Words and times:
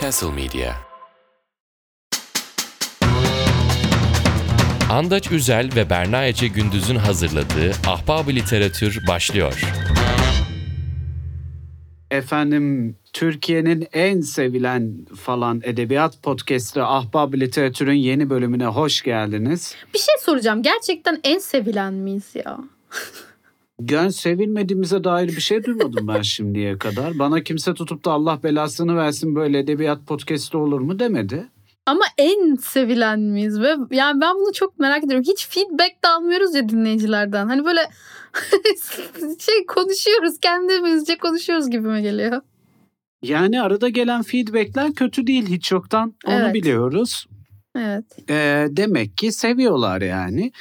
Castle 0.00 0.30
Media 0.30 0.72
Andaç 4.90 5.32
Üzel 5.32 5.70
ve 5.76 5.90
Berna 5.90 6.26
Ece 6.26 6.48
Gündüz'ün 6.48 6.96
hazırladığı 6.96 7.72
Ahbab 7.86 8.28
Literatür 8.28 9.06
başlıyor. 9.08 9.62
Efendim 12.10 12.96
Türkiye'nin 13.12 13.88
en 13.92 14.20
sevilen 14.20 15.06
falan 15.20 15.60
edebiyat 15.64 16.22
podcastı 16.22 16.84
Ahbab 16.84 17.34
Literatür'ün 17.34 17.92
yeni 17.92 18.30
bölümüne 18.30 18.66
hoş 18.66 19.02
geldiniz. 19.02 19.74
Bir 19.94 19.98
şey 19.98 20.14
soracağım. 20.20 20.62
Gerçekten 20.62 21.20
en 21.24 21.38
sevilen 21.38 21.94
miyiz 21.94 22.30
ya? 22.34 22.58
Yani 23.90 24.12
sevilmediğimize 24.12 25.04
dair 25.04 25.28
bir 25.28 25.40
şey 25.40 25.64
duymadım 25.64 26.08
ben 26.08 26.22
şimdiye 26.22 26.78
kadar. 26.78 27.18
Bana 27.18 27.42
kimse 27.42 27.74
tutup 27.74 28.04
da 28.04 28.12
Allah 28.12 28.42
belasını 28.42 28.96
versin 28.96 29.34
böyle 29.34 29.58
edebiyat 29.58 30.06
podcastı 30.06 30.58
olur 30.58 30.80
mu 30.80 30.98
demedi. 30.98 31.48
Ama 31.86 32.04
en 32.18 32.54
sevilen 32.54 33.20
miyiz? 33.20 33.60
Ve 33.60 33.76
yani 33.90 34.20
ben 34.20 34.34
bunu 34.34 34.52
çok 34.52 34.78
merak 34.78 35.04
ediyorum. 35.04 35.24
Hiç 35.28 35.48
feedback 35.48 36.04
de 36.04 36.08
almıyoruz 36.08 36.54
ya 36.54 36.68
dinleyicilerden. 36.68 37.48
Hani 37.48 37.64
böyle 37.64 37.80
şey 39.38 39.66
konuşuyoruz 39.66 40.40
kendimizce 40.40 41.18
konuşuyoruz 41.18 41.70
gibime 41.70 42.02
geliyor. 42.02 42.40
Yani 43.22 43.62
arada 43.62 43.88
gelen 43.88 44.22
feedbackler 44.22 44.94
kötü 44.94 45.26
değil 45.26 45.46
hiç 45.46 45.72
yoktan 45.72 46.14
onu 46.26 46.34
Evet. 46.34 46.54
biliyoruz. 46.54 47.26
Evet. 47.76 48.04
Ee, 48.30 48.66
demek 48.70 49.16
ki 49.16 49.32
seviyorlar 49.32 50.02
yani. 50.02 50.52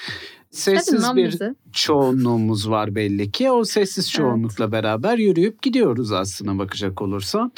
Sessiz 0.52 1.16
bir 1.16 1.28
bizi. 1.28 1.56
çoğunluğumuz 1.74 2.70
var 2.70 2.96
belli 2.96 3.32
ki. 3.32 3.52
O 3.52 3.64
sessiz 3.64 4.12
çoğunlukla 4.12 4.72
beraber 4.72 5.18
yürüyüp 5.18 5.62
gidiyoruz 5.62 6.12
aslına 6.12 6.60
bakacak 6.60 7.02
olursan. 7.02 7.52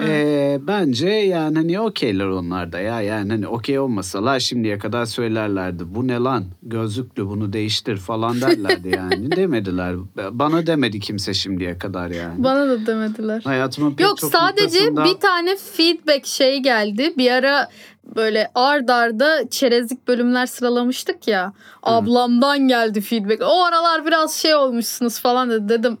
Ee, 0.00 0.58
bence 0.66 1.08
yani 1.08 1.56
hani 1.58 1.80
okeyler 1.80 2.26
onlar 2.26 2.72
da 2.72 2.80
ya. 2.80 3.00
Yani 3.00 3.30
hani 3.30 3.46
okey 3.48 3.78
olmasalar 3.78 4.40
şimdiye 4.40 4.78
kadar 4.78 5.04
söylerlerdi. 5.04 5.94
Bu 5.94 6.08
ne 6.08 6.18
lan 6.18 6.44
gözlüklü 6.62 7.26
bunu 7.26 7.52
değiştir 7.52 7.96
falan 7.96 8.40
derlerdi 8.40 8.88
yani. 8.96 9.36
Demediler. 9.36 9.96
Bana 10.30 10.66
demedi 10.66 11.00
kimse 11.00 11.34
şimdiye 11.34 11.78
kadar 11.78 12.10
yani. 12.10 12.44
Bana 12.44 12.68
da 12.68 12.86
demediler. 12.86 13.40
Hayatımın 13.44 13.90
pek 13.94 14.06
Yok 14.06 14.18
çok 14.18 14.30
sadece 14.32 14.78
noktasında- 14.78 15.04
bir 15.04 15.20
tane 15.20 15.56
feedback 15.76 16.26
şey 16.26 16.58
geldi. 16.62 17.12
Bir 17.18 17.30
ara 17.30 17.68
böyle 18.04 18.50
ard 18.54 18.88
arda 18.88 19.48
çerezlik 19.50 20.08
bölümler 20.08 20.46
sıralamıştık 20.46 21.28
ya. 21.28 21.52
Ablamdan 21.82 22.58
geldi 22.58 23.00
feedback. 23.00 23.42
O 23.42 23.64
aralar 23.64 24.06
biraz 24.06 24.34
şey 24.34 24.54
olmuşsunuz 24.54 25.18
falan 25.20 25.50
dedi. 25.50 25.68
Dedim 25.68 25.98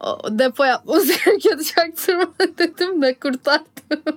"O, 0.00 0.18
depo 0.38 0.64
yapmanız 0.64 1.06
gerekiyordu 1.24 1.62
çaktırma 1.62 2.24
dedim 2.58 3.02
de 3.02 3.14
kurtardım. 3.14 3.66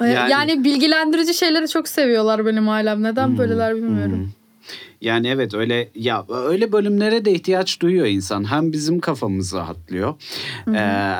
Yani- 0.00 0.30
yani... 0.32 0.64
bilgilendirici 0.64 1.34
şeyleri 1.34 1.68
çok 1.68 1.88
seviyorlar 1.88 2.46
benim 2.46 2.68
ailem. 2.68 3.02
Neden 3.02 3.26
Hmm, 3.26 3.38
böyleler 3.38 3.74
bilmiyorum. 3.76 4.12
hmm. 4.18 4.28
Yani 5.04 5.28
evet 5.28 5.54
öyle 5.54 5.88
ya 5.94 6.24
öyle 6.28 6.72
bölümlere 6.72 7.24
de 7.24 7.32
ihtiyaç 7.32 7.80
duyuyor 7.80 8.06
insan. 8.06 8.50
Hem 8.50 8.72
bizim 8.72 9.00
kafamız 9.00 9.54
rahatlıyor. 9.54 10.14
ee, 10.68 10.78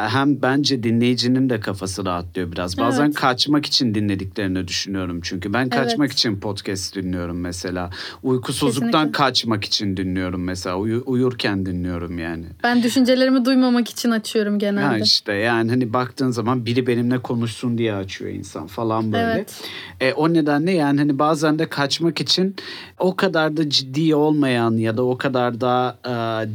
hem 0.08 0.42
bence 0.42 0.82
dinleyicinin 0.82 1.50
de 1.50 1.60
kafası 1.60 2.04
rahatlıyor 2.06 2.52
biraz. 2.52 2.78
Bazen 2.78 3.04
Evet. 3.04 3.14
kaçmak 3.14 3.66
için 3.66 3.94
dinlediklerini 3.94 4.68
düşünüyorum 4.68 5.20
çünkü. 5.22 5.52
Ben 5.52 5.68
kaçmak 5.68 6.06
Evet. 6.08 6.12
için 6.12 6.40
podcast 6.40 6.96
dinliyorum 6.96 7.40
mesela. 7.40 7.90
Uykusuzluktan 8.22 8.90
Kesinlikle. 8.90 9.12
kaçmak 9.12 9.64
için 9.64 9.96
dinliyorum 9.96 10.44
mesela. 10.44 10.76
Uyu- 10.78 11.02
uyurken 11.06 11.66
dinliyorum 11.66 12.18
yani. 12.18 12.44
Ben 12.62 12.82
düşüncelerimi 12.82 13.44
duymamak 13.44 13.90
için 13.90 14.10
açıyorum 14.10 14.58
genelde. 14.58 14.84
Ha 14.84 14.98
işte 14.98 15.32
yani 15.32 15.70
hani 15.70 15.92
baktığın 15.92 16.30
zaman 16.30 16.66
biri 16.66 16.86
benimle 16.86 17.18
konuşsun 17.18 17.78
diye 17.78 17.94
açıyor 17.94 18.30
insan 18.30 18.66
falan 18.66 19.12
böyle. 19.12 19.32
Evet. 19.32 19.60
E, 20.00 20.12
o 20.12 20.32
nedenle 20.34 20.72
yani 20.72 20.98
hani 20.98 21.18
bazen 21.18 21.58
de 21.58 21.66
kaçmak 21.68 22.20
için 22.20 22.56
o 22.98 23.16
kadar 23.16 23.56
da 23.56 23.70
ciddi 23.74 24.14
olmayan 24.14 24.76
ya 24.76 24.96
da 24.96 25.02
o 25.02 25.18
kadar 25.18 25.60
da 25.60 25.98
e, 26.04 26.10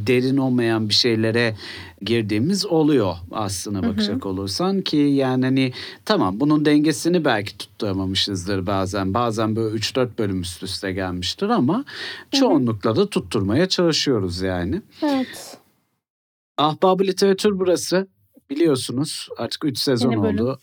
derin 0.06 0.36
olmayan 0.36 0.88
bir 0.88 0.94
şeylere 0.94 1.56
girdiğimiz 2.02 2.66
oluyor 2.66 3.16
aslına 3.32 3.82
bakacak 3.82 4.26
olursan 4.26 4.80
ki 4.80 4.96
yani 4.96 5.44
hani 5.44 5.72
tamam 6.04 6.40
bunun 6.40 6.64
dengesini 6.64 7.24
belki 7.24 7.58
tutturamamışızdır 7.58 8.66
bazen 8.66 9.14
bazen 9.14 9.56
böyle 9.56 9.76
3-4 9.76 10.08
bölüm 10.18 10.40
üst 10.40 10.62
üste 10.62 10.92
gelmiştir 10.92 11.48
ama 11.48 11.84
çoğunlukla 12.30 12.96
da 12.96 13.10
tutturmaya 13.10 13.68
çalışıyoruz 13.68 14.40
yani. 14.40 14.82
Evet. 15.02 15.58
Ahbab 16.58 17.00
literatür 17.00 17.58
burası 17.58 18.08
biliyorsunuz 18.50 19.28
artık 19.36 19.64
3 19.64 19.78
sezon 19.78 20.12
oldu. 20.12 20.58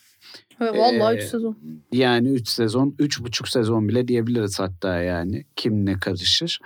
Ve 0.62 0.72
Vallahi 0.72 1.16
Ee, 1.16 1.18
üç 1.18 1.24
sezon. 1.24 1.58
Yani 1.92 2.30
3 2.30 2.48
sezon, 2.50 2.96
üç 3.00 3.22
buçuk 3.22 3.48
sezon 3.48 3.90
bile 3.90 4.08
diyebiliriz 4.08 4.60
hatta 4.60 5.02
yani. 5.02 5.46
Kim 5.56 5.86
ne 5.86 6.00
karışır. 6.00 6.60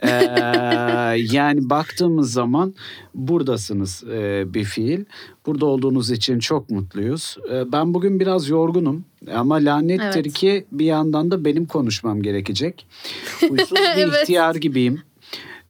Ee, 0.00 0.08
yani 1.32 1.70
baktığımız 1.70 2.32
zaman 2.32 2.74
buradasınız 3.14 4.04
e, 4.12 4.44
bir 4.54 4.64
fiil. 4.64 5.04
Burada 5.46 5.66
olduğunuz 5.66 6.10
için 6.10 6.38
çok 6.38 6.70
mutluyuz. 6.70 7.36
Ee, 7.52 7.72
ben 7.72 7.94
bugün 7.94 8.20
biraz 8.20 8.48
yorgunum. 8.48 9.04
Ama 9.34 9.54
lanettir 9.54 10.20
Evet. 10.24 10.32
ki 10.32 10.66
bir 10.72 10.84
yandan 10.84 11.30
da 11.30 11.44
benim 11.44 11.66
konuşmam 11.66 12.22
gerekecek. 12.22 12.86
Huysuz 13.48 13.72
bir 13.96 14.02
Evet. 14.02 14.22
ihtiyar 14.22 14.54
gibiyim. 14.54 15.02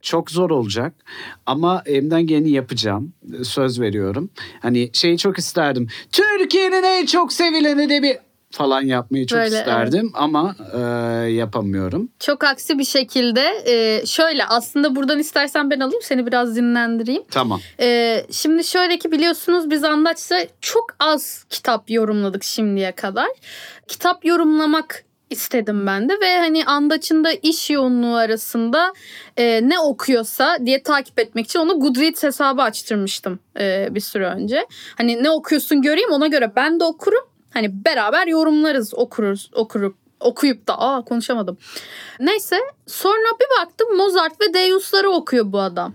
Çok 0.01 0.31
zor 0.31 0.49
olacak 0.49 0.93
ama 1.45 1.83
elimden 1.85 2.27
geleni 2.27 2.51
yapacağım. 2.51 3.13
Söz 3.43 3.79
veriyorum. 3.79 4.29
Hani 4.61 4.89
şeyi 4.93 5.17
çok 5.17 5.37
isterdim. 5.37 5.87
Türkiye'nin 6.11 6.83
en 6.83 7.05
çok 7.05 7.33
sevilen 7.33 7.77
edebi 7.77 8.19
falan 8.51 8.81
yapmayı 8.81 9.27
çok 9.27 9.39
Böyle, 9.39 9.59
isterdim 9.59 10.11
ama 10.13 10.55
e, 10.73 10.79
yapamıyorum. 11.31 12.09
Çok 12.19 12.43
aksi 12.43 12.79
bir 12.79 12.85
şekilde 12.85 13.63
e, 13.65 14.05
şöyle 14.05 14.45
aslında 14.45 14.95
buradan 14.95 15.19
istersen 15.19 15.69
ben 15.69 15.79
alayım 15.79 16.01
seni 16.03 16.27
biraz 16.27 16.55
dinlendireyim. 16.55 17.23
Tamam. 17.31 17.61
E, 17.79 18.25
şimdi 18.31 18.63
şöyle 18.63 18.97
ki 18.99 19.11
biliyorsunuz 19.11 19.69
biz 19.69 19.83
Andaç'ta 19.83 20.35
çok 20.61 20.95
az 20.99 21.45
kitap 21.49 21.89
yorumladık 21.91 22.43
şimdiye 22.43 22.91
kadar. 22.91 23.27
Kitap 23.87 24.25
yorumlamak 24.25 25.03
istedim 25.29 25.87
ben 25.87 26.09
de 26.09 26.13
ve 26.21 26.37
hani 26.37 26.65
Andaç'ın 26.65 27.23
da 27.23 27.31
iş 27.31 27.69
yoğunluğu 27.69 28.15
arasında 28.15 28.93
e, 29.37 29.69
ne 29.69 29.79
okuyorsa 29.79 30.57
diye 30.65 30.83
takip 30.83 31.19
etmek 31.19 31.45
için 31.45 31.59
onu 31.59 31.79
Goodreads 31.79 32.23
hesabı 32.23 32.61
açtırmıştım 32.61 33.39
e, 33.59 33.87
bir 33.91 33.99
süre 33.99 34.27
önce. 34.27 34.67
Hani 34.97 35.23
ne 35.23 35.29
okuyorsun 35.29 35.81
göreyim 35.81 36.11
ona 36.11 36.27
göre 36.27 36.51
ben 36.55 36.79
de 36.79 36.83
okurum. 36.83 37.23
Hani 37.53 37.85
beraber 37.85 38.27
yorumlarız 38.27 38.93
okuruz 38.93 39.51
okurup 39.53 39.95
okuyup 40.19 40.67
da 40.67 40.79
aa 40.79 41.01
konuşamadım. 41.01 41.57
Neyse 42.19 42.59
sonra 42.87 43.27
bir 43.39 43.61
baktım 43.61 43.97
Mozart 43.97 44.41
ve 44.41 44.53
Deus'ları 44.53 45.09
okuyor 45.09 45.51
bu 45.51 45.59
adam. 45.59 45.93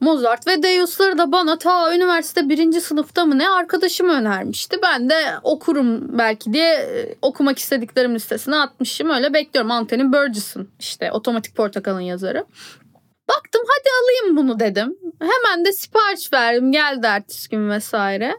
Mozart 0.00 0.46
ve 0.46 0.62
Deus'ları 0.62 1.18
da 1.18 1.32
bana 1.32 1.58
ta 1.58 1.94
üniversite 1.94 2.48
birinci 2.48 2.80
sınıfta 2.80 3.24
mı 3.24 3.38
ne 3.38 3.48
arkadaşım 3.50 4.08
önermişti. 4.08 4.76
Ben 4.82 5.10
de 5.10 5.14
okurum 5.42 6.18
belki 6.18 6.52
diye 6.52 6.74
e, 6.74 7.14
okumak 7.22 7.58
istediklerim 7.58 8.14
listesine 8.14 8.56
atmışım. 8.56 9.10
Öyle 9.10 9.34
bekliyorum. 9.34 9.70
Anthony 9.70 10.12
Burgess'ın 10.12 10.68
işte 10.78 11.12
Otomatik 11.12 11.56
Portakal'ın 11.56 12.00
yazarı. 12.00 12.44
Baktım 13.28 13.62
hadi 13.68 13.88
alayım 14.02 14.36
bunu 14.36 14.60
dedim. 14.60 14.98
Hemen 15.20 15.64
de 15.64 15.72
sipariş 15.72 16.32
verdim. 16.32 16.72
Geldi 16.72 17.06
ertesi 17.06 17.48
gün 17.48 17.70
vesaire. 17.70 18.34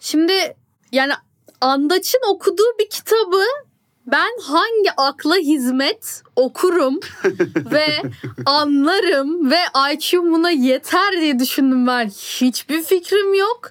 Şimdi 0.00 0.56
yani 0.92 1.12
Andaç'ın 1.60 2.34
okuduğu 2.34 2.78
bir 2.78 2.88
kitabı 2.90 3.42
ben 4.06 4.30
hangi 4.42 4.90
akla 4.96 5.36
hizmet 5.36 6.22
okurum 6.36 7.00
ve 7.56 7.86
anlarım 8.46 9.50
ve 9.50 9.58
IQ 9.92 10.22
buna 10.22 10.50
yeter 10.50 11.20
diye 11.20 11.38
düşündüm 11.38 11.86
ben. 11.86 12.08
Hiçbir 12.08 12.82
fikrim 12.82 13.34
yok. 13.34 13.70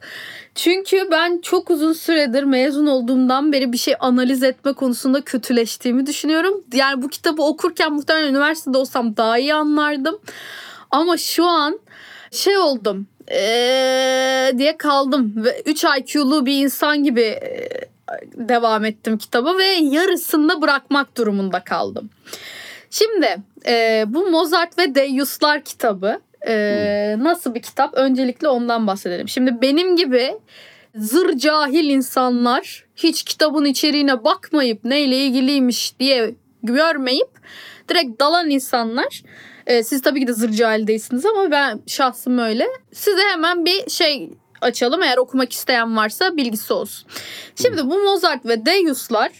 Çünkü 0.56 1.08
ben 1.12 1.40
çok 1.42 1.70
uzun 1.72 1.94
süredir 1.94 2.44
mezun 2.44 2.86
olduğumdan 2.86 3.52
beri 3.52 3.74
bir 3.74 3.78
şey 3.78 3.94
analiz 4.00 4.44
etme 4.44 4.74
konusunda 4.74 5.22
kötüleştiğimi 5.22 6.06
düşünüyorum. 6.06 6.64
Yani 6.74 7.02
bu 7.02 7.08
kitabı 7.10 7.42
okurken 7.42 7.94
muhtemelen 7.94 8.30
üniversitede 8.30 8.78
olsam 8.78 9.18
daha 9.18 9.38
iyi 9.38 9.54
anlardım. 9.54 10.20
Ama 10.92 11.18
şu 11.18 11.46
an 11.46 11.80
şey 12.32 12.58
oldum 12.58 13.08
ee, 13.32 14.54
diye 14.58 14.78
kaldım 14.78 15.34
ve 15.36 15.62
3 15.66 15.84
IQ'lu 15.84 16.46
bir 16.46 16.64
insan 16.64 17.04
gibi 17.04 17.40
devam 18.36 18.86
ettim 18.86 19.18
kitaba 19.18 19.58
ve 19.58 19.66
yarısında 19.66 20.62
bırakmak 20.62 21.18
durumunda 21.18 21.64
kaldım. 21.64 22.10
Şimdi 22.90 23.38
e, 23.68 24.06
bu 24.08 24.30
Mozart 24.30 24.78
ve 24.78 24.96
Deus'lar 24.96 25.64
kitabı 25.64 26.20
e, 26.48 27.16
nasıl 27.20 27.56
bir 27.56 27.62
kitap? 27.62 27.94
Öncelikle 27.94 28.48
ondan 28.48 28.88
bahsedelim. 28.88 29.30
Şimdi 29.30 29.62
benim 29.62 29.96
gibi 29.96 30.34
zır 30.96 31.38
cahil 31.38 31.90
insanlar 31.90 32.86
hiç 32.96 33.24
kitabın 33.24 33.66
içeriğine 33.66 34.24
bakmayıp 34.24 34.86
neyle 34.86 35.18
ilgiliymiş 35.18 36.00
diye 36.00 36.36
görmeyip 36.64 37.30
direkt 37.90 38.20
dalan 38.22 38.50
insanlar 38.50 39.22
e, 39.68 39.84
siz 39.84 40.02
tabii 40.02 40.20
ki 40.20 40.28
de 40.28 40.34
zır 40.34 40.52
cahil 40.52 40.88
değilsiniz 40.88 41.26
ama 41.26 41.52
ben 41.52 41.82
şahsım 41.88 42.38
öyle. 42.38 42.68
Size 42.94 43.22
hemen 43.32 43.66
bir 43.66 43.90
şey 43.90 44.30
açalım. 44.62 45.04
Eğer 45.04 45.18
okumak 45.18 45.54
isteyen 45.54 45.98
varsa 45.98 46.38
bilgisi 46.38 46.74
olsun. 46.74 47.08
Şimdi 47.56 47.86
bu 47.86 48.04
Mozart 48.04 48.46
ve 48.46 48.66
Deus'lar 48.66 49.32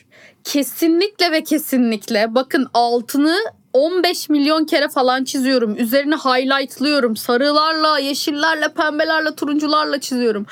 kesinlikle 0.44 1.32
ve 1.32 1.44
kesinlikle 1.44 2.36
bakın 2.36 2.68
altını 2.74 3.36
15 3.74 4.30
milyon 4.30 4.66
kere 4.66 4.90
falan 4.90 5.24
çiziyorum. 5.24 5.78
Üzerine 5.78 6.16
highlightlıyorum. 6.16 7.16
Sarılarla, 7.16 8.00
yeşillerle, 8.00 8.74
pembelerle, 8.74 9.36
turuncularla 9.36 10.00
çiziyorum. 10.00 10.46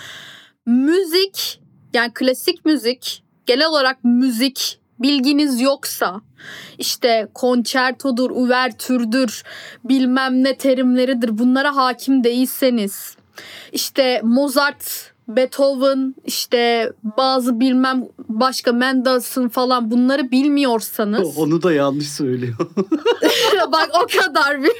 Müzik 0.65 1.61
yani 1.93 2.11
klasik 2.13 2.65
müzik 2.65 3.23
genel 3.45 3.67
olarak 3.67 4.03
müzik 4.03 4.79
bilginiz 4.99 5.61
yoksa 5.61 6.21
işte 6.77 7.27
konçertodur, 7.33 8.31
uvertürdür, 8.31 9.43
bilmem 9.83 10.43
ne 10.43 10.57
terimleridir 10.57 11.37
bunlara 11.37 11.75
hakim 11.75 12.23
değilseniz 12.23 13.16
işte 13.71 14.21
Mozart, 14.23 15.11
Beethoven, 15.27 16.15
işte 16.25 16.91
bazı 17.17 17.59
bilmem 17.59 18.05
başka 18.29 18.71
Mendelssohn 18.71 19.47
falan 19.47 19.91
bunları 19.91 20.31
bilmiyorsanız 20.31 21.37
Onu 21.37 21.63
da 21.63 21.73
yanlış 21.73 22.11
söylüyor. 22.11 22.55
bak 23.71 23.89
o 24.03 24.07
kadar 24.21 24.63
bir 24.63 24.71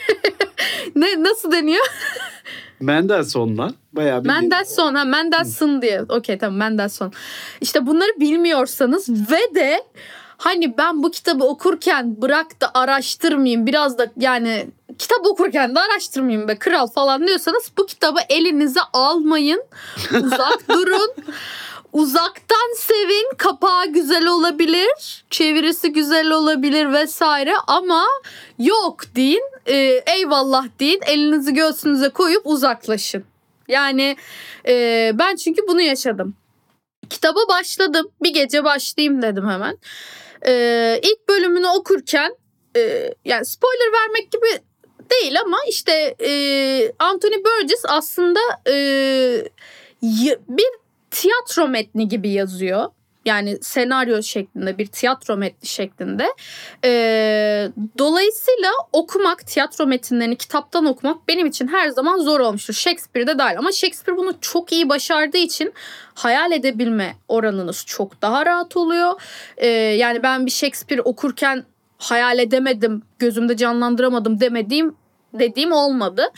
ne 0.95 1.24
nasıl 1.24 1.51
deniyor? 1.51 1.86
Mendelssohn'la 2.80 3.71
bayağı 3.94 4.24
bir 4.24 4.27
Mendelssohn 4.30 4.95
ha 4.95 5.04
Mendelssohn 5.04 5.81
diye. 5.81 6.01
Okey 6.09 6.38
tamam 6.38 6.57
Mendelssohn. 6.57 7.12
İşte 7.62 7.88
bunları 7.88 8.19
bilmiyorsanız 8.19 9.09
ve 9.09 9.56
de 9.56 9.83
hani 10.38 10.78
ben 10.78 11.04
bu 11.04 11.12
kitabı 11.12 11.44
okurken 11.44 12.22
bırak 12.22 12.62
da 12.62 12.72
araştırmayayım 12.74 13.66
biraz 13.66 13.98
da 13.98 14.07
yani 14.18 14.68
kitap 15.00 15.25
okurken 15.25 15.75
de 15.75 15.80
araştırmayayım 15.80 16.48
be 16.48 16.56
kral 16.56 16.88
falan 16.88 17.28
diyorsanız 17.28 17.72
bu 17.78 17.86
kitabı 17.86 18.19
elinize 18.30 18.80
almayın. 18.94 19.63
Uzak 20.24 20.69
durun. 20.69 21.13
Uzaktan 21.94 22.75
sevin. 22.78 23.38
Kapağı 23.38 23.86
güzel 23.88 24.28
olabilir. 24.28 25.24
Çevirisi 25.30 25.94
güzel 25.94 26.31
olabilir 26.31 26.94
vesaire 26.94 27.54
ama 27.68 28.06
yok 28.60 29.01
deyin. 29.16 29.44
e, 29.66 29.75
eyvallah 30.07 30.66
deyin. 30.80 31.00
Elinizi 31.07 31.54
göğsünüze 31.54 32.10
koyup 32.10 32.42
uzaklaşın. 32.45 33.24
Yani 33.68 34.18
e, 34.68 35.12
ben 35.13 35.36
çünkü 35.36 35.62
bunu 35.68 35.81
yaşadım. 35.81 36.36
Kitaba 37.10 37.40
başladım. 37.50 38.07
Bir 38.24 38.33
gece 38.33 38.63
başlayayım 38.63 39.22
dedim 39.22 39.50
hemen. 39.50 39.78
E, 40.47 40.99
ilk 41.03 41.29
bölümünü 41.29 41.67
okurken 41.67 42.35
e, 42.77 43.13
yani 43.25 43.45
spoiler 43.45 43.94
vermek 43.94 44.31
gibi 44.31 44.47
değil 45.11 45.41
ama 45.41 45.57
işte 45.69 46.15
e, 46.19 46.31
Anthony 46.99 47.35
Burgess 47.35 47.85
aslında 47.88 48.39
e, 48.67 48.73
bir 50.49 50.67
tiyatro 51.11 51.67
metni 51.67 52.07
gibi 52.07 52.29
yazıyor. 52.29 52.85
Yani 53.27 53.57
senaryo 53.62 54.24
şeklinde 54.24 54.77
bir 54.77 54.88
tiyatro 54.88 55.38
metni 55.38 55.68
şeklinde. 55.68 56.27
Ee, 56.85 57.69
dolayısıyla 57.97 58.69
okumak, 58.94 59.47
tiyatro 59.47 59.85
metinlerini 59.85 60.35
kitaptan 60.35 60.85
okumak 60.85 61.27
benim 61.27 61.47
için 61.47 61.68
her 61.68 61.89
zaman 61.89 62.18
zor 62.18 62.39
olmuştur. 62.39 62.74
Shakespeare'de 62.74 63.38
dahil 63.38 63.57
ama 63.57 63.71
Shakespeare 63.71 64.18
bunu 64.18 64.33
çok 64.41 64.71
iyi 64.71 64.89
başardığı 64.89 65.38
için 65.38 65.74
hayal 66.15 66.51
edebilme 66.51 67.15
oranınız 67.27 67.85
çok 67.85 68.21
daha 68.21 68.45
rahat 68.45 68.77
oluyor. 68.77 69.21
Ee, 69.57 69.68
yani 69.68 70.23
ben 70.23 70.45
bir 70.45 70.51
Shakespeare 70.51 71.01
okurken 71.01 71.63
hayal 71.97 72.39
edemedim, 72.39 73.03
gözümde 73.19 73.57
canlandıramadım 73.57 74.39
demediğim 74.39 74.95
dediğim 75.33 75.71
olmadı. 75.71 76.31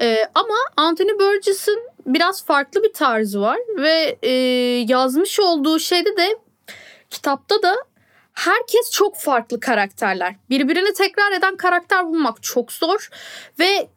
Ee, 0.00 0.18
ama 0.34 0.54
Anthony 0.76 1.18
Burgess'ın 1.18 1.80
biraz 2.06 2.44
farklı 2.44 2.82
bir 2.82 2.92
tarzı 2.92 3.40
var 3.40 3.58
ve 3.76 4.18
e, 4.22 4.30
yazmış 4.88 5.40
olduğu 5.40 5.78
şeyde 5.78 6.16
de 6.16 6.38
kitapta 7.10 7.62
da 7.62 7.76
herkes 8.32 8.90
çok 8.90 9.16
farklı 9.16 9.60
karakterler. 9.60 10.34
Birbirini 10.50 10.92
tekrar 10.92 11.32
eden 11.32 11.56
karakter 11.56 12.06
bulmak 12.06 12.42
çok 12.42 12.72
zor 12.72 13.08
ve 13.58 13.88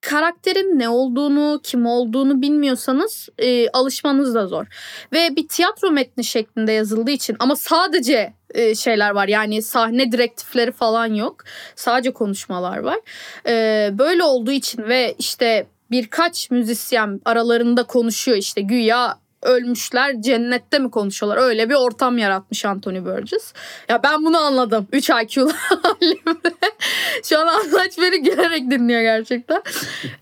karakterin 0.00 0.78
ne 0.78 0.88
olduğunu, 0.88 1.60
kim 1.62 1.86
olduğunu 1.86 2.42
bilmiyorsanız 2.42 3.28
e, 3.38 3.68
alışmanız 3.68 4.34
da 4.34 4.46
zor. 4.46 4.66
Ve 5.12 5.36
bir 5.36 5.48
tiyatro 5.48 5.90
metni 5.90 6.24
şeklinde 6.24 6.72
yazıldığı 6.72 7.10
için 7.10 7.36
ama 7.38 7.56
sadece 7.56 8.34
e, 8.54 8.74
şeyler 8.74 9.10
var. 9.10 9.28
Yani 9.28 9.62
sahne 9.62 10.12
direktifleri 10.12 10.72
falan 10.72 11.14
yok. 11.14 11.44
Sadece 11.76 12.12
konuşmalar 12.12 12.78
var. 12.78 12.98
E, 13.46 13.88
böyle 13.98 14.24
olduğu 14.24 14.52
için 14.52 14.82
ve 14.82 15.14
işte 15.18 15.66
birkaç 15.90 16.50
müzisyen 16.50 17.20
aralarında 17.24 17.82
konuşuyor 17.82 18.38
işte 18.38 18.60
güya 18.60 19.18
ölmüşler 19.42 20.22
cennette 20.22 20.78
mi 20.78 20.90
konuşuyorlar 20.90 21.42
öyle 21.42 21.70
bir 21.70 21.74
ortam 21.74 22.18
yaratmış 22.18 22.64
Anthony 22.64 23.04
Burgess. 23.04 23.52
Ya 23.88 24.02
ben 24.02 24.24
bunu 24.24 24.38
anladım 24.38 24.86
3 24.92 25.10
IQ'lu 25.10 25.52
halimle. 25.82 26.54
Şu 27.24 27.38
an 27.38 27.46
Anlaç 27.46 27.98
beni 27.98 28.22
gülerek 28.22 28.70
dinliyor 28.70 29.00
gerçekten. 29.00 29.62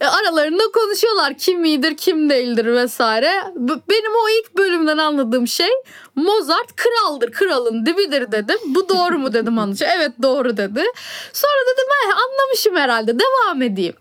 E, 0.00 0.06
aralarında 0.06 0.62
konuşuyorlar 0.74 1.34
kim 1.38 1.64
iyidir 1.64 1.96
kim 1.96 2.30
değildir 2.30 2.66
vesaire. 2.66 3.30
Benim 3.88 4.12
o 4.24 4.28
ilk 4.28 4.58
bölümden 4.58 4.98
anladığım 4.98 5.48
şey 5.48 5.70
Mozart 6.14 6.76
kraldır 6.76 7.32
kralın 7.32 7.86
dibidir 7.86 8.32
dedim. 8.32 8.58
Bu 8.64 8.88
doğru 8.88 9.18
mu 9.18 9.32
dedim 9.32 9.58
Anlaç'a. 9.58 9.86
Evet 9.86 10.12
doğru 10.22 10.56
dedi. 10.56 10.82
Sonra 11.32 11.60
dedim 11.72 11.86
he 12.04 12.12
anlamışım 12.12 12.76
herhalde 12.76 13.14
devam 13.18 13.62
edeyim. 13.62 13.94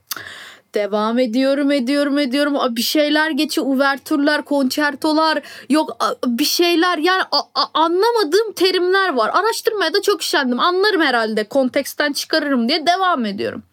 Devam 0.77 1.19
ediyorum 1.19 1.71
ediyorum 1.71 2.19
ediyorum. 2.19 2.75
Bir 2.75 2.81
şeyler 2.81 3.31
geçiyor. 3.31 3.67
Uvertürler 3.67 4.41
konçertolar. 4.45 5.41
Yok 5.69 5.97
bir 6.25 6.45
şeyler. 6.45 6.97
Yani 6.97 7.23
anlamadığım 7.73 8.51
terimler 8.55 9.13
var. 9.13 9.31
Araştırmaya 9.33 9.93
da 9.93 10.01
çok 10.01 10.21
üşendim 10.21 10.59
anlarım 10.59 11.01
herhalde. 11.01 11.43
Konteksten 11.43 12.13
çıkarırım 12.13 12.69
diye 12.69 12.85
devam 12.85 13.25
ediyorum. 13.25 13.63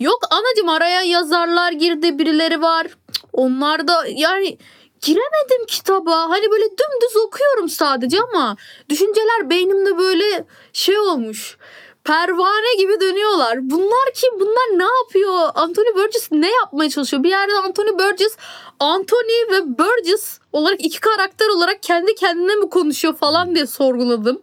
Yok 0.00 0.18
anacım 0.30 0.68
araya 0.68 1.02
yazarlar 1.02 1.72
girdi 1.72 2.18
birileri 2.18 2.62
var. 2.62 2.86
Onlar 3.32 3.88
da 3.88 4.04
yani 4.08 4.58
giremedim 5.00 5.66
kitaba. 5.68 6.16
Hani 6.30 6.50
böyle 6.50 6.64
dümdüz 6.64 7.16
okuyorum 7.26 7.68
sadece 7.68 8.18
ama 8.20 8.56
düşünceler 8.88 9.50
beynimde 9.50 9.98
böyle 9.98 10.44
şey 10.72 10.98
olmuş 10.98 11.56
pervane 12.04 12.74
gibi 12.78 13.00
dönüyorlar. 13.00 13.58
Bunlar 13.70 14.12
kim? 14.14 14.40
Bunlar 14.40 14.78
ne 14.78 14.96
yapıyor? 15.02 15.50
Anthony 15.54 15.94
Burgess 15.94 16.32
ne 16.32 16.50
yapmaya 16.52 16.90
çalışıyor? 16.90 17.22
Bir 17.22 17.30
yerde 17.30 17.52
Anthony 17.52 17.88
Burgess, 17.98 18.36
Anthony 18.80 19.50
ve 19.52 19.78
Burgess 19.78 20.38
olarak 20.52 20.84
iki 20.84 21.00
karakter 21.00 21.48
olarak 21.48 21.82
kendi 21.82 22.14
kendine 22.14 22.54
mi 22.54 22.70
konuşuyor 22.70 23.16
falan 23.16 23.54
diye 23.54 23.66
sorguladım. 23.66 24.42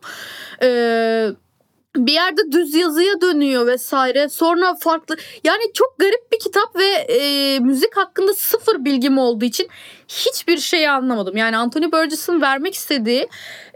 Ee, 0.62 1.30
bir 1.96 2.14
yerde 2.14 2.42
düz 2.52 2.76
yazıya 2.76 3.22
dönüyor 3.22 3.68
vesaire. 3.68 4.30
Sonra 4.30 4.76
farklı 4.76 5.18
yani 5.44 5.62
çok 5.74 6.00
garip 6.00 6.32
bir 6.32 6.40
kitap 6.40 6.76
ve 6.76 6.86
e, 6.86 7.60
müzik 7.60 7.98
hakkında 7.98 8.34
sıfır 8.34 8.86
bilgim 8.86 9.18
olduğu 9.18 9.46
için 9.46 9.68
hiçbir 10.08 10.58
şeyi 10.58 10.90
anlamadım. 10.90 11.38
Yani 11.38 11.58
Anthony 11.58 11.92
Burgess'ın 11.92 12.42
vermek 12.42 12.74
istediği 12.74 13.28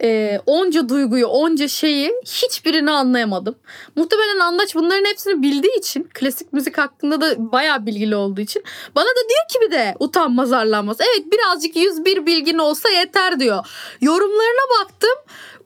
e, 0.01 0.39
onca 0.45 0.89
duyguyu, 0.89 1.27
onca 1.27 1.67
şeyi 1.67 2.13
hiçbirini 2.25 2.91
anlayamadım. 2.91 3.55
Muhtemelen 3.95 4.39
Andaç 4.39 4.75
bunların 4.75 5.05
hepsini 5.05 5.41
bildiği 5.41 5.77
için, 5.77 6.09
klasik 6.13 6.53
müzik 6.53 6.77
hakkında 6.77 7.21
da 7.21 7.51
bayağı 7.51 7.85
bilgili 7.85 8.15
olduğu 8.15 8.41
için 8.41 8.63
bana 8.95 9.05
da 9.05 9.29
diyor 9.29 9.47
ki 9.49 9.59
bir 9.61 9.71
de 9.71 9.95
utanmaz 9.99 10.51
arlanmaz. 10.51 10.97
Evet 11.01 11.25
birazcık 11.31 11.75
101 11.75 12.25
bilgin 12.25 12.57
olsa 12.57 12.89
yeter 12.89 13.39
diyor. 13.39 13.65
Yorumlarına 14.01 14.81
baktım 14.81 15.17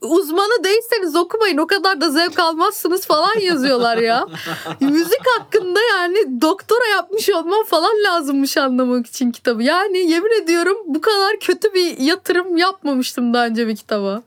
uzmanı 0.02 0.64
değilseniz 0.64 1.16
okumayın 1.16 1.58
o 1.58 1.68
kadar 1.68 2.02
da 2.02 2.12
zevk 2.12 2.40
almazsınız 2.40 3.06
falan 3.06 3.40
yazıyorlar 3.40 3.98
ya. 3.98 4.26
Müzik 4.80 5.28
hakkında 5.38 5.80
yani 5.94 6.42
doktora 6.42 6.88
yapmış 6.88 7.30
olmam 7.30 7.66
falan 7.66 8.04
lazımmış 8.04 8.58
anlamak 8.58 9.08
için 9.08 9.32
kitabı. 9.32 9.64
Yani 9.64 9.98
yemin 9.98 10.44
ediyorum 10.44 10.78
bu 10.86 11.02
kadar 11.02 11.40
kötü 11.40 11.74
bir 11.74 11.98
yatırım 12.00 12.58
yapmamıştım 12.58 13.34
daha 13.34 13.46
önce 13.46 13.68
bir 13.68 13.76
kitaba. 13.76 14.24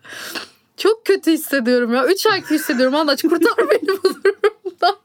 Çok 0.76 1.06
kötü 1.06 1.32
hissediyorum 1.32 1.94
ya. 1.94 2.06
3 2.06 2.26
IQ 2.26 2.54
hissediyorum. 2.54 2.94
Anlaç 2.94 3.22
kurtar 3.22 3.70
beni 3.70 3.88
bu 3.88 4.02
durumdan. 4.24 4.96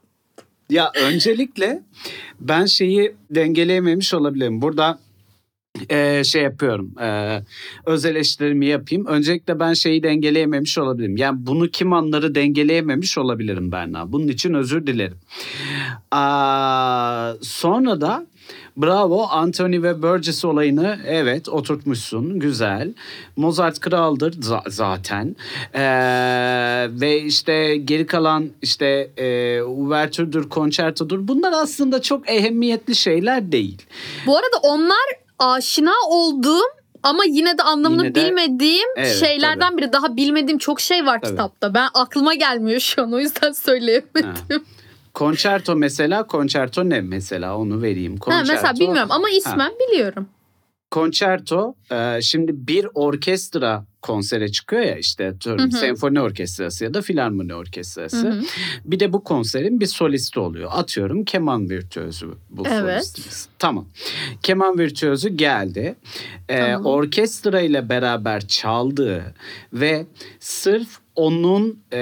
Ya 0.69 0.91
öncelikle 0.95 1.83
ben 2.39 2.65
şeyi 2.65 3.15
dengeleyememiş 3.29 4.13
olabilirim. 4.13 4.61
Burada 4.61 4.99
e, 5.89 6.23
şey 6.23 6.43
yapıyorum. 6.43 6.91
E, 7.01 7.39
öz 7.85 8.05
eleştirimi 8.05 8.65
yapayım. 8.65 9.05
Öncelikle 9.05 9.59
ben 9.59 9.73
şeyi 9.73 10.03
dengeleyememiş 10.03 10.77
olabilirim. 10.77 11.17
Yani 11.17 11.37
bunu 11.39 11.67
kim 11.67 11.93
anları 11.93 12.35
dengeleyememiş 12.35 13.17
olabilirim 13.17 13.71
Berna. 13.71 14.11
Bunun 14.11 14.27
için 14.27 14.53
özür 14.53 14.87
dilerim. 14.87 15.17
Aa, 16.11 17.33
sonra 17.41 18.01
da 18.01 18.25
bravo 18.77 19.27
Anthony 19.31 19.81
ve 19.81 20.01
Burgess 20.01 20.45
olayını 20.45 20.99
evet 21.07 21.49
oturtmuşsun. 21.49 22.39
Güzel. 22.39 22.93
Mozart 23.35 23.79
kraldır 23.79 24.33
za- 24.33 24.71
zaten. 24.71 25.35
Ee, 25.73 25.81
ve 27.01 27.21
işte 27.21 27.77
geri 27.77 28.05
kalan 28.05 28.49
işte 28.61 29.09
e, 29.17 29.61
uvertürdür, 29.61 30.49
konçertodur. 30.49 31.27
Bunlar 31.27 31.53
aslında 31.55 32.01
çok 32.01 32.29
ehemmiyetli 32.29 32.95
şeyler 32.95 33.51
değil. 33.51 33.81
Bu 34.25 34.37
arada 34.37 34.57
onlar 34.63 35.24
aşina 35.39 35.93
olduğum 36.09 36.63
ama 37.03 37.23
yine 37.27 37.57
de 37.57 37.63
anlamını 37.63 38.03
Yine 38.05 38.15
de- 38.15 38.25
bilmediğim 38.25 38.87
Evet, 38.95 39.15
şeylerden 39.19 39.77
biri. 39.77 39.93
Daha 39.93 40.15
bilmediğim 40.15 40.57
çok 40.57 40.81
şey 40.81 41.05
var 41.05 41.19
Tabii. 41.21 41.31
kitapta. 41.31 41.73
Ben 41.73 41.87
aklıma 41.93 42.33
gelmiyor 42.33 42.79
şu 42.79 43.01
an 43.01 43.13
o 43.13 43.19
yüzden 43.19 43.51
söyleyemedim. 43.51 44.63
Konçerto 45.13 45.75
mesela 45.75 46.23
konçerto 46.27 46.89
ne 46.89 47.01
mesela 47.01 47.57
onu 47.57 47.81
vereyim. 47.81 48.13
Ha, 48.13 48.19
Konçerto, 48.19 48.53
mesela 48.53 48.73
bilmiyorum 48.79 49.11
ama 49.11 49.29
ismen 49.29 49.71
biliyorum. 49.87 50.27
Konçerto 50.95 51.75
e, 51.91 52.21
şimdi 52.21 52.67
bir 52.67 52.87
orkestra 52.93 53.85
konsere 54.01 54.47
çıkıyor 54.47 54.81
ya 54.81 54.97
işte 54.97 55.33
Hı 55.43 55.53
hı. 55.53 55.71
senfoni 55.71 56.21
orkestrası 56.21 56.83
ya 56.83 56.93
da 56.93 57.01
filarmoni 57.01 57.53
orkestrası. 57.55 58.27
Hı 58.27 58.31
hı. 58.31 58.43
Bir 58.85 58.99
de 58.99 59.13
bu 59.13 59.23
konserin 59.23 59.79
bir 59.79 59.85
solisti 59.85 60.39
oluyor. 60.39 60.69
Atıyorum 60.73 61.25
keman 61.25 61.69
virtüözü 61.69 62.27
bu 62.49 62.63
Evet. 62.67 63.03
solistimiz. 63.03 63.47
Tamam. 63.59 63.85
Keman 64.43 64.79
virtüözü 64.79 65.29
geldi. 65.29 65.95
E, 66.49 66.59
Tamam. 66.59 66.85
orkestra 66.85 67.61
ile 67.61 67.89
beraber 67.89 68.47
çaldı 68.47 69.33
ve 69.73 70.05
sırf 70.39 70.87
onun 71.15 71.79
e, 71.93 71.99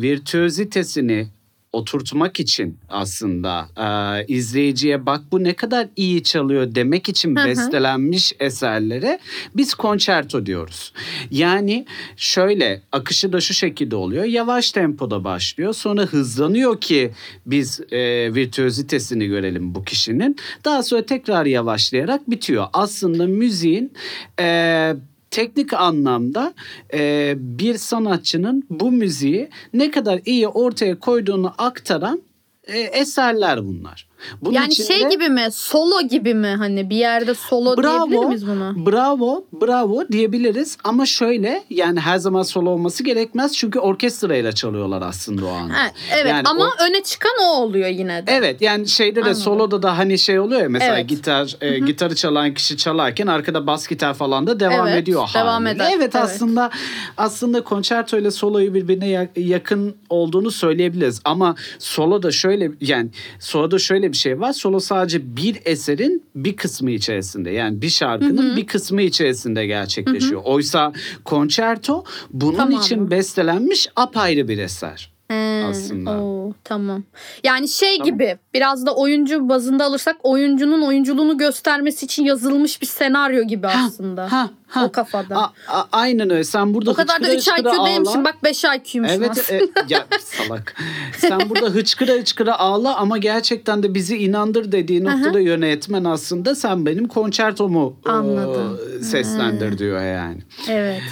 virtüözitesini 0.00 1.28
oturtmak 1.76 2.40
için 2.40 2.78
aslında 2.88 3.68
e, 3.76 4.26
izleyiciye 4.26 5.06
bak 5.06 5.20
bu 5.32 5.44
ne 5.44 5.54
kadar 5.54 5.88
iyi 5.96 6.22
çalıyor 6.22 6.74
demek 6.74 7.08
için 7.08 7.36
Hı 7.36 7.40
hı. 7.40 7.46
bestelenmiş 7.46 8.32
eserlere 8.40 9.18
biz 9.56 9.74
konçerto 9.74 10.46
diyoruz. 10.46 10.92
Yani 11.30 11.86
şöyle 12.16 12.82
akışı 12.92 13.32
da 13.32 13.40
şu 13.40 13.54
şekilde 13.54 13.96
oluyor. 13.96 14.24
Yavaş 14.24 14.72
tempoda 14.72 15.24
başlıyor. 15.24 15.72
Sonra 15.72 16.02
hızlanıyor 16.02 16.80
ki 16.80 17.10
biz 17.46 17.80
e, 17.90 18.34
virtüözitesini 18.34 19.26
görelim 19.26 19.74
bu 19.74 19.84
kişinin. 19.84 20.36
Daha 20.64 20.82
sonra 20.82 21.06
tekrar 21.06 21.46
yavaşlayarak 21.46 22.30
bitiyor. 22.30 22.66
Aslında 22.72 23.26
müziğin 23.26 23.92
e, 24.40 24.94
teknik 25.36 25.72
anlamda 25.72 26.54
e, 26.94 27.34
bir 27.38 27.74
sanatçının 27.78 28.64
bu 28.70 28.92
müziği 28.92 29.48
ne 29.74 29.90
kadar 29.90 30.20
iyi 30.24 30.48
ortaya 30.48 30.98
koyduğunu 30.98 31.52
aktaran 31.58 32.22
e, 32.64 32.78
eserler 32.80 33.64
bunlar. 33.64 34.08
Bunun 34.42 34.54
yani 34.54 34.68
içinde- 34.68 34.86
şey 34.86 35.08
gibi 35.08 35.28
mi? 35.28 35.48
Solo 35.52 36.00
gibi 36.08 36.34
mi? 36.34 36.46
Hani 36.58 36.90
bir 36.90 36.96
yerde 36.96 37.34
solo 37.34 37.76
Bravo. 37.76 38.06
diyebilir 38.10 38.26
miyiz 38.26 38.46
buna? 38.46 38.86
Bravo, 38.86 39.44
bravo 39.62 40.08
diyebiliriz 40.12 40.76
ama 40.84 41.06
şöyle 41.06 41.62
yani 41.70 42.00
her 42.00 42.18
zaman 42.18 42.42
solo 42.42 42.70
olması 42.70 43.02
gerekmez 43.04 43.56
çünkü 43.56 43.78
orkestrayla 43.78 44.52
çalıyorlar 44.52 45.02
aslında 45.02 45.46
o 45.46 45.48
an. 45.48 45.68
Ha, 45.68 45.86
evet 46.14 46.26
Yani 46.30 46.48
ama 46.48 46.64
o- 46.64 46.84
öne 46.88 47.02
çıkan 47.02 47.32
o 47.42 47.60
oluyor 47.60 47.88
yine 47.88 48.26
de. 48.26 48.32
Evet 48.32 48.60
yani 48.62 48.88
şeyde 48.88 49.16
de 49.16 49.20
Anladım. 49.20 49.42
soloda 49.42 49.82
da 49.82 49.98
hani 49.98 50.18
şey 50.18 50.38
oluyor 50.40 50.60
ya 50.62 50.68
mesela 50.68 50.98
Evet. 50.98 51.08
gitar 51.08 51.56
e, 51.60 51.78
gitarı 51.78 52.14
çalan 52.14 52.54
kişi 52.54 52.76
çalarken 52.76 53.26
arkada 53.26 53.66
bas 53.66 53.88
gitar 53.88 54.14
falan 54.14 54.46
da 54.46 54.60
devam 54.60 54.88
Evet, 54.88 55.02
ediyor 55.02 55.28
devam 55.34 55.66
eder, 55.66 55.86
Evet, 55.90 56.00
evet. 56.02 56.16
aslında 56.16 56.70
aslında 57.16 57.64
konçerto 57.64 58.18
ile 58.18 58.30
soloyu 58.30 58.74
birbirine 58.74 59.08
ya- 59.08 59.28
yakın 59.36 59.96
olduğunu 60.10 60.50
söyleyebiliriz 60.50 61.20
ama 61.24 61.54
soloda 61.78 62.30
şöyle 62.30 62.70
yani 62.80 63.10
soloda 63.40 63.78
şöyle 63.78 64.05
bir 64.12 64.16
şey 64.16 64.40
var. 64.40 64.52
Solo 64.52 64.80
sadece 64.80 65.36
bir 65.36 65.60
eserin 65.64 66.24
bir 66.34 66.56
kısmı 66.56 66.90
içerisinde 66.90 67.50
yani 67.50 67.82
bir 67.82 67.88
şarkının 67.88 68.56
bir 68.56 68.66
kısmı 68.66 69.02
içerisinde 69.02 69.66
gerçekleşiyor. 69.66 70.40
Oysa 70.44 70.92
konçerto 71.24 72.04
bunun 72.30 72.56
Tamam. 72.56 72.80
için 72.80 73.10
bestelenmiş 73.10 73.88
apayrı 73.96 74.48
bir 74.48 74.58
eser. 74.58 75.15
He, 75.28 75.64
aslında. 75.70 76.10
oo, 76.10 76.52
tamam. 76.64 77.02
Yani 77.44 77.68
şey 77.68 77.98
Tamam. 77.98 78.12
gibi 78.12 78.38
biraz 78.54 78.86
da 78.86 78.94
oyuncu 78.94 79.48
bazında 79.48 79.84
alırsak 79.84 80.16
oyuncunun 80.22 80.82
oyunculuğunu 80.82 81.38
göstermesi 81.38 82.04
için 82.06 82.24
yazılmış 82.24 82.80
bir 82.82 82.86
senaryo 82.86 83.42
gibi 83.42 83.66
aslında. 83.66 84.32
Ha, 84.32 84.50
ha. 84.68 84.84
O 84.84 84.92
kafada. 84.92 85.36
A- 85.36 85.52
a- 85.68 85.88
aynen 85.92 86.30
öyle. 86.30 86.44
Sen 86.44 86.74
burada 86.74 86.90
o 86.90 86.94
kadar 86.94 87.22
da 87.22 87.26
hıçkıra 87.26 87.34
3 87.36 87.38
hıçkıra 87.58 87.74
IQ 87.76 87.86
değilmişim 87.86 88.20
ağla. 88.20 88.24
bak 88.24 88.44
5 88.44 88.64
IQ'ymuşum 88.64 89.04
Evet 89.22 89.30
aslında. 89.30 89.62
e, 89.64 89.68
ya 89.88 90.06
salak. 90.20 90.74
Sen 91.18 91.40
burada 91.50 91.66
hıçkıra 91.66 92.12
hıçkıra 92.12 92.58
ağla 92.58 92.96
ama 92.96 93.18
gerçekten 93.18 93.82
de 93.82 93.94
bizi 93.94 94.16
inandır 94.16 94.72
dediği 94.72 95.04
noktada 95.04 95.40
yönetmen 95.40 96.04
aslında 96.04 96.54
sen 96.54 96.86
benim 96.86 97.08
konçertomu 97.08 98.00
e, 98.06 98.10
Anladım. 98.10 98.78
seslendir 99.02 99.78
diyor 99.78 100.02
yani. 100.02 100.38
Evet. 100.70 101.02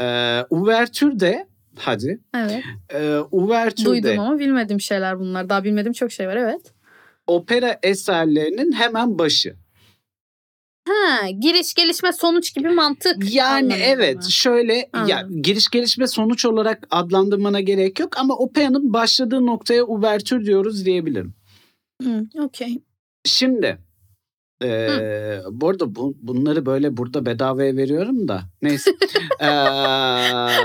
E, 0.00 0.40
Uvertür 0.50 1.20
de 1.20 1.47
hadi. 1.78 2.20
Evet. 2.34 2.62
E, 2.94 3.18
Uvertür 3.30 3.84
Duydum 3.84 4.18
ama 4.18 4.38
bilmediğim 4.38 4.80
şeyler 4.80 5.20
bunlar. 5.20 5.48
Daha 5.48 5.64
bilmediğim 5.64 5.92
çok 5.92 6.12
şey 6.12 6.28
var 6.28 6.36
evet. 6.36 6.72
opera 7.26 7.78
eserlerinin 7.82 8.72
hemen 8.72 9.18
başı. 9.18 9.56
Ha, 10.88 11.28
giriş 11.40 11.74
gelişme 11.74 12.12
sonuç 12.12 12.54
gibi 12.54 12.68
mantık. 12.68 13.34
Yani 13.34 13.72
evet 13.72 14.16
mı? 14.16 14.30
şöyle 14.30 14.88
ya 15.08 15.28
giriş 15.42 15.68
gelişme 15.68 16.06
sonuç 16.06 16.44
olarak 16.44 16.86
adlandırmana 16.90 17.60
gerek 17.60 18.00
yok 18.00 18.18
ama 18.18 18.34
operanın 18.34 18.92
başladığı 18.92 19.46
noktaya 19.46 19.84
uvertür 19.84 20.46
diyoruz 20.46 20.84
diyebilirim. 20.84 21.34
Hı, 22.02 22.26
Okey. 22.42 22.82
Şimdi 23.24 23.78
eee 24.62 25.40
bu 25.50 25.68
arada 25.68 25.94
bu, 25.94 26.14
bunları 26.22 26.66
böyle 26.66 26.96
burada 26.96 27.26
bedavaya 27.26 27.76
veriyorum 27.76 28.28
da 28.28 28.42
neyse. 28.62 28.90
Eee, 29.40 29.48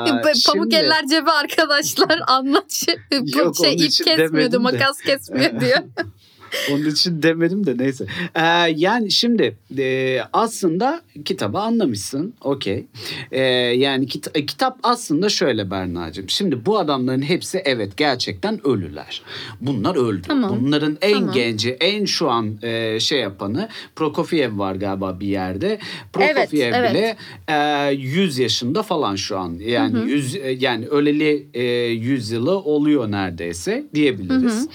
Pamuk 0.03 0.35
şimdi- 0.35 0.75
eller 0.75 1.07
cebi 1.07 1.31
arkadaşlar 1.31 2.19
anlat 2.27 2.71
şey, 2.71 2.95
bu 3.11 3.37
Yok, 3.39 3.55
şey 3.57 3.73
ip 3.73 3.91
kesmiyor 4.05 4.51
diyor, 4.51 4.61
makas 4.61 5.01
kesmiyor 5.01 5.59
diyor. 5.61 5.79
Onun 6.71 6.85
için 6.85 7.23
demedim 7.23 7.65
de 7.65 7.77
neyse. 7.77 8.05
Ee, 8.35 8.41
yani 8.75 9.11
şimdi 9.11 9.55
e, 9.77 10.19
aslında 10.33 11.01
kitabı 11.25 11.57
anlamışsın. 11.59 12.33
Okey. 12.41 12.85
Ee, 13.31 13.41
yani 13.77 14.07
kit- 14.07 14.45
kitap 14.47 14.77
aslında 14.83 15.29
şöyle 15.29 15.71
Berna'cığım. 15.71 16.29
Şimdi 16.29 16.65
bu 16.65 16.79
adamların 16.79 17.21
hepsi 17.21 17.61
evet 17.65 17.97
gerçekten 17.97 18.67
ölüler. 18.67 19.21
Bunlar 19.61 19.95
öldü. 19.95 20.21
Tamam. 20.27 20.59
Bunların 20.61 20.97
en 21.01 21.13
Tamam. 21.13 21.33
genci, 21.33 21.69
en 21.71 22.05
şu 22.05 22.29
an 22.29 22.57
e, 22.63 22.99
şey 22.99 23.19
yapanı 23.19 23.69
Prokofiev 23.95 24.57
var 24.57 24.75
galiba 24.75 25.19
bir 25.19 25.27
yerde. 25.27 25.79
Prokofiev 26.13 26.73
Evet, 26.73 26.91
bile 26.91 27.17
e, 27.47 27.91
100 27.93 28.37
yaşında 28.39 28.83
falan 28.83 29.15
şu 29.15 29.37
an. 29.37 29.57
Yani 29.59 30.11
100 30.11 30.35
e, 30.35 30.39
yani 30.59 30.87
öleli 30.87 31.47
e, 31.53 31.63
100 31.63 32.31
yılı 32.31 32.57
oluyor 32.59 33.11
neredeyse 33.11 33.83
diyebiliriz. 33.93 34.67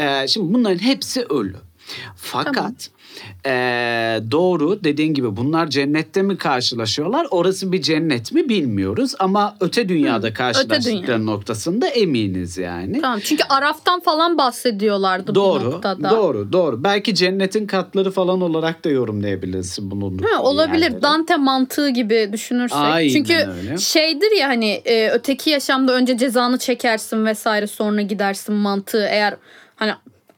Ee, 0.00 0.28
şimdi 0.28 0.54
bunların 0.54 0.78
hepsi 0.78 1.05
ölü. 1.28 1.56
Fakat 2.16 2.90
ee, 3.46 4.20
doğru 4.30 4.84
dediğin 4.84 5.14
gibi 5.14 5.36
bunlar 5.36 5.70
cennette 5.70 6.22
mi 6.22 6.36
karşılaşıyorlar? 6.38 7.26
Orası 7.30 7.72
bir 7.72 7.82
cennet 7.82 8.32
mi 8.32 8.48
bilmiyoruz 8.48 9.14
ama 9.18 9.56
öte 9.60 9.88
dünyada 9.88 10.32
karşılaştıkları 10.34 11.06
dünya. 11.06 11.18
noktasında 11.18 11.86
eminiz 11.88 12.58
yani. 12.58 13.00
Tamam 13.00 13.20
çünkü 13.24 13.42
Araf'tan 13.48 14.00
falan 14.00 14.38
bahsediyorlardı 14.38 15.30
bu 15.30 15.34
Doğru, 15.34 15.64
noktada. 15.64 16.10
doğru, 16.10 16.52
doğru. 16.52 16.84
Belki 16.84 17.14
cennetin 17.14 17.66
katları 17.66 18.10
falan 18.10 18.40
olarak 18.40 18.84
da 18.84 18.88
yorumlayabilirsin 18.88 19.90
bulundukları 19.90 20.34
Ha, 20.34 20.42
olabilir. 20.42 20.82
yerleri. 20.82 21.02
Dante 21.02 21.36
mantığı 21.36 21.88
gibi 21.88 22.28
düşünürsek. 22.32 22.78
Aynen 22.78 23.12
Çünkü 23.12 23.34
öyle. 23.34 23.78
şeydir 23.78 24.38
ya 24.38 24.48
hani 24.48 24.70
e, 24.70 25.10
öteki 25.10 25.50
yaşamda 25.50 25.92
önce 25.94 26.18
cezanı 26.18 26.58
çekersin 26.58 27.26
vesaire 27.26 27.66
sonra 27.66 28.02
gidersin 28.02 28.54
mantığı. 28.54 29.06
Eğer 29.10 29.36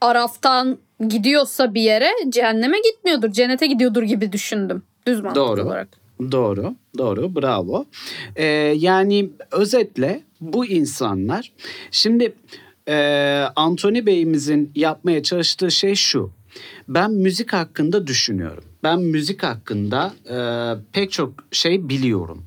Araf'tan 0.00 0.78
gidiyorsa 1.08 1.74
bir 1.74 1.80
yere 1.80 2.10
cehenneme 2.28 2.76
gitmiyordur. 2.80 3.32
Cennete 3.32 3.66
gidiyordur 3.66 4.02
gibi 4.02 4.32
düşündüm. 4.32 4.82
Düz 5.06 5.20
mantık 5.20 5.36
Doğru. 5.36 5.62
olarak. 5.62 5.88
Doğru, 6.32 6.74
doğru, 6.98 7.34
bravo. 7.36 7.84
Ee, 8.36 8.44
yani 8.76 9.30
özetle 9.52 10.22
bu 10.40 10.66
insanlar, 10.66 11.52
şimdi 11.90 12.34
e, 12.88 12.96
Anthony 13.56 14.06
Bey'imizin 14.06 14.72
yapmaya 14.74 15.22
çalıştığı 15.22 15.70
şey 15.70 15.94
şu. 15.94 16.30
Ben 16.88 17.10
müzik 17.10 17.52
hakkında 17.52 18.06
düşünüyorum. 18.06 18.64
Ben 18.82 19.00
müzik 19.00 19.42
hakkında 19.42 20.12
e, 20.30 20.38
pek 20.92 21.12
çok 21.12 21.32
şey 21.50 21.88
biliyorum. 21.88 22.44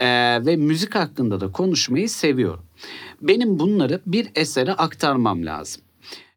E, 0.00 0.06
ve 0.46 0.56
müzik 0.56 0.94
hakkında 0.94 1.40
da 1.40 1.52
konuşmayı 1.52 2.08
seviyorum. 2.08 2.64
Benim 3.22 3.58
bunları 3.58 4.00
bir 4.06 4.30
esere 4.34 4.72
aktarmam 4.72 5.46
lazım. 5.46 5.82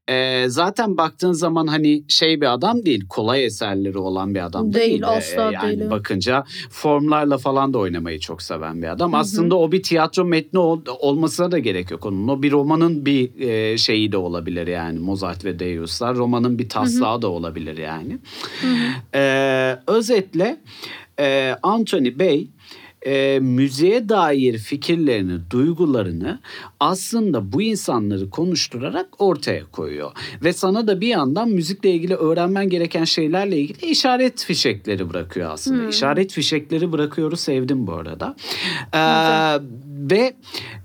E, 0.10 0.45
zaten 0.48 0.98
baktığın 0.98 1.31
zaman 1.31 1.67
hani 1.67 2.03
şey 2.07 2.41
bir 2.41 2.53
adam 2.53 2.86
değil, 2.86 3.05
kolay 3.10 3.45
eserleri 3.45 3.98
olan 3.98 4.36
bir 4.36 4.45
adam 4.45 4.74
Değil, 4.74 4.89
değil. 4.89 5.01
E, 5.01 5.05
asla 5.05 5.51
yani 5.53 5.79
değil. 5.79 5.91
bakınca 5.91 6.43
formlarla 6.69 7.38
falan 7.38 7.74
da 7.74 7.77
oynamayı 7.77 8.19
çok 8.19 8.41
seven 8.41 8.81
bir 8.81 8.88
adam. 8.88 9.13
Aslında 9.13 9.55
o 9.55 9.72
bir 9.72 9.83
tiyatro 9.83 10.25
metni 10.25 10.60
ol- 10.60 10.81
olmasına 11.00 11.51
da 11.51 11.60
gerek 11.60 11.91
yok 11.91 12.05
onun. 12.05 12.27
O 12.27 12.43
bir 12.43 12.51
romanın 12.51 13.05
bir 13.05 13.39
e, 13.39 13.77
şeyi 13.77 14.12
de 14.12 14.17
olabilir 14.17 14.67
yani 14.67 15.00
Mozart 15.00 15.45
ve 15.45 15.60
Deus'lar. 15.60 16.15
Romanın 16.15 16.60
bir 16.60 16.69
taslağı 16.69 17.22
da 17.22 17.27
olabilir 17.27 17.77
yani. 17.77 18.17
E, 19.15 19.79
özetle 19.88 20.57
e, 21.19 21.55
Anthony 21.63 22.19
Bey 22.19 22.48
e, 23.05 23.39
müziğe 23.39 24.10
dair 24.10 24.57
fikirlerini, 24.57 25.39
duygularını 25.50 26.39
aslında 26.79 27.51
bu 27.53 27.62
insanları 27.62 28.29
konuşturarak 28.29 29.07
ortaya 29.22 29.65
koyuyor. 29.72 30.12
Ve 30.43 30.53
sana 30.53 30.88
da 30.88 31.01
bir 31.01 31.07
yandan 31.07 31.50
müzikle 31.50 31.91
ilgili 31.91 32.15
öğrenmen 32.15 32.69
gereken 32.69 33.03
şeylerle 33.03 33.57
ilgili 33.57 33.86
işaret 33.86 34.43
fişekleri 34.43 35.10
bırakıyor 35.10 35.51
aslında. 35.51 35.81
Hmm. 35.81 35.89
İşaret 35.89 36.31
fişekleri 36.31 36.91
bırakıyoruz 36.91 37.39
sevdim 37.39 37.88
bu 37.88 37.93
arada. 37.93 38.36
Ee, 38.93 39.00
ve 40.12 40.33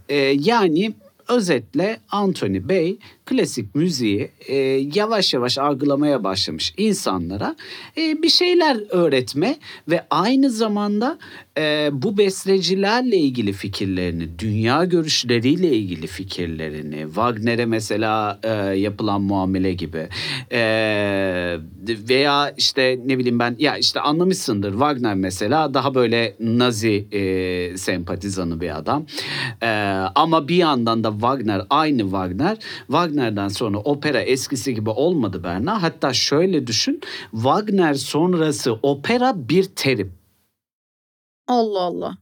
e, 0.08 0.16
yani 0.40 0.94
özetle 1.28 2.00
Anthony 2.10 2.68
Bey 2.68 2.98
klasik 3.28 3.74
müziği 3.74 4.30
e, 4.48 4.56
yavaş 4.94 5.34
yavaş 5.34 5.58
algılamaya 5.58 6.24
başlamış 6.24 6.74
insanlara 6.76 7.56
e, 7.96 8.22
bir 8.22 8.28
şeyler 8.28 8.76
öğretme 8.90 9.56
ve 9.88 10.06
aynı 10.10 10.50
zamanda 10.50 11.18
e, 11.58 11.90
bu 11.92 12.18
bestecilerle 12.18 13.16
ilgili 13.16 13.52
fikirlerini, 13.52 14.38
dünya 14.38 14.84
görüşleriyle 14.84 15.68
ilgili 15.68 16.06
fikirlerini, 16.06 17.04
Wagner'e 17.06 17.66
mesela 17.66 18.40
e, 18.42 18.48
yapılan 18.78 19.20
muamele 19.20 19.72
gibi 19.72 20.08
e, 20.52 20.60
veya 21.88 22.54
işte 22.56 23.00
ne 23.06 23.18
bileyim 23.18 23.38
ben 23.38 23.56
ya 23.58 23.76
işte 23.76 24.00
anlamışsındır 24.00 24.70
Wagner 24.70 25.14
mesela 25.14 25.74
daha 25.74 25.94
böyle 25.94 26.36
Nazi 26.40 27.08
e, 27.12 27.78
sempatizanı 27.78 28.60
bir 28.60 28.78
adam. 28.78 29.06
E, 29.62 29.68
ama 30.14 30.48
bir 30.48 30.56
yandan 30.56 31.04
da 31.04 31.10
Wagner 31.12 31.62
aynı 31.70 32.02
Wagner 32.02 32.56
Wagner'den 33.18 33.48
sonra 33.48 33.78
opera 33.78 34.20
eskisi 34.20 34.74
gibi 34.74 34.90
olmadı 34.90 35.44
Berna 35.44 35.82
hatta 35.82 36.12
şöyle 36.12 36.66
düşün 36.66 37.00
Wagner 37.30 37.94
sonrası 37.94 38.72
opera 38.72 39.48
bir 39.48 39.64
terim 39.64 40.12
Allah 41.46 41.80
Allah. 41.80 42.16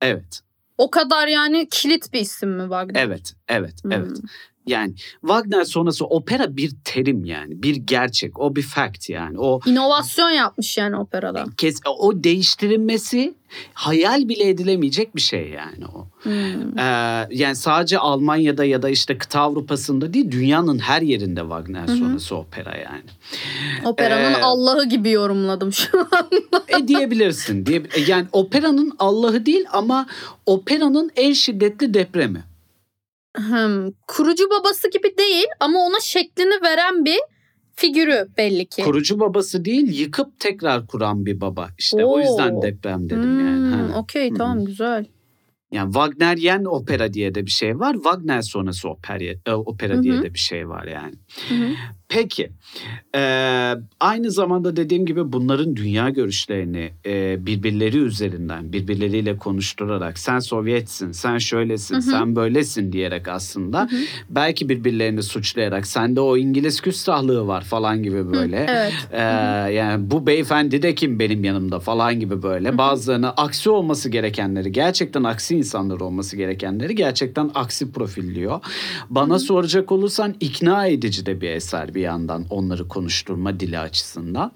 evet 0.00 0.40
O 0.78 0.90
kadar 0.90 1.28
yani 1.28 1.68
kilit 1.70 2.12
bir 2.12 2.20
isim 2.20 2.50
mi 2.50 2.62
Wagner? 2.62 3.02
evet 3.04 3.34
evet 3.48 3.84
Hmm. 3.84 3.92
evet 3.92 4.20
yani 4.66 4.94
Wagner 5.20 5.64
sonrası 5.64 6.06
opera 6.06 6.56
bir 6.56 6.72
terim 6.84 7.24
yani 7.24 7.62
bir 7.62 7.76
gerçek 7.76 8.40
o 8.40 8.56
bir 8.56 8.62
fact 8.62 9.10
yani 9.10 9.38
o 9.38 9.60
İnovasyon 9.66 10.30
yapmış 10.30 10.78
yani 10.78 10.96
operada. 10.96 11.44
kes 11.56 11.80
o 11.98 12.24
değiştirilmesi 12.24 13.34
hayal 13.74 14.28
bile 14.28 14.48
edilemeyecek 14.48 15.16
bir 15.16 15.20
şey 15.20 15.48
yani 15.48 15.86
o. 15.94 16.06
Hmm. 16.22 16.78
Ee, 16.78 17.28
yani 17.30 17.56
sadece 17.56 17.98
Almanya'da 17.98 18.64
ya 18.64 18.82
da 18.82 18.88
işte 18.88 19.18
kıta 19.18 19.40
Avrupa'sında 19.40 20.14
değil 20.14 20.30
dünyanın 20.30 20.78
her 20.78 21.02
yerinde 21.02 21.40
Wagner 21.40 21.86
sonrası 21.86 22.36
opera 22.36 22.76
yani. 22.76 23.04
Operanın 23.84 24.34
Ee, 24.34 24.42
Allah'ı 24.42 24.84
gibi 24.84 25.10
yorumladım 25.10 25.72
şu 25.72 25.98
an. 26.00 26.30
E 26.68 26.88
diyebilirsin. 26.88 27.66
Diye, 27.66 27.82
yani 28.06 28.26
operanın 28.32 28.92
Allah'ı 28.98 29.46
değil 29.46 29.64
ama 29.72 30.06
operanın 30.46 31.10
en 31.16 31.32
şiddetli 31.32 31.94
depremi. 31.94 32.44
Hmm, 33.36 33.90
Kurucu 34.06 34.50
babası 34.50 34.90
gibi 34.90 35.18
değil 35.18 35.46
ama 35.60 35.78
ona 35.78 36.00
şeklini 36.00 36.62
veren 36.62 37.04
bir 37.04 37.18
figürü 37.76 38.28
belli 38.36 38.66
ki. 38.66 38.82
Kurucu 38.82 39.20
babası 39.20 39.64
değil 39.64 39.98
yıkıp 40.00 40.40
tekrar 40.40 40.86
kuran 40.86 41.26
bir 41.26 41.40
baba. 41.40 41.68
İşte 41.78 42.04
o 42.04 42.12
Oo. 42.12 42.18
yüzden 42.18 42.62
deprem 42.62 43.10
dedim 43.10 43.40
yani. 43.40 43.56
Hmm, 43.76 43.88
Ha. 43.92 43.98
Okey 43.98 44.34
tamam 44.34 44.64
güzel. 44.64 45.06
Yani 45.72 45.92
Wagneryen 45.92 46.64
opera 46.64 47.12
diye 47.12 47.34
de 47.34 47.46
bir 47.46 47.50
şey 47.50 47.78
var. 47.78 47.94
Wagner 47.94 48.42
sonrası 48.42 48.88
opera, 48.88 49.24
e, 49.46 49.52
opera 49.54 49.94
hı. 49.94 50.02
diye 50.02 50.22
de 50.22 50.34
bir 50.34 50.38
şey 50.38 50.68
var 50.68 50.84
yani. 50.84 51.14
Hı 51.48 51.54
hı. 51.54 51.68
Peki. 52.08 52.50
Ee, 53.14 53.74
aynı 54.00 54.30
zamanda 54.30 54.76
dediğim 54.76 55.06
gibi 55.06 55.32
bunların 55.32 55.76
dünya 55.76 56.10
görüşlerini 56.10 56.90
e, 57.06 57.46
birbirleri 57.46 57.98
üzerinden 57.98 58.72
birbirleriyle 58.72 59.36
konuşturarak 59.36 60.18
sen 60.18 60.38
Sovyetsin, 60.38 61.12
sen 61.12 61.38
şöylesin, 61.38 61.94
Hı 61.94 61.98
hı. 61.98 62.02
sen 62.02 62.36
böylesin 62.36 62.92
diyerek 62.92 63.28
aslında 63.28 63.80
Hı 63.80 63.96
hı. 63.96 64.00
belki 64.30 64.68
birbirlerini 64.68 65.22
suçlayarak 65.22 65.86
sende 65.86 66.20
o 66.20 66.36
İngiliz 66.36 66.80
küstahlığı 66.80 67.46
var 67.46 67.64
falan 67.64 68.02
gibi 68.02 68.32
böyle. 68.32 68.60
Hı, 68.60 68.70
evet. 68.70 68.92
Ee, 69.12 69.20
yani 69.72 70.10
bu 70.10 70.26
beyefendi 70.26 70.82
de 70.82 70.94
kim 70.94 71.18
benim 71.18 71.44
yanımda 71.44 71.80
falan 71.80 72.20
gibi 72.20 72.42
böyle. 72.42 72.78
Bazılarını 72.78 73.30
aksi 73.30 73.70
olması 73.70 74.08
gerekenleri, 74.08 74.72
gerçekten 74.72 75.24
aksi 75.24 75.56
insanlar 75.56 76.00
olması 76.00 76.36
gerekenleri 76.36 76.94
gerçekten 76.94 77.50
aksi 77.54 77.92
profilliyor. 77.92 78.60
Bana 79.10 79.38
soracak 79.38 79.92
olursan 79.92 80.34
ikna 80.40 80.86
edici 80.86 81.26
de 81.26 81.40
bir 81.40 81.50
eser 81.50 81.95
bir 81.96 82.00
yandan 82.00 82.44
onları 82.50 82.88
konuşturma 82.88 83.60
dili 83.60 83.78
açısından. 83.78 84.52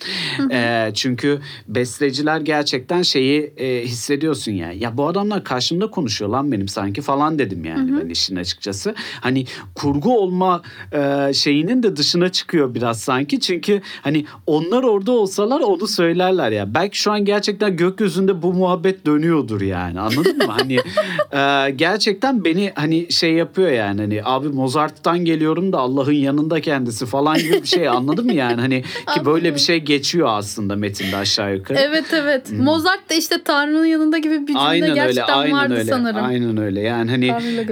Ee, 0.53 0.91
çünkü 0.95 1.41
besteciler 1.69 2.41
gerçekten 2.41 3.03
şeyi 3.03 3.53
e, 3.57 3.85
hissediyorsun 3.85 4.53
yani. 4.53 4.83
Ya 4.83 4.97
bu 4.97 5.09
adamlar 5.09 5.45
karşımda 5.45 5.91
konuşuyor 5.91 6.31
lan 6.31 6.53
benim 6.53 6.69
sanki 6.69 7.03
falan 7.03 7.39
dedim 7.39 7.65
yani 7.65 8.01
ben 8.01 8.09
işin 8.09 8.37
açıkçası. 8.37 8.95
Hani 9.21 9.45
kurgu 9.75 10.19
olma 10.19 10.63
e, 10.93 11.33
şeyinin 11.35 11.83
de 11.83 11.97
dışına 11.97 12.29
çıkıyor 12.29 12.75
biraz 12.75 13.01
sanki. 13.01 13.41
Çünkü 13.41 13.81
hani 14.03 14.25
onlar 14.47 14.83
orada 14.83 15.13
olsalar 15.13 15.61
onu 15.61 15.87
söylerler 15.87 16.51
ya. 16.51 16.75
Belki 16.75 16.99
şu 16.99 17.13
an 17.13 17.25
gerçekten 17.25 17.77
gökyüzünde 17.77 18.43
bu 18.43 18.53
muhabbet 18.53 19.07
dönüyordur 19.07 19.61
yani. 19.61 20.01
Anladın 20.01 20.37
mı? 20.39 20.45
Hani 20.49 20.75
e, 21.33 21.71
gerçekten 21.71 22.45
beni 22.45 22.73
hani 22.75 23.13
şey 23.13 23.33
yapıyor 23.33 23.71
yani. 23.71 24.01
Hani 24.01 24.21
abi 24.25 24.49
Mozart'tan 24.49 25.25
geliyorum 25.25 25.73
da 25.73 25.79
Allah'ın 25.79 26.13
yanında 26.13 26.61
kendisi 26.61 27.07
falan 27.07 27.30
gibi 27.37 27.63
bir 27.63 27.67
şey 27.67 27.89
anladın 27.89 28.27
mı 28.27 28.33
yani? 28.33 28.61
Hani 28.61 28.83
ki 29.15 29.25
böyle 29.25 29.55
bir 29.55 29.61
şey 29.61 29.79
geçiyor 29.79 30.29
aslında 30.31 30.77
metinde 30.77 31.17
aşağı 31.17 31.55
yukarı. 31.55 31.79
Evet 31.79 32.05
evet. 32.13 32.53
Mozart 32.53 33.11
da 33.11 33.15
işte 33.15 33.43
Tanrı'nın 33.45 33.85
yanında 33.85 34.19
gibi 34.19 34.41
bir 34.43 34.47
cümle 34.47 34.61
Hmm. 34.61 34.67
Aynen 34.67 34.91
öyle, 34.91 34.95
gerçekten 34.95 35.39
aynen 35.39 35.53
vardı 35.53 35.75
öyle. 35.75 35.91
sanırım. 35.91 36.25
Aynen 36.25 36.57
öyle. 36.57 36.81
Yani 36.81 37.11
hani 37.11 37.27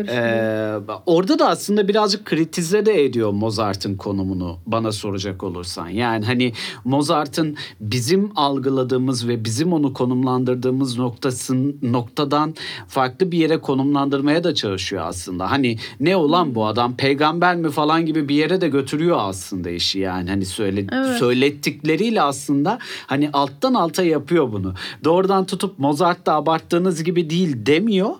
ee, 0.09 0.73
orada 1.07 1.39
da 1.39 1.49
aslında 1.49 1.89
birazcık 1.89 2.25
kritize 2.25 2.87
de 2.87 3.05
ediyor 3.05 3.31
Mozart'ın 3.31 3.97
konumunu 3.97 4.59
bana 4.67 4.93
soracak 4.93 5.43
olursan. 5.43 5.89
Yani 5.89 6.25
hani 6.25 6.53
Mozart'ın 6.85 7.57
bizim 7.81 8.31
algıladığımız 8.37 9.29
ve 9.29 9.45
bizim 9.45 9.73
onu 9.73 9.93
konumlandırdığımız 9.93 10.99
noktasın 10.99 11.79
noktadan 11.83 12.55
farklı 12.89 13.33
bir 13.33 13.39
yere 13.39 13.59
konumlandırmaya 13.59 14.45
da 14.45 14.55
çalışıyor 14.55 15.03
aslında. 15.07 15.51
Hani 15.51 15.79
ne 16.01 16.17
olan 16.17 16.55
bu 16.55 16.67
adam 16.67 16.97
peygamber 16.97 17.57
mi 17.57 17.71
falan 17.71 18.07
gibi 18.07 18.29
bir 18.29 18.35
yere 18.35 18.61
de 18.61 18.69
götürüyor 18.69 19.17
aslında 19.21 19.48
işi 19.71 19.99
yani. 19.99 20.31
Hani 20.31 20.47
söyle, 20.47 20.87
Evet. 20.93 21.19
söylettikleriyle 21.19 22.23
aslında 22.23 22.79
hani 23.07 23.31
alttan 23.33 23.75
alta 23.75 24.03
yapıyor 24.03 24.53
bunu. 24.53 24.75
Doğrudan 25.05 25.47
tutup 25.47 25.79
Mozart'ta 25.79 26.35
abarttığınız 26.35 27.05
gibi 27.05 27.31
değil 27.31 27.67
demiyor 27.67 28.11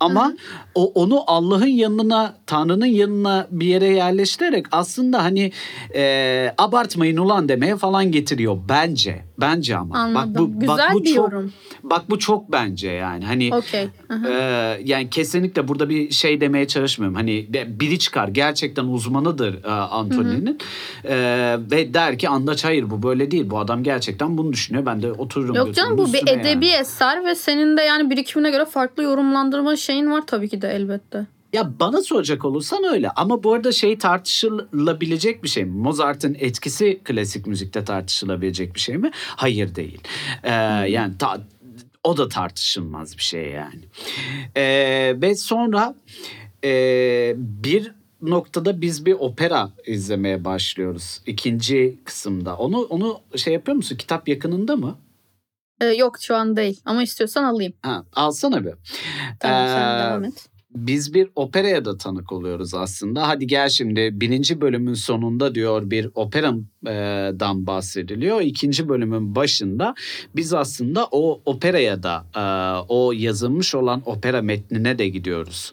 ama 0.00 0.34
o 0.74 0.92
onu 0.94 1.22
Allah'ın 1.26 1.66
yanına, 1.66 2.36
Tanrı'nın 2.46 2.86
yanına 2.86 3.46
bir 3.50 3.66
yere 3.66 3.86
yerleştirerek 3.86 4.66
aslında 4.72 5.24
hani 5.24 5.52
e, 5.94 6.54
abartmayın 6.58 7.16
ulan 7.16 7.48
demeye 7.48 7.76
falan 7.76 8.12
getiriyor 8.12 8.58
bence. 8.68 9.24
Bence 9.40 9.76
ama. 9.76 9.98
Anladım. 9.98 10.34
Bak 10.34 10.40
bu 10.40 10.60
Güzel 10.60 10.78
bak 10.78 10.94
bu 10.94 11.04
bir 11.04 11.14
çok 11.14 11.32
bak 11.82 12.10
bu 12.10 12.18
çok 12.18 12.52
bence 12.52 12.88
yani. 12.88 13.24
Hani. 13.24 13.50
Hı 14.08 14.14
hı. 14.14 14.28
ee, 14.28 14.80
yani 14.84 15.10
kesinlikle 15.10 15.68
burada 15.68 15.88
bir 15.88 16.10
şey 16.10 16.40
demeye 16.40 16.66
çalışmıyorum. 16.66 17.16
Hani 17.16 17.48
biri 17.80 17.98
çıkar 17.98 18.28
gerçekten 18.28 18.84
uzmanıdır 18.84 19.64
e, 19.64 19.70
Anthony'nin 19.70 20.58
Ee, 21.04 21.56
ve 21.70 21.94
der 21.94 22.18
ki 22.18 22.28
Andaç 22.28 22.64
hayır 22.64 22.90
bu 22.90 23.02
böyle 23.02 23.30
değil. 23.30 23.50
Bu 23.50 23.58
adam 23.58 23.82
gerçekten 23.82 24.38
bunu 24.38 24.52
düşünüyor. 24.52 24.86
Ben 24.86 25.02
de 25.02 25.12
otururum. 25.12 25.54
Yok 25.54 25.74
canım 25.74 25.98
bu 25.98 26.12
bir 26.12 26.22
edebi 26.22 26.66
yani. 26.66 26.80
eser 26.80 27.24
ve 27.24 27.34
senin 27.34 27.76
de 27.76 27.82
yani 27.82 28.10
birikimine 28.10 28.50
göre 28.50 28.64
farklı 28.64 29.02
yorumlandırma 29.02 29.76
şeyin 29.76 30.10
var 30.10 30.22
tabii 30.26 30.48
ki 30.48 30.62
de 30.62 30.68
elbette. 30.68 31.26
Ya 31.52 31.70
bana 31.80 32.02
soracak 32.02 32.44
olursan 32.44 32.84
öyle 32.84 33.10
ama 33.10 33.42
bu 33.42 33.52
arada 33.52 33.72
şey 33.72 33.98
tartışılabilecek 33.98 35.42
bir 35.42 35.48
şey 35.48 35.64
mi? 35.64 35.70
Mozart'ın 35.76 36.36
etkisi 36.38 37.00
klasik 37.04 37.46
müzikte 37.46 37.84
tartışılabilecek 37.84 38.74
bir 38.74 38.80
şey 38.80 38.96
mi? 38.96 39.10
Hayır 39.14 39.74
değil. 39.74 40.00
Ee, 40.42 40.52
yani 40.88 41.18
ta- 41.18 41.40
o 42.04 42.16
da 42.16 42.28
tartışılmaz 42.28 43.16
bir 43.16 43.22
şey 43.22 43.48
yani. 43.50 43.80
Ee, 44.56 45.14
ve 45.22 45.34
sonra 45.34 45.94
e, 46.64 46.70
bir 47.36 47.92
noktada 48.30 48.80
biz 48.80 49.06
bir 49.06 49.12
opera 49.12 49.70
izlemeye 49.86 50.44
başlıyoruz. 50.44 51.20
İkinci 51.26 51.98
kısımda. 52.04 52.56
Onu 52.56 52.78
onu 52.82 53.20
şey 53.36 53.54
yapıyor 53.54 53.76
musun? 53.76 53.96
Kitap 53.96 54.28
yakınında 54.28 54.76
mı? 54.76 54.98
Ee, 55.80 55.86
yok 55.86 56.16
şu 56.20 56.36
an 56.36 56.56
değil 56.56 56.80
ama 56.84 57.02
istiyorsan 57.02 57.44
alayım. 57.44 57.72
Ha, 57.82 58.04
alsana 58.12 58.64
bir. 58.64 58.74
Tamam 59.40 59.68
sen 59.68 59.96
Ee, 59.96 59.98
devam 60.00 60.24
et. 60.24 60.46
Biz 60.74 61.14
bir 61.14 61.28
operaya 61.36 61.84
da 61.84 61.96
tanık 61.96 62.32
oluyoruz 62.32 62.74
aslında. 62.74 63.28
Hadi 63.28 63.46
gel 63.46 63.68
şimdi 63.68 64.10
birinci 64.12 64.60
bölümün 64.60 64.94
sonunda 64.94 65.54
diyor 65.54 65.90
bir 65.90 66.08
operadan 66.14 67.66
bahsediliyor. 67.66 68.40
İkinci 68.40 68.88
bölümün 68.88 69.34
başında 69.34 69.94
biz 70.36 70.54
aslında 70.54 71.08
o 71.10 71.40
operaya 71.44 72.02
da 72.02 72.24
o 72.88 73.12
yazılmış 73.12 73.74
olan 73.74 74.02
opera 74.06 74.42
metnine 74.42 74.98
de 74.98 75.08
gidiyoruz. 75.08 75.72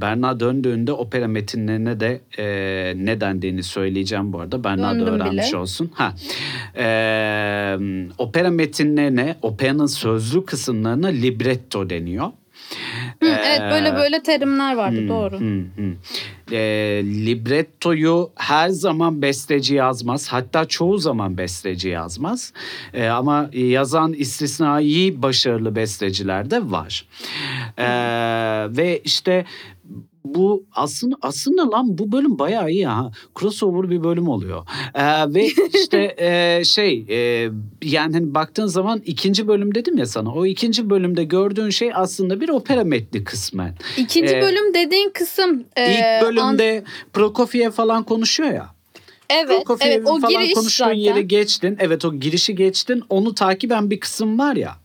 Berna 0.00 0.40
döndüğünde 0.40 0.92
opera 0.92 1.28
metinlerine 1.28 2.00
de 2.00 2.20
ne 3.04 3.20
dendiğini 3.20 3.62
söyleyeceğim 3.62 4.32
bu 4.32 4.40
arada. 4.40 4.64
Berna 4.64 5.00
da 5.00 5.04
öğrenmiş 5.04 5.48
bile. 5.48 5.56
olsun. 5.56 5.90
Ha. 5.94 6.14
Opera 8.18 8.50
metinlerine, 8.50 9.36
operanın 9.42 9.86
sözlü 9.86 10.44
kısımlarına 10.44 11.08
libretto 11.08 11.90
deniyor. 11.90 12.30
Hı, 13.30 13.40
evet 13.46 13.60
böyle 13.70 13.88
Ee, 13.88 13.94
böyle 13.96 14.22
terimler 14.22 14.74
vardı 14.76 14.98
Hmm, 15.00 15.08
doğru. 15.08 15.38
hmm, 15.40 15.64
hmm. 15.76 15.94
Ee, 16.52 17.02
librettoyu 17.04 18.30
her 18.36 18.68
zaman 18.68 19.22
besteci 19.22 19.74
yazmaz. 19.74 20.28
Hatta 20.28 20.64
çoğu 20.64 20.98
zaman 20.98 21.38
besteci 21.38 21.88
yazmaz. 21.88 22.52
Ee, 22.94 23.06
ama 23.08 23.50
yazan 23.52 24.12
istisnai 24.12 25.22
başarılı 25.22 25.76
besteciler 25.76 26.50
de 26.50 26.70
var. 26.70 27.06
Ee, 27.78 27.86
ve 28.76 29.00
işte 29.04 29.44
bu 30.24 30.64
aslında 30.72 31.16
aslında 31.22 31.70
lan 31.70 31.98
bu 31.98 32.12
bölüm 32.12 32.38
bayağı 32.38 32.70
iyi 32.70 32.86
ha. 32.86 33.10
Crossover 33.40 33.90
bir 33.90 34.04
bölüm 34.04 34.28
oluyor. 34.28 34.66
Ee, 34.94 35.34
ve 35.34 35.46
işte 35.74 36.14
e, 36.18 36.64
şey 36.64 37.04
e, 37.08 37.16
yani 37.82 38.12
hani 38.12 38.34
baktığın 38.34 38.66
zaman 38.66 39.02
ikinci 39.04 39.48
bölüm 39.48 39.74
dedim 39.74 39.98
ya 39.98 40.06
sana. 40.06 40.34
O 40.34 40.46
ikinci 40.46 40.90
bölümde 40.90 41.24
gördüğün 41.24 41.70
şey 41.70 41.90
aslında 41.94 42.40
bir 42.40 42.48
opera 42.48 42.84
metni 42.84 43.24
kısmen. 43.24 43.74
İkinci 43.96 44.34
Ee, 44.34 44.42
bölüm 44.42 44.74
dediğin 44.74 45.10
kısım. 45.10 45.64
e, 45.76 45.92
İlk 45.94 46.02
an- 46.02 46.22
bölümde 46.22 46.84
Prokofiev 47.12 47.70
falan 47.70 48.02
konuşuyor 48.04 48.50
ya. 48.50 48.74
evet, 49.30 49.46
evet 49.48 49.56
Prokofiev'in 49.66 50.04
o 50.04 50.20
falan 50.20 50.42
giriş 50.42 50.54
konuştuğun 50.54 50.84
zaten. 50.84 50.98
yere 50.98 51.22
geçtin. 51.22 51.76
Evet 51.80 52.04
o 52.04 52.14
girişi 52.14 52.54
geçtin. 52.54 53.02
Onu 53.08 53.34
takiben 53.34 53.90
bir 53.90 54.00
kısım 54.00 54.38
var 54.38 54.56
ya. 54.56 54.76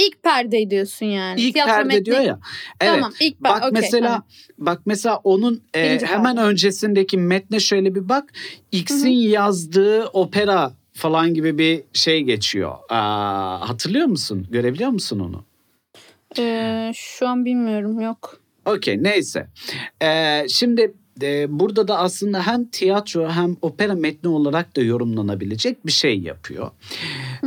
İlk 0.00 0.22
perde 0.22 0.70
diyorsun 0.70 1.06
yani. 1.06 1.40
İlk 1.40 1.52
Tiyatro 1.54 1.72
perde 1.72 1.94
metni- 1.94 2.04
diyor 2.04 2.20
ya. 2.20 2.38
Evet. 2.80 2.94
Tamam 2.94 3.12
ilk. 3.20 3.40
Bak 3.40 3.62
mesela 3.72 4.22
bak 4.58 4.80
mesela 4.86 5.16
onun 5.24 5.62
e, 5.74 5.98
hemen 6.02 6.36
perde. 6.36 6.48
öncesindeki 6.48 7.18
metne 7.18 7.60
şöyle 7.60 7.94
bir 7.94 8.08
bak. 8.08 8.32
X'in 8.72 9.08
yazdığı 9.10 10.04
opera 10.04 10.72
falan 10.92 11.34
gibi 11.34 11.58
bir 11.58 11.82
şey 11.92 12.22
geçiyor. 12.22 12.74
Aa, 12.88 13.68
hatırlıyor 13.68 14.06
musun? 14.06 14.46
Görebiliyor 14.50 14.90
musun 14.90 15.20
onu? 15.20 15.44
Ee, 16.38 16.92
şu 16.94 17.28
an 17.28 17.44
bilmiyorum 17.44 18.00
yok. 18.00 18.40
Okey 18.64 19.02
neyse. 19.02 19.46
Ee, 20.02 20.46
şimdi 20.48 20.94
e, 21.22 21.46
burada 21.48 21.88
da 21.88 21.98
aslında 21.98 22.46
hem 22.46 22.64
tiyatro 22.64 23.28
hem 23.28 23.56
opera 23.62 23.94
metni 23.94 24.30
olarak 24.30 24.76
da 24.76 24.80
yorumlanabilecek 24.82 25.86
bir 25.86 25.92
şey 25.92 26.20
yapıyor. 26.20 26.70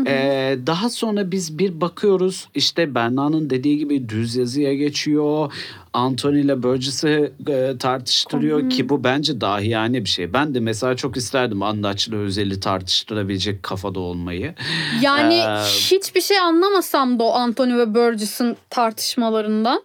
Ee, 0.07 0.57
daha 0.67 0.89
sonra 0.89 1.31
biz 1.31 1.59
bir 1.59 1.81
bakıyoruz 1.81 2.47
işte 2.55 2.95
Berna'nın 2.95 3.49
dediği 3.49 3.77
gibi 3.77 4.09
düz 4.09 4.36
yazıya 4.36 4.73
geçiyor. 4.73 5.53
Anthony 5.93 6.41
ile 6.41 6.63
Burgess'ı 6.63 7.31
e, 7.47 7.77
tartıştırıyor 7.77 8.69
ki 8.69 8.89
bu 8.89 9.03
bence 9.03 9.41
dahiyane 9.41 10.03
bir 10.03 10.09
şey. 10.09 10.33
Ben 10.33 10.55
de 10.55 10.59
mesela 10.59 10.95
çok 10.95 11.17
isterdim 11.17 11.62
Andaç'la 11.62 12.15
Özel'i 12.15 12.59
tartıştırabilecek 12.59 13.63
kafada 13.63 13.99
olmayı. 13.99 14.55
Yani 15.01 15.33
Ee, 15.33 15.63
hiçbir 15.65 16.21
şey 16.21 16.39
anlamasam 16.39 17.19
da 17.19 17.23
o 17.23 17.31
Anthony 17.33 17.77
ve 17.77 17.95
Burgess'ın 17.95 18.57
tartışmalarından 18.69 19.83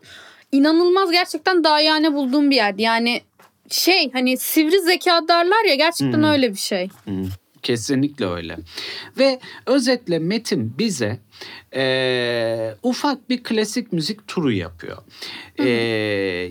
inanılmaz 0.53 1.11
gerçekten 1.12 1.64
dayane 1.64 2.12
bulduğum 2.12 2.51
bir 2.51 2.57
yerdi. 2.57 2.83
Yani 2.83 3.20
şey 3.71 4.11
hani 4.13 4.37
sivri 4.37 4.81
zeka 4.81 5.21
derler 5.29 5.65
ya 5.69 5.75
gerçekten 5.75 6.19
Hmm. 6.19 6.25
öyle 6.25 6.51
bir 6.53 6.59
şey. 6.59 6.89
Hı, 7.05 7.11
Kesinlikle 7.63 8.27
öyle. 8.27 8.57
Ve 9.19 9.41
özetle 9.67 10.19
Metin 10.19 10.79
bize 10.79 11.19
e, 11.74 12.74
ufak 12.83 13.31
bir 13.31 13.42
klasik 13.42 13.92
müzik 13.92 14.29
turu 14.29 14.53
yapıyor. 14.53 14.98
E, 15.59 15.68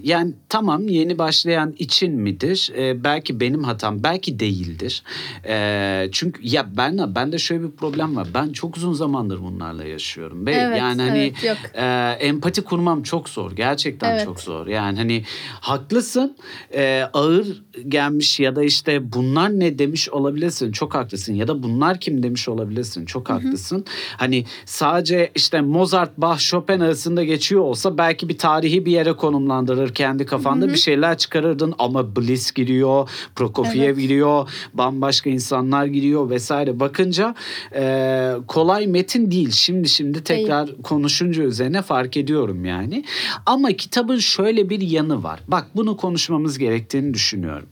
yani 0.03 0.33
tamam 0.49 0.87
yeni 0.87 1.17
başlayan 1.17 1.75
için 1.77 2.13
midir? 2.13 2.71
E, 2.77 3.03
belki 3.03 3.39
benim 3.39 3.63
hatam, 3.63 4.03
belki 4.03 4.39
değildir. 4.39 5.03
E, 5.47 6.09
çünkü 6.11 6.41
ya 6.43 6.77
ben 6.77 7.15
bende 7.15 7.37
şöyle 7.39 7.63
bir 7.63 7.71
problem 7.71 8.15
var. 8.15 8.27
Ben 8.33 8.51
çok 8.51 8.77
uzun 8.77 8.93
zamandır 8.93 9.41
bunlarla 9.41 9.83
yaşıyorum. 9.83 10.45
Ve 10.45 10.51
Evet, 10.51 10.79
yani 10.79 11.01
hani 11.01 11.33
evet, 11.43 11.57
e, 11.73 12.17
empati 12.27 12.61
kurmam 12.61 13.03
çok 13.03 13.29
zor. 13.29 13.51
Gerçekten 13.51 14.11
Evet. 14.11 14.25
çok 14.25 14.39
zor. 14.39 14.67
Yani 14.67 14.97
hani 14.97 15.23
haklısın. 15.59 16.37
e, 16.73 17.03
ağır 17.13 17.63
gelmiş 17.87 18.39
ya 18.39 18.55
da 18.55 18.63
işte 18.63 19.13
bunlar 19.13 19.59
ne 19.59 19.79
demiş 19.79 20.09
olabilirsin. 20.09 20.71
Çok 20.71 20.95
haklısın. 20.95 21.33
Ya 21.33 21.47
da 21.47 21.63
bunlar 21.63 21.99
kim 21.99 22.23
demiş 22.23 22.49
olabilirsin. 22.49 23.05
Çok 23.05 23.29
haklısın. 23.29 23.85
Hani 24.17 24.45
sadece 24.77 25.31
işte 25.35 25.61
Mozart, 25.61 26.17
Bach, 26.17 26.39
Chopin 26.39 26.79
arasında 26.79 27.23
geçiyor 27.23 27.61
olsa 27.61 27.97
belki 27.97 28.29
bir 28.29 28.37
tarihi 28.37 28.85
bir 28.85 28.91
yere 28.91 29.13
konumlandırır. 29.13 29.93
Kendi 29.93 30.25
kafanda 30.25 30.69
bir 30.69 30.77
şeyler 30.77 31.17
çıkarırdın 31.17 31.73
ama 31.79 32.15
Bliss 32.15 32.51
giriyor, 32.51 33.09
Prokofiev 33.35 33.83
Evet. 33.83 33.97
giriyor, 33.97 34.49
bambaşka 34.73 35.29
insanlar 35.29 35.85
giriyor 35.85 36.29
vesaire. 36.29 36.79
Bakınca 36.79 37.35
e, 37.75 38.33
kolay 38.47 38.87
metin 38.87 39.31
değil. 39.31 39.51
Şimdi 39.51 39.89
şimdi 39.89 40.23
tekrar 40.23 40.69
konuşunca 40.83 41.43
üzerine 41.43 41.81
fark 41.81 42.17
ediyorum 42.17 42.65
yani. 42.65 43.03
Ama 43.45 43.71
kitabın 43.71 44.17
şöyle 44.17 44.69
bir 44.69 44.81
yanı 44.81 45.23
var. 45.23 45.39
Bak 45.47 45.67
bunu 45.75 45.97
konuşmamız 45.97 46.57
gerektiğini 46.57 47.13
düşünüyorum. 47.13 47.67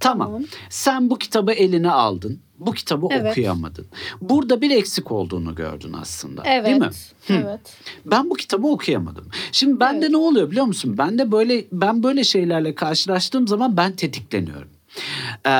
Tamam. 0.00 0.26
Tamam. 0.28 0.44
Sen 0.70 1.10
bu 1.10 1.18
kitabı 1.18 1.52
eline 1.52 1.90
aldın. 1.90 2.40
Bu 2.58 2.72
kitabı 2.72 3.06
Evet. 3.10 3.30
okuyamadın. 3.30 3.86
Burada 4.20 4.60
bir 4.60 4.70
eksik 4.70 5.12
olduğunu 5.12 5.54
gördün 5.54 5.92
aslında. 5.92 6.42
Evet. 6.44 6.66
Değil 6.66 6.76
mi? 6.76 6.90
Evet. 7.28 7.60
Ben 8.06 8.30
bu 8.30 8.34
kitabı 8.34 8.66
okuyamadım. 8.66 9.28
Şimdi 9.52 9.80
bende 9.80 9.98
Evet. 9.98 10.10
ne 10.10 10.16
oluyor 10.16 10.50
biliyor 10.50 10.66
musun? 10.66 10.94
Ben 10.98 11.18
de 11.18 11.32
böyle 11.32 11.64
ben 11.72 12.02
böyle 12.02 12.24
şeylerle 12.24 12.74
karşılaştığım 12.74 13.48
zaman 13.48 13.76
ben 13.76 13.92
tetikleniyorum. 13.92 14.68
Ee, 15.46 15.50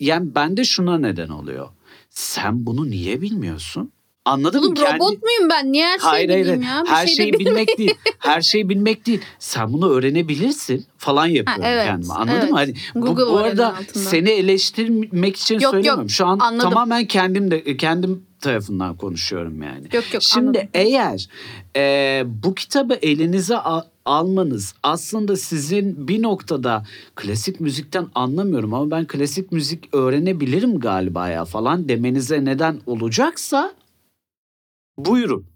yani 0.00 0.34
bende 0.34 0.64
şuna 0.64 0.98
neden 0.98 1.28
oluyor. 1.28 1.68
Sen 2.10 2.66
bunu 2.66 2.90
niye 2.90 3.20
bilmiyorsun? 3.20 3.92
Anladın 4.30 4.58
Oğlum 4.58 4.68
mı? 4.68 4.74
Kendi- 4.74 4.94
robot 4.94 5.22
muyum 5.22 5.50
ben? 5.50 5.72
Niye 5.72 5.86
her 5.86 5.98
şeyi 5.98 6.10
Hayır 6.10 6.28
bileyim 6.28 6.46
hayır. 6.62 6.76
ya? 6.76 6.82
Bir 6.84 6.88
Her 6.90 7.06
şey 7.06 7.16
şeyi 7.16 7.32
bilmeyeyim. 7.32 7.56
bilmek 7.56 7.78
değil. 7.78 7.94
Her 8.18 8.40
şeyi 8.40 8.68
bilmek 8.68 9.06
değil. 9.06 9.20
Sen 9.38 9.72
bunu 9.72 9.90
öğrenebilirsin 9.90 10.86
falan 10.98 11.26
yapıyorum 11.26 11.64
evet, 11.66 11.84
kendime. 11.86 12.14
Anladın 12.14 12.32
evet. 12.40 12.50
mı? 12.50 12.56
Hani 12.56 12.74
bu, 12.94 13.00
Google 13.00 13.26
bu 13.26 13.34
var 13.34 13.44
arada 13.44 13.68
altında. 13.76 13.98
seni 14.04 14.30
eleştirmek 14.30 15.36
için 15.36 15.54
Yok, 15.54 15.62
yok. 15.62 15.70
söylemiyorum. 15.72 16.10
Şu 16.10 16.26
an 16.26 16.38
Anladım. 16.38 16.70
tamamen 16.70 17.04
kendim 17.04 17.50
de 17.50 17.76
kendim 17.76 18.22
tarafından 18.40 18.96
konuşuyorum 18.96 19.62
yani. 19.62 19.82
Yok 19.92 20.14
yok 20.14 20.22
Şimdi 20.22 20.48
anladım. 20.48 20.68
eğer 20.74 21.28
e, 21.76 22.22
bu 22.26 22.54
kitabı 22.54 22.94
elinize 22.94 23.56
al- 23.56 23.82
almanız 24.04 24.74
aslında 24.82 25.36
sizin 25.36 26.08
bir 26.08 26.22
noktada 26.22 26.84
klasik 27.16 27.60
müzikten 27.60 28.06
anlamıyorum 28.14 28.74
ama 28.74 28.90
ben 28.90 29.06
klasik 29.06 29.52
müzik 29.52 29.94
öğrenebilirim 29.94 30.80
galiba 30.80 31.28
ya 31.28 31.44
falan 31.44 31.88
demenize 31.88 32.44
neden 32.44 32.80
olacaksa 32.86 33.72
buyurun. 35.04 35.49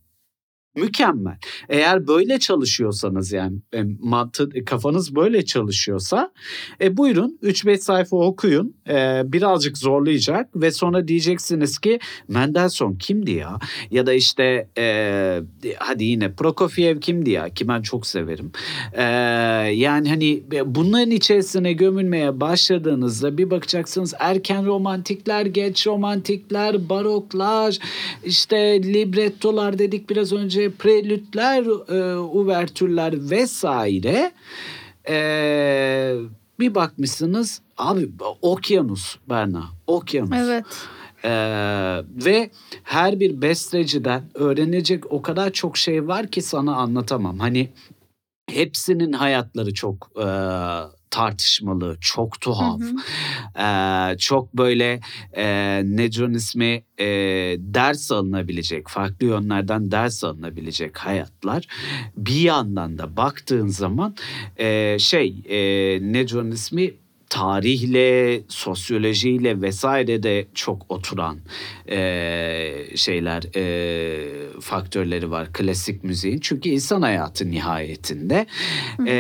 Mükemmel. 0.77 1.39
Eğer 1.69 2.07
böyle 2.07 2.39
çalışıyorsanız 2.39 3.33
yani 3.33 3.59
e, 3.75 3.83
mantı, 4.01 4.65
kafanız 4.65 5.17
böyle 5.17 5.45
çalışıyorsa 5.45 6.33
e, 6.81 6.97
buyurun 6.97 7.39
3-5 7.43 7.79
sayfa 7.79 8.17
okuyun. 8.17 8.77
E, 8.89 9.23
birazcık 9.25 9.79
zorlayacak 9.79 10.49
ve 10.57 10.71
sonra 10.71 11.09
diyeceksiniz 11.09 11.79
ki 11.79 11.99
Mendelssohn 12.29 12.95
kimdi 12.95 13.31
ya? 13.31 13.59
Ya 13.91 14.07
da 14.07 14.13
işte 14.13 14.69
e, 14.79 15.41
hadi 15.79 16.05
yine 16.05 16.33
Prokofiev 16.33 17.01
kimdi 17.01 17.31
ya? 17.31 17.49
Ki 17.49 17.69
ben 17.69 17.83
çok 17.83 18.07
severim. 18.07 18.53
E, 18.93 19.03
yani 19.73 20.09
hani 20.09 20.43
bunların 20.67 21.11
içerisine 21.11 21.73
gömülmeye 21.73 22.41
başladığınızda 22.41 23.39
bir 23.39 23.51
bakacaksınız 23.51 24.15
erken 24.19 24.67
romantikler, 24.67 25.47
geç 25.47 25.87
romantikler, 25.87 26.89
baroklar, 26.89 27.79
işte 28.25 28.83
librettolar 28.83 29.79
dedik 29.79 30.11
biraz 30.11 30.33
önce, 30.33 30.64
prelütler, 30.71 31.65
e, 31.65 32.17
uvertürler 32.17 33.31
vesaire. 33.31 34.33
E, 35.09 36.17
bir 36.59 36.75
bakmışsınız 36.75 37.61
abi 37.79 38.11
okyanus 38.43 39.17
Berna, 39.29 39.65
okyanus. 39.87 40.39
Evet. 40.39 40.65
Ee, 41.25 42.03
ve 42.25 42.51
her 42.83 43.21
bir 43.21 43.43
besteciden 43.43 44.23
öğrenecek 44.35 45.13
o 45.13 45.23
kadar 45.23 45.53
çok 45.53 45.77
şey 45.77 46.09
var 46.09 46.27
ki 46.27 46.43
sana 46.43 46.77
anlatamam. 46.77 47.39
Hani 47.39 47.69
hepsinin 48.51 49.13
hayatları 49.13 49.75
çok 49.75 50.11
e, 50.17 50.27
tartışmalı, 51.15 51.97
çok 52.01 52.41
tuhaf. 52.41 52.81
Hı 52.81 52.85
Ee, 53.59 54.19
çok 54.19 54.55
böyle 54.57 55.01
e, 55.37 55.83
ismi 56.35 56.85
e, 56.99 57.07
ders 57.59 58.13
alınabilecek, 58.13 58.89
farklı 58.89 59.27
yönlerden 59.27 59.91
ders 59.91 60.25
alınabilecek 60.25 60.99
hayatlar. 60.99 61.67
Bir 62.17 62.41
yandan 62.41 62.99
da 62.99 63.17
baktığın 63.17 63.69
zaman 63.69 64.17
e, 64.57 64.99
şey 64.99 65.43
e, 65.49 65.59
ismi 66.51 66.95
tarihle, 67.31 68.41
sosyolojiyle 68.49 69.61
vesaire 69.61 70.23
de 70.23 70.47
çok 70.55 70.87
oturan 70.89 71.39
e, 71.91 72.97
şeyler, 72.97 73.43
e, 73.57 74.61
faktörleri 74.61 75.31
var 75.31 75.53
klasik 75.53 76.05
müziğin. 76.05 76.39
Çünkü 76.39 76.69
insan 76.69 77.03
hayatı 77.03 77.51
nihayetinde. 77.51 78.47
E, 79.07 79.15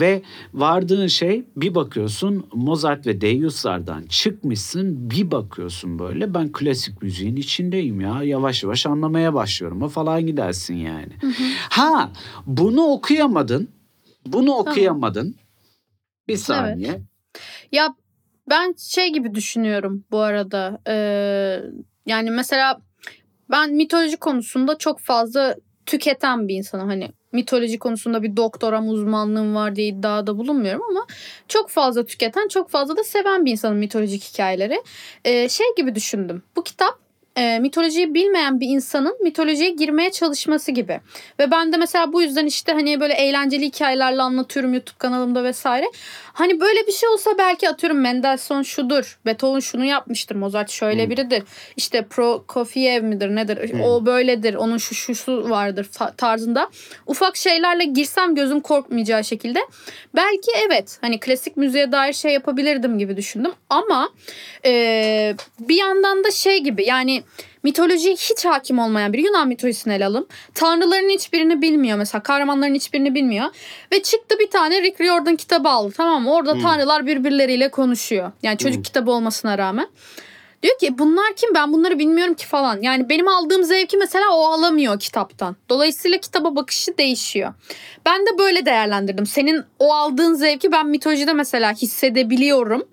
ve 0.00 0.22
vardığın 0.54 1.06
şey 1.06 1.44
bir 1.56 1.74
bakıyorsun 1.74 2.46
Mozart 2.52 3.06
ve 3.06 3.20
Deus'lardan 3.20 4.02
çıkmışsın 4.02 5.10
bir 5.10 5.30
bakıyorsun 5.30 5.98
böyle 5.98 6.34
ben 6.34 6.52
klasik 6.52 7.02
müziğin 7.02 7.36
içindeyim 7.36 8.00
ya 8.00 8.22
yavaş 8.22 8.62
yavaş 8.62 8.86
anlamaya 8.86 9.34
başlıyorum 9.34 9.88
falan 9.88 10.26
gidersin 10.26 10.74
yani. 10.74 11.12
Ha 11.70 12.12
bunu 12.46 12.82
okuyamadın. 12.82 13.68
Bunu 14.26 14.52
okuyamadın. 14.52 15.34
Bir 16.28 16.36
saniye. 16.36 17.09
Ya 17.72 17.94
ben 18.50 18.74
şey 18.78 19.12
gibi 19.12 19.34
düşünüyorum 19.34 20.04
bu 20.10 20.18
arada. 20.18 20.80
Ee, 20.86 21.60
yani 22.06 22.30
mesela 22.30 22.80
ben 23.50 23.72
mitoloji 23.74 24.16
konusunda 24.16 24.78
çok 24.78 25.00
fazla 25.00 25.56
tüketen 25.86 26.48
bir 26.48 26.54
insanım. 26.54 26.88
Hani 26.88 27.10
mitoloji 27.32 27.78
konusunda 27.78 28.22
bir 28.22 28.36
doktoram 28.36 28.88
uzmanlığım 28.88 29.54
var 29.54 29.76
diye 29.76 29.88
iddiada 29.88 30.38
bulunmuyorum 30.38 30.82
ama 30.90 31.06
çok 31.48 31.70
fazla 31.70 32.04
tüketen, 32.04 32.48
çok 32.48 32.70
fazla 32.70 32.96
da 32.96 33.04
seven 33.04 33.44
bir 33.44 33.50
insanım 33.50 33.78
mitolojik 33.78 34.24
hikayeleri. 34.24 34.82
Ee, 35.24 35.48
şey 35.48 35.66
gibi 35.76 35.94
düşündüm. 35.94 36.42
Bu 36.56 36.62
kitap 36.62 37.09
e, 37.36 37.58
mitolojiyi 37.58 38.14
bilmeyen 38.14 38.60
bir 38.60 38.68
insanın 38.68 39.16
mitolojiye 39.22 39.70
girmeye 39.70 40.10
çalışması 40.12 40.70
gibi. 40.72 41.00
Ve 41.38 41.50
ben 41.50 41.72
de 41.72 41.76
mesela 41.76 42.12
bu 42.12 42.22
yüzden 42.22 42.46
işte 42.46 42.72
hani 42.72 43.00
böyle 43.00 43.14
eğlenceli 43.14 43.64
hikayelerle 43.66 44.22
anlatıyorum 44.22 44.74
YouTube 44.74 44.98
kanalımda 44.98 45.44
vesaire. 45.44 45.86
Hani 46.32 46.60
böyle 46.60 46.86
bir 46.86 46.92
şey 46.92 47.08
olsa 47.08 47.30
belki 47.38 47.68
atıyorum 47.68 48.00
Mendelssohn 48.00 48.62
şudur, 48.62 49.18
Beethoven 49.26 49.60
şunu 49.60 49.84
yapmıştır, 49.84 50.36
Mozart 50.36 50.70
şöyle 50.70 51.02
Hmm. 51.02 51.10
biridir. 51.10 51.42
İşte 51.76 52.02
Prokofiev 52.06 53.02
midir 53.02 53.36
nedir? 53.36 53.80
O 53.84 54.06
böyledir, 54.06 54.54
onun 54.54 54.78
şu 54.78 54.94
şusu 54.94 55.50
vardır 55.50 55.88
tarzında. 56.16 56.70
Ufak 57.06 57.36
şeylerle 57.36 57.84
girsem 57.84 58.34
gözüm 58.34 58.60
korkmayacağı 58.60 59.24
şekilde. 59.24 59.60
Belki 60.16 60.50
evet 60.66 60.98
hani 61.00 61.20
klasik 61.20 61.56
müziğe 61.56 61.92
dair 61.92 62.12
şey 62.12 62.32
yapabilirdim 62.32 62.98
gibi 62.98 63.16
düşündüm. 63.16 63.52
Ama 63.70 64.08
e, 64.64 65.34
bir 65.60 65.76
yandan 65.76 66.24
da 66.24 66.30
şey 66.30 66.58
gibi 66.58 66.84
yani 66.84 67.19
mitolojiye 67.62 68.14
hiç 68.14 68.44
hakim 68.44 68.78
olmayan 68.78 69.12
biri 69.12 69.22
Yunan 69.22 69.48
mitolojisini 69.48 69.94
ele 69.94 70.06
alalım. 70.06 70.26
Tanrıların 70.54 71.08
hiçbirini 71.08 71.62
bilmiyor 71.62 71.98
mesela. 71.98 72.22
Kahramanların 72.22 72.74
hiçbirini 72.74 73.14
bilmiyor. 73.14 73.46
Ve 73.92 74.02
çıktı 74.02 74.36
bir 74.40 74.50
tane 74.50 74.82
Rick 74.82 75.00
Riordan 75.00 75.36
kitabı 75.36 75.68
aldı 75.68 75.94
tamam 75.96 76.22
mı? 76.22 76.32
Orada 76.34 76.52
Hmm. 76.52 76.62
tanrılar 76.62 77.06
birbirleriyle 77.06 77.70
konuşuyor. 77.70 78.32
Yani 78.42 78.58
çocuk 78.58 78.76
Hmm. 78.76 78.82
kitabı 78.82 79.10
olmasına 79.10 79.58
rağmen. 79.58 79.88
Diyor 80.62 80.78
ki 80.78 80.98
bunlar 80.98 81.32
kim 81.36 81.54
ben 81.54 81.72
bunları 81.72 81.98
bilmiyorum 81.98 82.34
ki 82.34 82.46
falan. 82.46 82.82
Yani 82.82 83.08
benim 83.08 83.28
aldığım 83.28 83.64
zevki 83.64 83.96
mesela 83.96 84.24
o 84.32 84.44
alamıyor 84.46 84.98
kitaptan. 85.00 85.56
Dolayısıyla 85.68 86.18
kitaba 86.18 86.56
bakışı 86.56 86.98
değişiyor. 86.98 87.54
Ben 88.06 88.26
de 88.26 88.38
böyle 88.38 88.66
değerlendirdim. 88.66 89.26
Senin 89.26 89.64
o 89.78 89.92
aldığın 89.94 90.34
zevki 90.34 90.72
ben 90.72 90.86
mitolojide 90.86 91.32
mesela 91.32 91.72
hissedebiliyorum. 91.72 92.88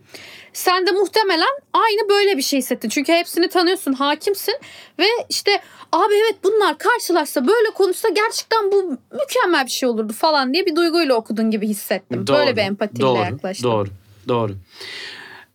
Sen 0.57 0.87
de 0.87 0.91
muhtemelen 0.91 1.59
aynı 1.73 2.09
böyle 2.09 2.37
bir 2.37 2.41
şey 2.41 2.59
hissettin. 2.59 2.89
Çünkü 2.89 3.13
hepsini 3.13 3.47
tanıyorsun, 3.47 3.93
hakimsin 3.93 4.55
ve 4.99 5.05
işte 5.29 5.61
abi 5.91 6.13
evet 6.15 6.35
bunlar 6.43 6.77
karşılaşsa 6.77 7.47
böyle 7.47 7.69
konuşsa 7.69 8.09
gerçekten 8.09 8.71
bu 8.71 8.97
mükemmel 9.11 9.65
bir 9.65 9.71
şey 9.71 9.89
olurdu 9.89 10.13
falan 10.13 10.53
diye 10.53 10.65
bir 10.65 10.75
duyguyla 10.75 11.15
okudun 11.15 11.51
gibi 11.51 11.67
hissettim. 11.67 12.27
böyle 12.27 12.55
bir 12.55 12.61
empatiyle 12.61 13.07
doğru, 13.07 13.19
yaklaştım. 13.19 13.71
Doğru, 13.71 13.87
doğru. 14.27 14.51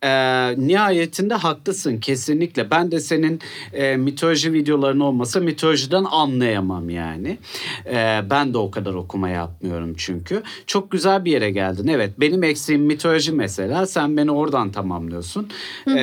Ee, 0.03 0.55
nihayetinde 0.57 1.33
haklısın 1.33 1.97
kesinlikle. 1.99 2.71
Ben 2.71 2.91
de 2.91 2.99
senin 2.99 3.39
e, 3.73 3.95
mitoloji 3.95 4.53
videoların 4.53 4.99
olmasa 4.99 5.39
mitolojiden 5.39 6.03
anlayamam 6.03 6.89
yani. 6.89 7.37
Ee, 7.85 8.21
ben 8.29 8.53
de 8.53 8.57
o 8.57 8.71
kadar 8.71 8.93
okuma 8.93 9.29
yapmıyorum 9.29 9.93
çünkü. 9.97 10.43
Çok 10.67 10.91
güzel 10.91 11.25
bir 11.25 11.31
yere 11.31 11.51
geldin. 11.51 11.87
Evet 11.87 12.11
benim 12.19 12.43
eksiğim 12.43 12.81
mitoloji 12.81 13.31
mesela. 13.31 13.85
Sen 13.85 14.17
beni 14.17 14.31
oradan 14.31 14.71
tamamlıyorsun. 14.71 15.49
Ee, 15.87 15.93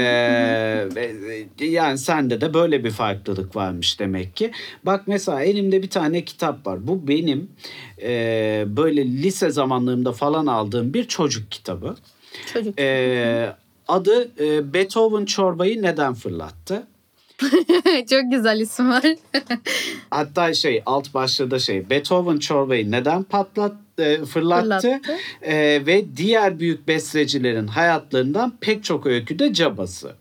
ve- 0.97 1.15
yani 1.65 1.99
sende 1.99 2.41
de 2.41 2.55
böyle 2.55 2.85
bir 2.85 2.91
farklılık 2.91 3.57
varmış 3.57 4.01
demek 4.01 4.37
ki. 4.37 4.51
Bak 4.85 5.03
mesela 5.07 5.43
elimde 5.43 5.83
bir 5.83 5.91
tane 5.91 6.25
kitap 6.25 6.67
var. 6.67 6.87
Bu 6.87 7.09
benim 7.09 7.49
e, 8.03 8.65
böyle 8.67 9.05
lise 9.07 9.51
zamanlarımda 9.51 10.13
falan 10.13 10.47
aldığım 10.47 10.95
bir 10.95 11.05
çocuk 11.09 11.51
kitabı. 11.51 11.97
Çocuk. 12.53 12.75
Ee, 12.81 13.53
adı 13.93 14.31
e, 14.41 14.75
Beethoven 14.75 15.25
çorbayı 15.25 15.83
neden 15.83 16.15
fırlattı? 16.15 16.87
Çok 18.11 18.31
güzel 18.31 18.61
isim 18.61 18.91
var. 18.91 19.05
Hatta 20.11 20.55
şey 20.55 20.83
alt 20.87 21.15
başlığı 21.15 21.51
da 21.51 21.59
şey 21.59 21.91
Beethoven 21.91 22.39
çorbayı 22.39 22.91
neden 22.91 23.23
patlat 23.23 23.75
e, 23.99 24.25
fırlattı, 24.25 24.81
Fırlattı. 24.81 25.01
E, 25.43 25.87
ve 25.87 26.17
diğer 26.17 26.61
büyük 26.61 26.89
bestecilerin 26.89 27.67
hayatlarından 27.67 28.57
pek 28.61 28.85
çok 28.85 29.07
öyküde 29.07 29.53
cabası. 29.53 30.13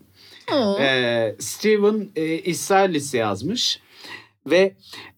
Oo. 0.54 0.80
Ee, 0.80 1.36
Steven 1.40 2.10
e, 2.16 2.26
Israelis 2.26 3.14
yazmış 3.14 3.80
ve 4.46 4.74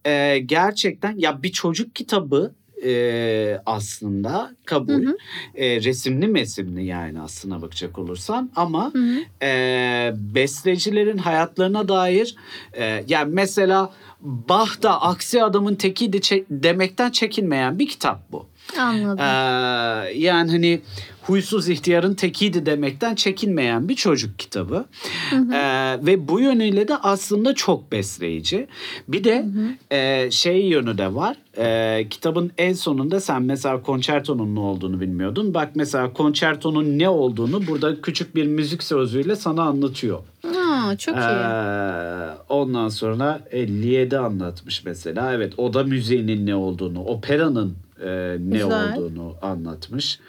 e, 0.06 0.40
gerçekten 0.40 1.18
ya 1.18 1.44
bir 1.44 1.52
çocuk 1.52 1.96
kitabı 1.96 2.54
e, 2.86 3.62
aslında 3.66 4.52
kabul 4.66 5.06
Hı 5.06 5.10
hı. 5.10 5.18
E, 5.56 5.84
resimli 5.84 6.28
mesimli 6.28 6.86
yani 6.86 7.22
aslına 7.22 7.62
bakacak 7.62 8.00
olursan 8.00 8.52
ama 8.56 8.94
Hı 8.94 9.00
hı. 9.00 9.46
e, 9.46 10.14
bestecilerin 10.16 11.18
hayatlarına 11.18 11.88
dair 11.88 12.36
e, 12.74 13.04
yani 13.08 13.34
mesela 13.34 13.94
Bach 14.22 14.82
da 14.82 15.02
aksi 15.02 15.44
adamın 15.44 15.76
tekiydi 15.76 16.18
çe- 16.18 16.46
demekten 16.50 17.12
çekinmeyen 17.12 17.80
bir 17.80 17.88
kitap 17.88 18.32
bu. 18.32 18.46
Anladım. 18.80 19.20
Ee, 19.20 20.14
yani 20.20 20.52
hani 20.52 20.82
huysuz 21.22 21.70
ihtiyarın 21.70 22.14
tekiydi 22.14 22.66
demekten 22.66 23.16
çekinmeyen 23.16 23.90
bir 23.90 23.96
çocuk 23.96 24.40
kitabı. 24.40 24.86
Ee, 25.34 25.98
ve 26.06 26.28
bu 26.28 26.40
yönüyle 26.40 26.88
de 26.88 26.98
aslında 26.98 27.56
çok 27.56 27.92
besleyici. 27.92 28.68
Bir 29.08 29.24
de 29.24 29.46
e, 29.92 30.32
şey 30.32 30.66
yönü 30.66 30.98
de 30.98 31.16
var. 31.16 31.38
Ee, 31.58 32.08
kitabın 32.10 32.52
en 32.58 32.74
sonunda 32.74 33.20
sen 33.20 33.42
mesela 33.44 33.82
konçertonun 33.82 34.56
ne 34.56 34.60
olduğunu 34.60 35.02
bilmiyordun. 35.02 35.54
Bak 35.54 35.72
mesela 35.76 36.14
konçertonun 36.14 37.00
ne 37.00 37.10
olduğunu 37.10 37.68
burada 37.68 38.02
küçük 38.02 38.36
bir 38.36 38.48
müzik 38.48 38.84
sözüyle 38.84 39.36
sana 39.36 39.64
anlatıyor. 39.64 40.20
Aa, 40.48 40.98
çok 40.98 41.16
iyi. 41.16 41.20
Ee, 41.20 42.30
ondan 42.50 42.90
sonra 42.90 43.42
57 43.52 44.18
anlatmış 44.18 44.86
mesela. 44.86 45.34
Evet 45.34 45.54
oda 45.58 45.84
müziğinin 45.84 46.46
ne 46.46 46.56
olduğunu, 46.56 47.04
operanın 47.04 47.76
e, 48.06 48.10
ne 48.40 48.58
Güzel. 48.58 48.98
olduğunu 48.98 49.34
anlatmış. 49.42 50.20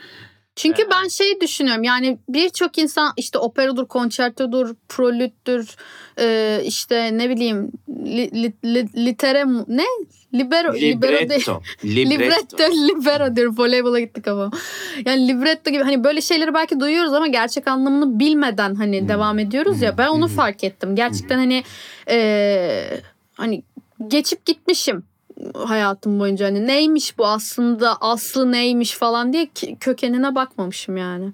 Çünkü 0.63 0.83
ben 0.91 1.09
şey 1.09 1.41
düşünüyorum 1.41 1.83
yani 1.83 2.19
birçok 2.29 2.79
insan 2.79 3.13
işte 3.17 3.39
operadır, 3.39 3.87
konçertodur, 3.87 4.75
prolüttür, 4.89 5.77
e, 6.19 6.61
işte 6.65 7.19
ne 7.19 7.31
bileyim 7.31 7.73
li, 7.89 8.43
li, 8.43 8.53
li- 8.65 9.07
litere 9.07 9.45
ne? 9.69 9.85
Libero, 10.35 10.75
libero 10.75 11.29
değil. 11.29 11.31
Libretto. 11.31 11.63
Libretto, 11.85 12.65
libero 12.65 13.37
diyorum. 13.37 13.55
Voleybola 13.59 14.01
gittik 14.01 14.29
ama. 14.29 14.51
Yani 15.07 15.29
libretto 15.29 15.71
gibi 15.71 15.83
hani 15.83 16.05
böyle 16.05 16.21
şeyleri 16.21 16.55
belki 16.55 16.81
duyuyoruz 16.81 17.13
ama 17.13 17.27
gerçek 17.27 17.69
anlamını 17.69 18.19
bilmeden 18.19 18.75
hani 18.75 19.01
Hmm. 19.01 19.09
devam 19.09 19.39
ediyoruz 19.39 19.83
ya. 19.83 19.99
Ben 19.99 20.09
onu 20.09 20.29
fark 20.29 20.65
ettim. 20.65 20.97
Gerçekten 20.97 21.37
hani 21.39 21.63
e, 22.09 23.01
hani 23.35 23.63
geçip 24.09 24.47
gitmişim 24.47 25.05
hayatım 25.55 26.21
boyunca 26.21 26.47
hani 26.47 26.67
neymiş 26.67 27.19
bu 27.19 27.27
aslında 27.27 27.97
aslı 28.01 28.53
neymiş 28.53 28.93
falan 28.93 29.33
diye 29.33 29.49
kökenine 29.81 30.35
bakmamışım 30.35 30.97
yani. 30.97 31.33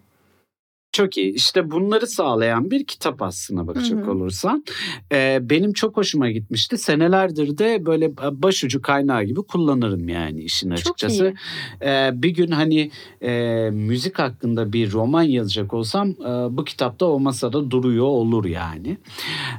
Çok 0.93 1.17
iyi. 1.17 1.35
İşte 1.35 1.71
bunları 1.71 2.07
sağlayan 2.07 2.71
bir 2.71 2.85
kitap 2.85 3.23
aslına 3.23 3.67
bakacak 3.67 3.99
Hı 3.99 4.05
hı. 4.07 4.11
olursan. 4.11 4.65
Ee, 5.13 5.39
benim 5.43 5.73
çok 5.73 5.97
hoşuma 5.97 6.31
gitmişti. 6.31 6.79
Senelerdir 6.79 7.59
de 7.59 7.87
böyle 7.87 8.17
başucu 8.17 8.83
kaynağı 8.83 9.25
gibi 9.25 9.43
kullanırım 9.43 10.09
yani 10.09 10.41
işin 10.43 10.71
açıkçası. 10.71 11.25
iyi. 11.25 11.35
Ee, 11.89 12.11
bir 12.15 12.31
gün 12.31 12.51
hani 12.51 12.91
e, 13.23 13.31
müzik 13.73 14.19
hakkında 14.19 14.73
bir 14.73 14.93
roman 14.93 15.23
yazacak 15.23 15.75
olsam 15.75 16.09
e, 16.11 16.57
bu 16.57 16.65
kitapta 16.65 17.07
o 17.07 17.21
masada 17.21 17.71
duruyor 17.71 18.07
olur 18.07 18.45
yani. 18.45 18.99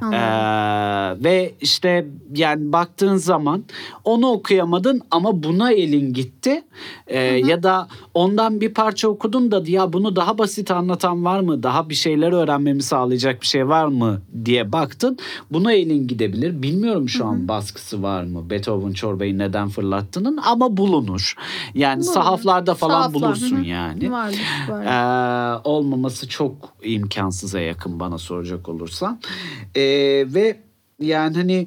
Ee, 0.02 1.24
ve 1.24 1.54
işte 1.60 2.06
yani 2.34 2.72
baktığın 2.72 3.16
zaman 3.16 3.64
onu 4.04 4.26
okuyamadın 4.28 5.02
ama 5.10 5.42
buna 5.42 5.72
elin 5.72 6.12
gitti. 6.12 6.62
Ee, 7.06 7.18
ya 7.20 7.62
da 7.62 7.88
ondan 8.14 8.60
bir 8.60 8.74
parça 8.74 9.08
okudun 9.08 9.50
da 9.50 9.62
ya 9.66 9.92
bunu 9.92 10.16
daha 10.16 10.38
basit 10.38 10.70
anlatan 10.70 11.19
var 11.24 11.40
mı? 11.40 11.62
Daha 11.62 11.88
bir 11.88 11.94
şeyler 11.94 12.32
öğrenmemi 12.32 12.82
sağlayacak 12.82 13.40
bir 13.42 13.46
şey 13.46 13.68
var 13.68 13.86
mı 13.86 14.20
diye 14.44 14.72
baktın. 14.72 15.18
Buna 15.50 15.72
elin 15.72 16.06
gidebilir. 16.08 16.62
Bilmiyorum 16.62 17.08
şu 17.08 17.26
an 17.26 17.48
baskısı 17.48 18.02
var 18.02 18.24
mı? 18.24 18.50
Beethoven 18.50 18.92
çorbayı 18.92 19.38
neden 19.38 19.68
fırlattığının 19.68 20.36
ama 20.44 20.76
bulunur. 20.76 21.34
Yani 21.74 22.00
Bulunur. 22.00 22.14
sahaflarda 22.14 22.74
falan 22.74 23.00
Sahaflar, 23.00 23.22
bulursun 23.22 23.56
hı 23.56 23.60
hı. 23.60 23.66
yani. 23.66 24.12
Vardır, 24.12 24.38
var. 24.68 24.84
Ee, 24.84 25.60
olmaması 25.64 26.28
çok 26.28 26.52
imkansıza 26.82 27.60
yakın 27.60 28.00
bana 28.00 28.18
soracak 28.18 28.68
olursan. 28.68 29.20
Ee, 29.74 29.82
ve 30.34 30.60
yani 31.00 31.36
hani 31.36 31.66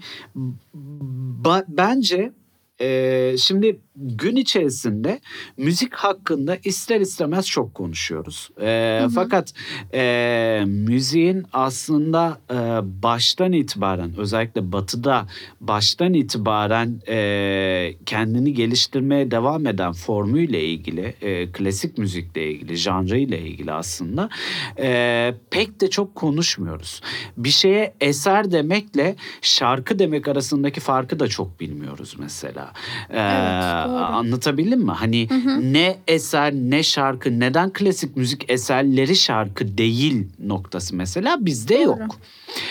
ba- 1.43 1.65
bence 1.67 2.31
e, 2.81 3.35
şimdi 3.37 3.79
gün 3.95 4.35
içerisinde 4.35 5.19
müzik 5.57 5.93
hakkında 5.93 6.57
ister 6.63 7.01
istemez 7.01 7.47
çok 7.47 7.73
konuşuyoruz. 7.73 8.49
Ee, 8.61 8.99
Hı 9.01 9.05
hı. 9.05 9.09
Fakat 9.09 9.53
e, 9.93 10.63
müziğin 10.65 11.43
aslında 11.53 12.37
e, 12.51 12.55
baştan 13.03 13.53
itibaren 13.53 14.11
özellikle 14.17 14.71
batıda 14.71 15.27
baştan 15.61 16.13
itibaren 16.13 17.01
e, 17.07 17.95
kendini 18.05 18.53
geliştirmeye 18.53 19.31
devam 19.31 19.67
eden 19.67 19.93
formuyla 19.93 20.59
ilgili 20.59 21.15
e, 21.21 21.51
klasik 21.51 21.97
müzikle 21.97 22.51
ilgili 22.51 22.75
janrıyla 22.75 23.37
ilgili 23.37 23.71
aslında 23.71 24.29
e, 24.79 25.33
pek 25.51 25.81
de 25.81 25.89
çok 25.89 26.15
konuşmuyoruz. 26.15 27.01
Bir 27.37 27.49
şeye 27.49 27.93
eser 28.01 28.51
demekle 28.51 29.15
şarkı 29.41 29.99
demek 29.99 30.27
arasındaki 30.27 30.79
farkı 30.79 31.19
da 31.19 31.27
çok 31.27 31.59
bilmiyoruz 31.59 32.15
mesela. 32.19 32.73
Ee, 33.09 33.19
Evet, 33.19 33.82
doğru. 33.87 33.95
anlatabildim 33.97 34.79
mi? 34.79 34.91
Hani 34.91 35.27
ne 35.61 35.97
eser 36.07 36.53
ne 36.53 36.83
şarkı 36.83 37.39
neden 37.39 37.73
klasik 37.73 38.17
müzik 38.17 38.51
eserleri 38.51 39.15
şarkı 39.15 39.77
değil 39.77 40.27
noktası 40.39 40.95
mesela 40.95 41.45
bizde 41.45 41.75
Doğru. 41.75 41.99
yok. 42.01 42.15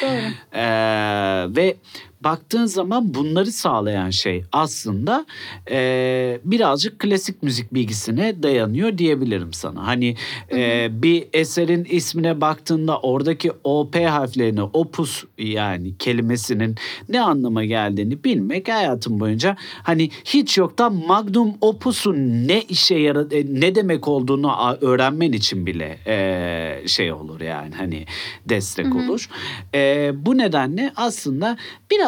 Doğru. 0.02 0.20
Ee, 0.52 1.56
ve 1.56 1.76
baktığın 2.24 2.66
zaman 2.66 3.14
bunları 3.14 3.52
sağlayan 3.52 4.10
şey 4.10 4.44
aslında 4.52 5.26
e, 5.70 6.40
birazcık 6.44 6.98
klasik 6.98 7.42
müzik 7.42 7.74
bilgisine 7.74 8.42
dayanıyor 8.42 8.98
diyebilirim 8.98 9.52
sana. 9.52 9.86
Hani 9.86 10.16
e, 10.52 10.88
bir 11.02 11.24
eserin 11.32 11.84
ismine 11.84 12.40
baktığında 12.40 13.00
oradaki 13.00 13.52
OP 13.64 13.96
harflerini 13.96 14.62
opus 14.62 15.24
yani 15.38 15.98
kelimesinin 15.98 16.76
ne 17.08 17.20
anlama 17.20 17.64
geldiğini 17.64 18.24
bilmek 18.24 18.68
hayatım 18.68 19.20
boyunca 19.20 19.56
hani 19.82 20.10
hiç 20.24 20.58
yoktan 20.58 20.94
magnum 20.94 21.54
opus'un 21.60 22.16
ne 22.48 22.62
işe 22.62 22.94
yara 22.94 23.20
e, 23.30 23.44
ne 23.48 23.74
demek 23.74 24.08
olduğunu 24.08 24.76
öğrenmen 24.80 25.32
için 25.32 25.66
bile 25.66 25.98
e, 26.06 26.88
şey 26.88 27.12
olur 27.12 27.40
yani 27.40 27.74
hani 27.74 28.06
destek 28.48 28.96
olur. 28.96 29.28
E, 29.74 30.12
bu 30.26 30.38
nedenle 30.38 30.92
aslında 30.96 31.56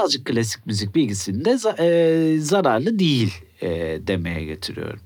birazcık 0.04 0.26
klasik 0.26 0.66
müzik 0.66 0.94
bilgisinde 0.94 1.58
e, 1.78 2.38
zararlı 2.40 2.98
değil 2.98 3.32
e, 3.60 3.68
demeye 4.06 4.44
getiriyorum. 4.44 5.00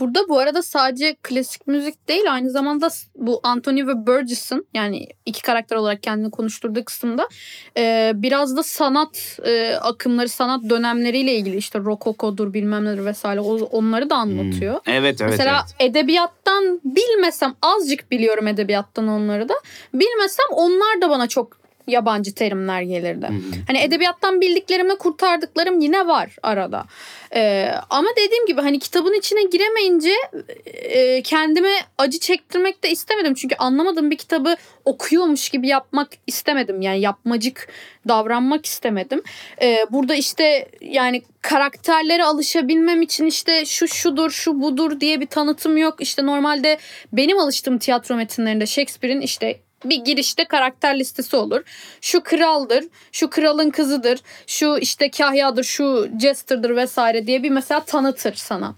Burada 0.00 0.28
bu 0.28 0.38
arada 0.38 0.62
sadece 0.62 1.16
klasik 1.22 1.66
müzik 1.66 2.08
değil 2.08 2.32
aynı 2.32 2.50
zamanda 2.50 2.88
bu 3.16 3.40
Anthony 3.42 3.86
ve 3.86 4.06
Burgess'ın 4.06 4.66
yani 4.74 5.06
iki 5.26 5.42
karakter 5.42 5.76
olarak 5.76 6.02
kendini 6.02 6.30
konuşturduğu 6.30 6.84
kısımda 6.84 7.28
e, 7.76 8.12
biraz 8.14 8.56
da 8.56 8.62
sanat 8.62 9.38
e, 9.46 9.74
akımları, 9.74 10.28
sanat 10.28 10.70
dönemleriyle 10.70 11.34
ilgili 11.34 11.56
işte 11.56 11.78
rokokodur 11.78 12.52
bilmem 12.52 12.84
nedir 12.84 13.04
vesaire 13.04 13.40
onları 13.40 14.10
da 14.10 14.16
anlatıyor. 14.16 14.74
Hmm. 14.74 14.92
Evet 14.94 15.20
evet 15.20 15.30
Mesela 15.30 15.64
evet. 15.80 15.90
edebiyattan 15.90 16.80
bilmesem 16.84 17.54
azıcık 17.62 18.10
biliyorum 18.10 18.46
edebiyattan 18.46 19.08
onları 19.08 19.48
da. 19.48 19.54
Bilmesem 19.94 20.46
onlar 20.50 21.00
da 21.02 21.10
bana 21.10 21.26
çok 21.26 21.67
yabancı 21.88 22.34
terimler 22.34 22.82
gelirdi. 22.82 23.26
Hı 23.26 23.32
hı. 23.32 23.62
Hani 23.66 23.78
edebiyattan 23.78 24.40
bildiklerime 24.40 24.94
kurtardıklarım 24.94 25.80
yine 25.80 26.06
var 26.06 26.36
arada. 26.42 26.84
Ee, 27.34 27.70
ama 27.90 28.08
dediğim 28.16 28.46
gibi 28.46 28.60
hani 28.60 28.78
kitabın 28.78 29.18
içine 29.18 29.42
giremeyince 29.42 30.12
e, 30.76 31.22
kendime 31.22 31.72
acı 31.98 32.18
çektirmek 32.18 32.84
de 32.84 32.90
istemedim. 32.90 33.34
Çünkü 33.34 33.56
anlamadığım 33.56 34.10
bir 34.10 34.16
kitabı 34.16 34.56
okuyormuş 34.84 35.48
gibi 35.48 35.68
yapmak 35.68 36.08
istemedim. 36.26 36.80
Yani 36.80 37.00
yapmacık 37.00 37.68
davranmak 38.08 38.66
istemedim. 38.66 39.22
Ee, 39.62 39.86
burada 39.90 40.14
işte 40.14 40.68
yani 40.80 41.22
karakterlere 41.42 42.24
alışabilmem 42.24 43.02
için 43.02 43.26
işte 43.26 43.64
şu 43.64 43.88
şudur 43.88 44.30
şu 44.30 44.60
budur 44.60 45.00
diye 45.00 45.20
bir 45.20 45.26
tanıtım 45.26 45.76
yok. 45.76 45.94
İşte 46.00 46.26
normalde 46.26 46.78
benim 47.12 47.38
alıştığım 47.38 47.78
tiyatro 47.78 48.16
metinlerinde 48.16 48.66
Shakespeare'in 48.66 49.20
işte 49.20 49.60
bir 49.84 49.96
girişte 49.96 50.44
karakter 50.44 50.98
listesi 50.98 51.36
olur. 51.36 51.62
Şu 52.00 52.22
kraldır, 52.22 52.84
şu 53.12 53.30
kralın 53.30 53.70
kızıdır, 53.70 54.20
şu 54.46 54.78
işte 54.80 55.10
kahyadır, 55.10 55.64
şu 55.64 56.08
jester'dır 56.20 56.76
vesaire 56.76 57.26
diye 57.26 57.42
bir 57.42 57.50
mesela 57.50 57.84
tanıtır 57.84 58.34
sana. 58.34 58.74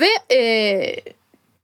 Ve 0.00 0.36
e, 0.36 0.96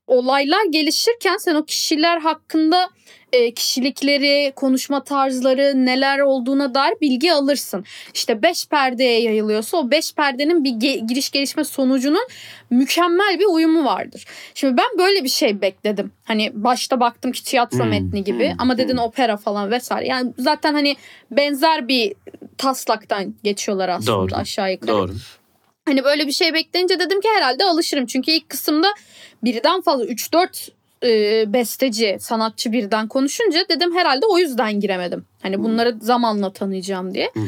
olaylar 0.07 0.65
gelişirken 0.71 1.37
sen 1.37 1.55
o 1.55 1.65
kişiler 1.65 2.21
hakkında 2.21 2.89
e, 3.37 3.51
kişilikleri, 3.51 4.53
konuşma 4.57 5.05
tarzları, 5.05 5.73
neler 5.87 6.19
olduğuna 6.19 6.75
dair 6.75 6.95
bilgi 7.01 7.33
alırsın. 7.33 7.85
İşte 8.15 8.43
beş 8.43 8.67
perdeye 8.67 9.23
yayılıyorsa 9.23 9.77
o 9.77 9.91
beş 9.91 10.15
perdenin 10.15 10.65
bir 10.65 10.71
ge- 10.71 11.07
giriş 11.07 11.31
gelişme 11.31 11.65
sonucunun 11.65 12.27
mükemmel 12.71 13.39
bir 13.39 13.45
uyumu 13.45 13.85
vardır. 13.85 14.25
Şimdi 14.55 14.77
ben 14.77 14.99
böyle 14.99 15.25
bir 15.25 15.29
şey 15.29 15.61
bekledim. 15.61 16.13
Hani 16.25 16.51
başta 16.55 17.01
baktım 17.01 17.33
ki 17.33 17.45
tiyatro 17.45 17.79
Hmm, 17.79 17.89
metni 17.89 18.25
gibi 18.25 18.49
hmm, 18.49 18.57
ama 18.59 18.79
dedin 18.79 18.97
hmm. 18.97 19.03
opera 19.03 19.37
falan 19.37 19.71
vesaire. 19.71 20.07
Yani 20.07 20.33
zaten 20.39 20.75
hani 20.75 20.97
benzer 21.31 21.89
bir 21.89 22.15
taslaktan 22.59 23.35
geçiyorlar 23.45 23.89
aslında 23.89 24.13
Doğru, 24.13 24.35
aşağı 24.35 24.73
yukarı. 24.73 24.91
Doğru. 24.91 25.13
Hani 25.85 26.05
böyle 26.05 26.27
bir 26.27 26.33
şey 26.33 26.55
bekleyince 26.55 26.99
dedim 26.99 27.21
ki 27.21 27.29
herhalde 27.37 27.65
alışırım. 27.65 28.07
Çünkü 28.07 28.31
ilk 28.31 28.49
kısımda 28.49 28.89
birden 29.45 29.81
fazla 29.81 30.05
3-4 30.05 30.71
e, 31.05 31.45
besteci, 31.53 32.17
sanatçı 32.21 32.73
birden 32.73 33.09
konuşunca 33.09 33.69
dedim 33.69 33.97
herhalde 33.97 34.27
o 34.27 34.39
yüzden 34.39 34.81
giremedim. 34.81 35.25
Hani 35.43 35.63
bunları 35.65 35.97
zamanla 36.01 36.53
tanıyacağım 36.53 37.15
diye. 37.15 37.31
Hı. 37.35 37.41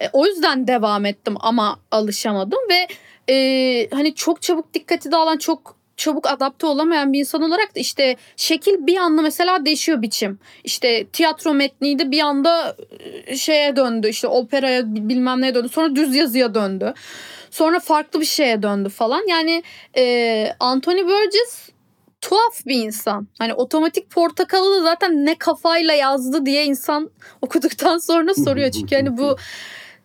E, 0.00 0.10
o 0.12 0.26
yüzden 0.26 0.66
devam 0.66 1.06
ettim 1.06 1.34
ama 1.40 1.78
alışamadım 1.90 2.60
ve 2.70 2.86
e, 3.34 3.88
hani 3.90 4.14
çok 4.14 4.42
çabuk 4.42 4.74
dikkati 4.74 5.12
dağılan 5.12 5.38
çok 5.38 5.76
çabuk 5.96 6.26
adapte 6.26 6.66
olamayan 6.66 7.12
bir 7.12 7.18
insan 7.18 7.42
olarak 7.42 7.76
da 7.76 7.80
işte 7.80 8.16
şekil 8.36 8.86
bir 8.86 8.96
anda 8.96 9.22
mesela 9.22 9.64
değişiyor 9.64 10.02
biçim. 10.02 10.38
İşte 10.64 11.06
tiyatro 11.06 11.54
metniydi 11.54 12.10
bir 12.10 12.20
anda 12.20 12.76
e, 13.26 13.36
şeye 13.36 13.76
döndü 13.76 14.08
işte 14.08 14.28
operaya 14.28 14.94
bi- 14.94 15.08
bilmem 15.08 15.40
neye 15.40 15.54
döndü 15.54 15.68
sonra 15.68 15.96
düz 15.96 16.16
yazıya 16.16 16.54
döndü. 16.54 16.94
Sonra 17.50 17.80
farklı 17.80 18.20
bir 18.20 18.26
şeye 18.26 18.62
döndü 18.62 18.88
falan. 18.88 19.28
Yani 19.28 19.62
e, 19.96 20.54
Anthony 20.60 21.04
Burgess 21.04 21.68
tuhaf 22.24 22.66
bir 22.66 22.84
insan. 22.84 23.28
Hani 23.38 23.54
otomatik 23.54 24.10
portakalı 24.10 24.76
da 24.76 24.82
zaten 24.82 25.26
ne 25.26 25.34
kafayla 25.34 25.94
yazdı 25.94 26.46
diye 26.46 26.64
insan 26.64 27.10
okuduktan 27.42 27.98
sonra 27.98 28.34
soruyor. 28.34 28.70
Çünkü 28.70 28.96
hani 28.96 29.16
bu 29.18 29.36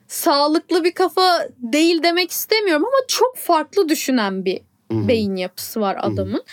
sağlıklı 0.07 0.83
bir 0.83 0.91
kafa 0.91 1.47
değil 1.57 2.03
demek 2.03 2.31
istemiyorum 2.31 2.85
ama 2.85 3.07
çok 3.07 3.37
farklı 3.37 3.89
düşünen 3.89 4.45
bir 4.45 4.61
beyin 4.91 5.35
yapısı 5.35 5.81
var 5.81 5.97
adamın. 5.99 6.43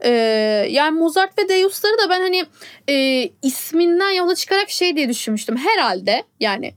Ee, 0.00 0.10
yani 0.70 0.98
Mozart 0.98 1.38
ve 1.38 1.48
Deus'ları 1.48 1.98
da 1.98 2.10
ben 2.10 2.20
hani 2.20 2.46
e, 2.88 3.28
isminden 3.42 4.10
yola 4.10 4.34
çıkarak 4.34 4.70
şey 4.70 4.96
diye 4.96 5.08
düşünmüştüm. 5.08 5.56
Herhalde 5.56 6.22
yani 6.40 6.74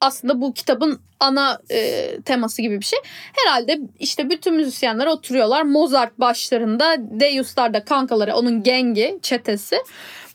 aslında 0.00 0.40
bu 0.40 0.54
kitabın 0.54 1.00
ana 1.20 1.58
e, 1.70 2.06
teması 2.24 2.62
gibi 2.62 2.80
bir 2.80 2.84
şey. 2.84 2.98
Herhalde 3.32 3.78
işte 3.98 4.30
bütün 4.30 4.54
müzisyenler 4.54 5.06
oturuyorlar. 5.06 5.62
Mozart 5.62 6.20
başlarında, 6.20 6.96
Deus'lar 6.98 7.74
da 7.74 7.84
kankaları, 7.84 8.34
onun 8.34 8.62
gengi, 8.62 9.18
çetesi. 9.22 9.76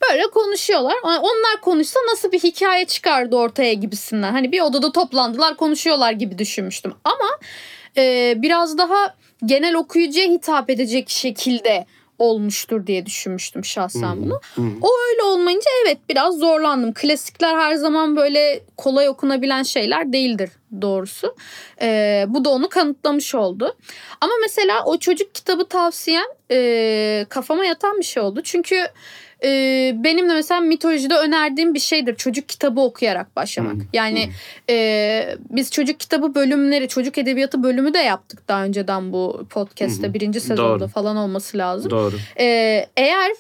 Böyle 0.09 0.23
konuşuyorlar. 0.23 0.95
Onlar 1.03 1.61
konuşsa 1.61 1.99
nasıl 2.11 2.31
bir 2.31 2.39
hikaye 2.39 2.85
çıkardı 2.85 3.35
ortaya 3.35 3.73
gibisinden. 3.73 4.31
Hani 4.31 4.51
bir 4.51 4.61
odada 4.61 4.91
toplandılar 4.91 5.57
konuşuyorlar 5.57 6.11
gibi 6.11 6.37
düşünmüştüm. 6.37 6.93
Ama 7.03 7.29
e, 7.97 8.33
biraz 8.37 8.77
daha 8.77 9.15
genel 9.45 9.75
okuyucuya 9.75 10.27
hitap 10.27 10.69
edecek 10.69 11.09
şekilde 11.09 11.85
olmuştur 12.23 12.87
diye 12.87 13.05
düşünmüştüm 13.05 13.65
şahsen 13.65 14.23
bunu. 14.23 14.39
O 14.81 14.89
öyle 15.09 15.23
olmayınca 15.23 15.69
evet 15.85 15.97
biraz 16.09 16.37
zorlandım. 16.37 16.93
Klasikler 16.93 17.55
her 17.55 17.75
zaman 17.75 18.15
böyle 18.15 18.63
kolay 18.77 19.09
okunabilen 19.09 19.63
şeyler 19.63 20.13
değildir 20.13 20.49
doğrusu. 20.81 21.35
Ee, 21.81 22.25
bu 22.27 22.45
da 22.45 22.49
onu 22.49 22.69
kanıtlamış 22.69 23.35
oldu. 23.35 23.75
Ama 24.21 24.33
mesela 24.41 24.83
o 24.85 24.97
çocuk 24.97 25.35
kitabı 25.35 25.65
tavsiyen 25.65 26.27
e, 26.51 27.25
kafama 27.29 27.65
yatan 27.65 27.97
bir 27.99 28.03
şey 28.05 28.23
oldu. 28.23 28.41
Çünkü 28.43 28.75
e, 29.43 29.49
benim 30.03 30.29
de 30.29 30.33
mesela 30.33 30.59
mitolojide 30.61 31.15
önerdiğim 31.15 31.73
bir 31.73 31.79
şeydir. 31.79 32.15
Çocuk 32.15 32.49
kitabı 32.49 32.81
okuyarak 32.81 33.35
başlamak. 33.35 33.73
Hı, 33.75 33.79
Yani 33.93 34.29
e, 34.69 35.35
biz 35.49 35.71
çocuk 35.71 35.99
kitabı 35.99 36.35
bölümleri, 36.35 36.87
çocuk 36.87 37.17
edebiyatı 37.17 37.63
bölümü 37.63 37.93
de 37.93 37.97
yaptık 37.99 38.47
daha 38.47 38.63
önceden 38.63 39.13
bu 39.13 39.45
podcast'te. 39.49 40.07
Hı. 40.07 40.13
Birinci 40.13 40.39
sezonda 40.41 40.79
Doğru. 40.79 40.87
falan 40.87 41.17
olması 41.17 41.57
lazım. 41.57 41.91
Doğru. 41.91 42.15
Ee, 42.39 42.85
eğer 42.97 43.31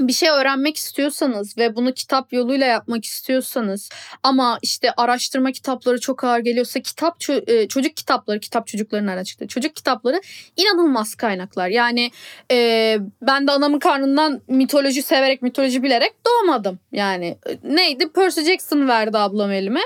bir 0.00 0.12
şey 0.12 0.28
öğrenmek 0.28 0.76
istiyorsanız 0.76 1.58
ve 1.58 1.76
bunu 1.76 1.92
kitap 1.92 2.32
yoluyla 2.32 2.66
yapmak 2.66 3.04
istiyorsanız 3.04 3.88
ama 4.22 4.58
işte 4.62 4.90
araştırma 4.96 5.52
kitapları 5.52 6.00
çok 6.00 6.24
ağır 6.24 6.38
geliyorsa 6.38 6.80
kitap 6.80 7.16
e, 7.46 7.68
çocuk 7.68 7.96
kitapları 7.96 8.40
kitap 8.40 8.66
çocukların 8.66 9.24
çıktı. 9.24 9.46
Çocuk 9.46 9.76
kitapları 9.76 10.20
inanılmaz 10.56 11.14
kaynaklar. 11.14 11.68
Yani 11.68 12.10
e, 12.52 12.98
ben 13.22 13.46
de 13.46 13.52
anamın 13.52 13.78
karnından 13.78 14.40
mitoloji 14.48 15.02
severek 15.02 15.42
mitoloji 15.42 15.82
bilerek 15.82 16.12
doğmadım. 16.26 16.78
Yani 16.92 17.36
E, 17.46 17.58
neydi? 17.64 18.08
Percy 18.12 18.40
Jackson 18.40 18.88
verdi 18.88 19.18
ablam 19.18 19.52
elime. 19.52 19.80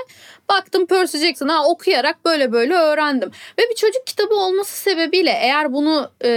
Baktım 0.49 0.85
Percy 0.85 1.17
Jackson 1.17 1.47
ha 1.47 1.65
okuyarak 1.65 2.25
böyle 2.25 2.51
böyle 2.51 2.73
öğrendim. 2.73 3.31
Ve 3.59 3.63
bir 3.69 3.75
çocuk 3.75 4.07
kitabı 4.07 4.35
olması 4.35 4.77
sebebiyle 4.77 5.31
eğer 5.41 5.73
bunu 5.73 6.11
e, 6.23 6.29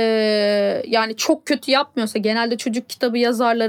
yani 0.87 1.17
çok 1.17 1.47
kötü 1.47 1.71
yapmıyorsa 1.71 2.19
genelde 2.19 2.57
çocuk 2.57 2.89
kitabı 2.89 3.19
yazarları 3.19 3.64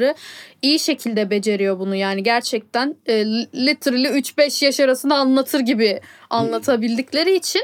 iyi 0.62 0.80
şekilde 0.80 1.30
beceriyor 1.30 1.80
bunu. 1.80 1.96
Yani 1.96 2.24
gerçekten 2.24 2.96
e, 3.08 3.26
literally 3.56 4.08
3-5 4.08 4.66
yaş 4.66 4.80
arasında 4.80 5.16
anlatır 5.16 5.60
gibi 5.60 6.02
anlatabildikleri 6.30 7.36
için. 7.36 7.62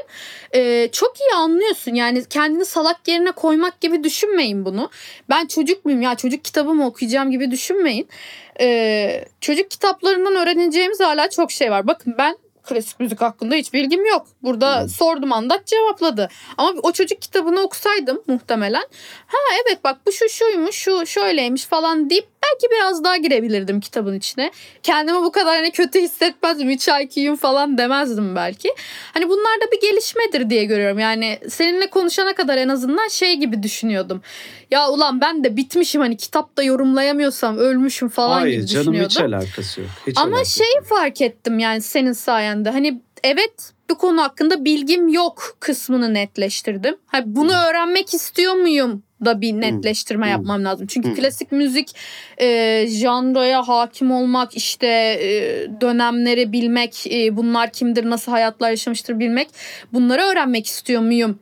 E, 0.54 0.88
çok 0.92 1.20
iyi 1.20 1.34
anlıyorsun. 1.36 1.94
Yani 1.94 2.24
kendini 2.24 2.64
salak 2.64 3.08
yerine 3.08 3.32
koymak 3.32 3.80
gibi 3.80 4.04
düşünmeyin 4.04 4.64
bunu. 4.64 4.90
Ben 5.30 5.46
çocuk 5.46 5.84
muyum? 5.84 6.02
Ya 6.02 6.14
çocuk 6.14 6.44
kitabı 6.44 6.74
mı 6.74 6.86
okuyacağım 6.86 7.30
gibi 7.30 7.50
düşünmeyin. 7.50 8.08
E, 8.60 9.24
çocuk 9.40 9.70
kitaplarından 9.70 10.36
öğreneceğimiz 10.36 11.00
hala 11.00 11.30
çok 11.30 11.52
şey 11.52 11.70
var. 11.70 11.86
Bakın 11.86 12.14
ben 12.18 12.36
klasik 12.62 13.00
müzik 13.00 13.20
hakkında 13.20 13.54
hiç 13.54 13.72
bilgim 13.72 14.06
yok. 14.06 14.26
Burada 14.42 14.80
Hmm. 14.80 14.88
sordum 14.88 15.32
andat 15.32 15.66
cevapladı. 15.66 16.28
Ama 16.56 16.72
o 16.82 16.92
çocuk 16.92 17.22
kitabını 17.22 17.60
okusaydım 17.60 18.22
muhtemelen 18.26 18.84
ha 19.26 19.38
evet 19.66 19.84
bak 19.84 19.96
bu 20.06 20.12
şu 20.12 20.28
şuymuş 20.28 20.74
şu 20.76 21.06
şöyleymiş 21.06 21.64
falan 21.66 22.10
deyip 22.10 22.31
belki 22.42 22.70
biraz 22.70 23.04
daha 23.04 23.16
girebilirdim 23.16 23.80
kitabın 23.80 24.14
içine. 24.14 24.50
Kendimi 24.82 25.18
bu 25.22 25.32
kadar 25.32 25.56
hani 25.56 25.70
kötü 25.70 26.00
hissetmezdim. 26.00 26.70
Hiç 26.70 26.88
IQ'yum 26.88 27.36
falan 27.36 27.78
demezdim 27.78 28.36
belki. 28.36 28.68
Hani 29.14 29.28
bunlar 29.28 29.60
da 29.60 29.72
bir 29.72 29.80
gelişmedir 29.80 30.50
diye 30.50 30.64
görüyorum. 30.64 30.98
Yani 30.98 31.38
seninle 31.48 31.86
konuşana 31.90 32.34
kadar 32.34 32.56
en 32.56 32.68
azından 32.68 33.08
şey 33.08 33.36
gibi 33.36 33.62
düşünüyordum. 33.62 34.22
Ya 34.70 34.88
ulan 34.90 35.20
ben 35.20 35.44
de 35.44 35.56
bitmişim 35.56 36.00
hani 36.00 36.16
kitapta 36.16 36.62
yorumlayamıyorsam 36.62 37.58
ölmüşüm 37.58 38.08
falan 38.08 38.40
Hayır 38.40 38.56
gibi 38.56 38.66
canım 38.66 38.84
düşünüyordum. 38.86 39.10
hiç 39.10 39.20
alakası 39.20 39.80
yok. 39.80 39.90
Hiç 40.06 40.18
Ama 40.18 40.36
alakası 40.36 40.56
şeyi 40.56 40.76
yok. 40.76 40.84
fark 40.86 41.20
ettim 41.20 41.58
yani 41.58 41.80
senin 41.82 42.12
sayende. 42.12 42.70
Hani 42.70 43.00
evet 43.24 43.72
bu 43.90 43.98
konu 43.98 44.22
hakkında 44.22 44.64
bilgim 44.64 45.08
yok 45.08 45.56
kısmını 45.60 46.14
netleştirdim. 46.14 46.96
Ha, 47.06 47.22
bunu 47.26 47.52
öğrenmek 47.52 48.14
istiyor 48.14 48.54
muyum 48.54 49.02
da 49.24 49.40
bir 49.40 49.52
netleştirme 49.52 50.26
Hı. 50.26 50.30
yapmam 50.30 50.64
lazım. 50.64 50.86
Çünkü 50.86 51.10
Hı. 51.10 51.14
klasik 51.14 51.52
müzik 51.52 51.96
e, 52.38 52.86
janraya 52.88 53.68
hakim 53.68 54.10
olmak, 54.10 54.56
işte 54.56 54.86
e, 54.86 55.66
dönemleri 55.80 56.52
bilmek, 56.52 57.06
e, 57.06 57.36
bunlar 57.36 57.72
kimdir, 57.72 58.10
nasıl 58.10 58.32
hayatlar 58.32 58.70
yaşamıştır 58.70 59.18
bilmek. 59.18 59.48
Bunları 59.92 60.22
öğrenmek 60.22 60.66
istiyor 60.66 61.02
muyum? 61.02 61.38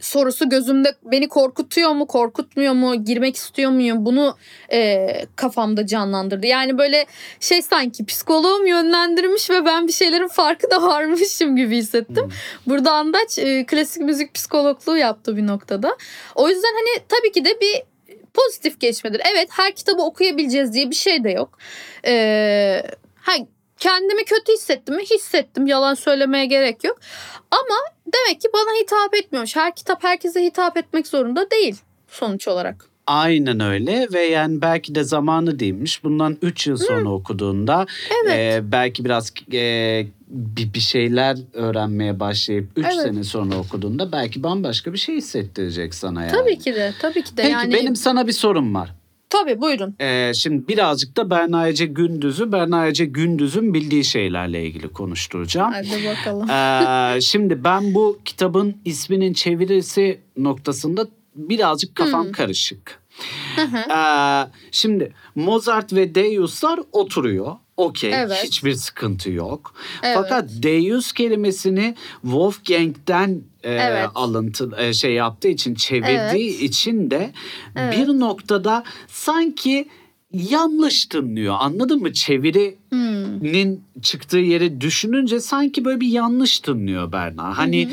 Sorusu 0.00 0.48
gözümde 0.48 0.94
beni 1.04 1.28
korkutuyor 1.28 1.90
mu 1.90 2.06
korkutmuyor 2.06 2.72
mu 2.72 3.04
girmek 3.04 3.36
istiyor 3.36 3.70
muyum 3.70 4.06
bunu 4.06 4.36
e, 4.72 5.08
kafamda 5.36 5.86
canlandırdı. 5.86 6.46
Yani 6.46 6.78
böyle 6.78 7.06
şey 7.40 7.62
sanki 7.62 8.06
psikoloğum 8.06 8.66
yönlendirmiş 8.66 9.50
ve 9.50 9.64
ben 9.64 9.86
bir 9.86 9.92
şeylerin 9.92 10.28
farkında 10.28 10.82
varmışım 10.88 11.56
gibi 11.56 11.76
hissettim. 11.76 12.24
Hmm. 12.24 12.32
Burada 12.66 12.92
Andaç 12.92 13.38
e, 13.38 13.66
klasik 13.66 14.02
müzik 14.02 14.34
psikologluğu 14.34 14.96
yaptı 14.96 15.36
bir 15.36 15.46
noktada. 15.46 15.96
O 16.34 16.48
yüzden 16.48 16.72
hani 16.74 17.04
tabii 17.08 17.32
ki 17.32 17.44
de 17.44 17.60
bir 17.60 17.82
pozitif 18.34 18.80
geçmedir. 18.80 19.20
Evet 19.32 19.48
her 19.50 19.74
kitabı 19.74 20.02
okuyabileceğiz 20.02 20.72
diye 20.72 20.90
bir 20.90 20.94
şey 20.94 21.24
de 21.24 21.30
yok. 21.30 21.58
Ee, 22.06 22.82
ha, 23.16 23.32
kendimi 23.78 24.24
kötü 24.24 24.52
hissettim 24.52 24.96
mi? 24.96 25.02
Hissettim. 25.02 25.66
Yalan 25.66 25.94
söylemeye 25.94 26.46
gerek 26.46 26.84
yok. 26.84 26.98
Ama 27.50 27.76
demek 28.06 28.40
ki 28.40 28.48
bana 28.54 28.80
hitap 28.82 29.14
etmiyormuş. 29.14 29.56
Her 29.56 29.74
kitap 29.74 30.04
herkese 30.04 30.44
hitap 30.44 30.76
etmek 30.76 31.06
zorunda 31.06 31.50
değil 31.50 31.76
sonuç 32.08 32.48
olarak. 32.48 32.86
Aynen 33.06 33.60
öyle 33.60 34.08
ve 34.12 34.22
yani 34.22 34.62
belki 34.62 34.94
de 34.94 35.04
zamanı 35.04 35.58
değilmiş. 35.58 36.04
Bundan 36.04 36.36
3 36.42 36.66
yıl 36.66 36.76
sonra 36.76 37.08
okuduğunda 37.10 37.86
Evet. 38.24 38.34
e, 38.38 38.72
belki 38.72 39.04
biraz 39.04 39.32
e, 39.52 40.06
bir, 40.28 40.74
bir 40.74 40.80
şeyler 40.80 41.36
öğrenmeye 41.52 42.20
başlayıp 42.20 42.70
3 42.76 42.84
Evet. 42.84 42.96
sene 43.02 43.24
sonra 43.24 43.58
okuduğunda 43.58 44.12
belki 44.12 44.42
bambaşka 44.42 44.92
bir 44.92 44.98
şey 44.98 45.16
hissettirecek 45.16 45.94
sana 45.94 46.22
yani. 46.22 46.32
Tabii 46.32 46.58
ki 46.58 46.74
de. 46.74 46.94
Tabii 47.00 47.22
ki 47.24 47.36
de. 47.36 47.42
Peki 47.42 47.52
yani 47.52 47.74
benim 47.74 47.96
sana 47.96 48.26
bir 48.26 48.32
sorum 48.32 48.74
var. 48.74 48.94
Tabii 49.40 49.60
buyurun. 49.60 49.96
Ee, 50.00 50.32
şimdi 50.34 50.68
birazcık 50.68 51.16
da 51.16 51.30
Berna 51.30 51.68
Ece 51.68 51.86
Gündüz'ü, 51.86 52.52
Berna 52.52 52.86
Ece 52.86 53.04
Gündüz'ün 53.04 53.74
bildiği 53.74 54.04
şeylerle 54.04 54.64
ilgili 54.66 54.88
konuşturacağım. 54.88 55.72
Hadi 55.72 56.06
bakalım. 56.06 56.50
Ee, 56.50 57.20
şimdi 57.20 57.64
ben 57.64 57.94
bu 57.94 58.18
kitabın 58.24 58.76
isminin 58.84 59.32
çevirisi 59.32 60.20
noktasında 60.36 61.06
birazcık 61.34 61.94
kafam 61.94 62.24
Hmm. 62.24 62.32
karışık. 62.32 63.00
Ee, 63.96 64.50
şimdi 64.70 65.12
Mozart 65.34 65.92
ve 65.92 66.14
Deus'lar 66.14 66.80
oturuyor. 66.92 67.52
Okey 67.76 68.10
Evet. 68.14 68.42
hiçbir 68.44 68.74
sıkıntı 68.74 69.30
yok. 69.30 69.74
Evet. 70.02 70.16
Fakat 70.16 70.50
Deus 70.62 71.12
kelimesini 71.12 71.94
Wolfgang'den 72.22 73.42
e, 73.66 73.72
Evet. 73.72 74.08
alıntı 74.14 74.70
e, 74.78 74.92
şey 74.92 75.14
yaptığı 75.14 75.48
için 75.48 75.74
çevirdiği 75.74 76.50
Evet. 76.50 76.62
için 76.62 77.10
de 77.10 77.32
Evet. 77.76 77.96
bir 77.98 78.08
noktada 78.08 78.84
sanki 79.08 79.88
yanlış 80.50 81.06
tınlıyor. 81.06 81.56
Anladın 81.58 82.02
mı? 82.02 82.12
Çevirinin 82.12 82.76
Hmm. 83.70 84.00
çıktığı 84.02 84.38
yeri 84.38 84.80
düşününce 84.80 85.40
sanki 85.40 85.84
böyle 85.84 86.00
bir 86.00 86.06
yanlış 86.08 86.60
tınlıyor 86.60 87.12
Berna. 87.12 87.58
Hani 87.58 87.88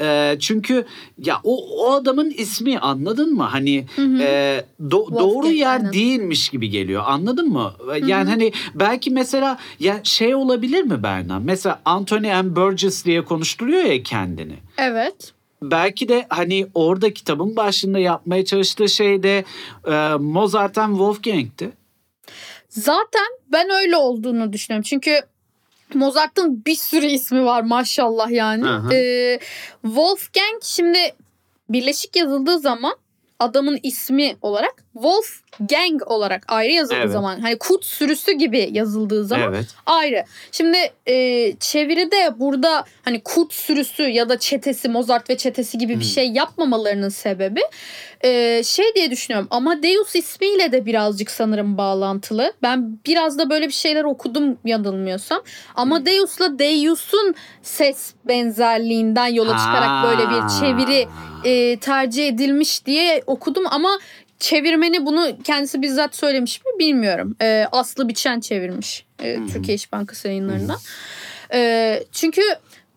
e, 0.00 0.36
çünkü 0.40 0.84
ya 1.24 1.40
o, 1.44 1.84
o 1.86 1.92
adamın 1.92 2.30
ismi 2.30 2.78
anladın 2.78 3.34
mı? 3.34 3.42
Hani 3.42 3.86
hı. 3.96 4.02
e, 4.22 4.64
do- 4.82 5.18
doğru 5.18 5.46
yer 5.50 5.78
aynen. 5.78 5.92
değilmiş 5.92 6.48
gibi 6.48 6.70
geliyor. 6.70 7.02
Anladın 7.06 7.48
mı? 7.48 7.72
Yani 8.06 8.30
hani 8.30 8.52
belki 8.74 9.10
mesela 9.10 9.58
ya 9.80 10.00
şey 10.02 10.34
olabilir 10.34 10.82
mi 10.82 11.02
Berna? 11.02 11.38
Mesela 11.38 11.80
Anthony 11.84 12.28
M. 12.28 12.56
Burgess 12.56 13.04
diye 13.04 13.22
konuşturuyor 13.24 13.84
ya 13.84 14.02
kendini 14.02 14.54
Evet. 14.78 15.32
belki 15.62 16.08
de 16.08 16.26
hani 16.28 16.66
orada 16.74 17.12
kitabın 17.14 17.56
başında 17.56 17.98
yapmaya 17.98 18.44
çalıştığı 18.44 18.88
şey 18.88 19.22
de 19.22 19.44
e, 19.88 20.14
Mozart'tan 20.18 20.88
Wolfgang'ti. 20.90 21.70
Zaten 22.76 23.26
ben 23.52 23.70
öyle 23.70 23.96
olduğunu 23.96 24.52
düşünüyorum. 24.52 24.82
Çünkü 24.88 25.20
Mozart'ın 25.94 26.64
bir 26.64 26.74
sürü 26.74 27.06
ismi 27.06 27.44
var 27.44 27.62
maşallah 27.62 28.30
yani. 28.30 28.94
Ee, 28.94 29.38
Wolfgang 29.82 30.62
şimdi 30.62 30.98
birleşik 31.68 32.16
yazıldığı 32.16 32.58
zaman 32.58 32.94
adamın 33.40 33.78
ismi 33.82 34.36
olarak 34.42 34.74
Wolfgang 34.92 36.02
olarak 36.06 36.44
ayrı 36.48 36.72
yazıldığı 36.72 36.98
Evet. 37.00 37.10
zaman 37.10 37.40
hani 37.40 37.58
kurt 37.58 37.84
sürüsü 37.84 38.32
gibi 38.32 38.68
yazıldığı 38.72 39.24
zaman 39.24 39.52
Evet. 39.54 39.66
ayrı. 39.86 40.24
Şimdi 40.52 40.78
e, 41.06 41.52
çeviride 41.60 42.40
burada 42.40 42.84
hani 43.04 43.20
kurt 43.22 43.52
sürüsü 43.52 44.02
ya 44.02 44.28
da 44.28 44.38
çetesi 44.38 44.88
Mozart 44.88 45.30
ve 45.30 45.36
çetesi 45.36 45.78
gibi 45.78 45.92
bir 45.92 45.96
Hmm. 45.96 46.02
şey 46.02 46.28
yapmamalarının 46.30 47.08
sebebi 47.08 47.60
e, 48.24 48.62
şey 48.64 48.94
diye 48.94 49.10
düşünüyorum. 49.10 49.48
Amadeus 49.50 50.14
ismiyle 50.16 50.72
de 50.72 50.86
birazcık 50.86 51.30
sanırım 51.30 51.78
bağlantılı. 51.78 52.52
Ben 52.62 52.98
biraz 53.06 53.38
da 53.38 53.50
böyle 53.50 53.68
bir 53.68 53.72
şeyler 53.72 54.04
okudum 54.04 54.58
yanılmıyorsam. 54.64 55.42
Amadeus'la 55.74 56.58
Deus'un 56.58 57.34
ses 57.62 58.14
benzerliğinden 58.24 59.26
yola 59.26 59.58
çıkarak 59.58 60.04
böyle 60.04 60.30
bir 60.30 60.48
çeviri 60.60 61.08
e, 61.46 61.76
tercih 61.76 62.28
edilmiş 62.28 62.86
diye 62.86 63.22
okudum 63.26 63.64
ama 63.70 63.98
çevirmeni 64.38 65.06
bunu 65.06 65.38
kendisi 65.44 65.82
bizzat 65.82 66.16
söylemiş 66.16 66.64
mi 66.64 66.70
bilmiyorum. 66.78 67.36
E, 67.42 67.66
Aslı 67.72 68.08
Biçen 68.08 68.40
çevirmiş 68.40 69.04
e. 69.22 69.38
Türkiye 69.52 69.74
İş 69.74 69.92
Bankası 69.92 70.28
yayınlarından. 70.28 70.78
E, 71.52 72.02
çünkü 72.12 72.42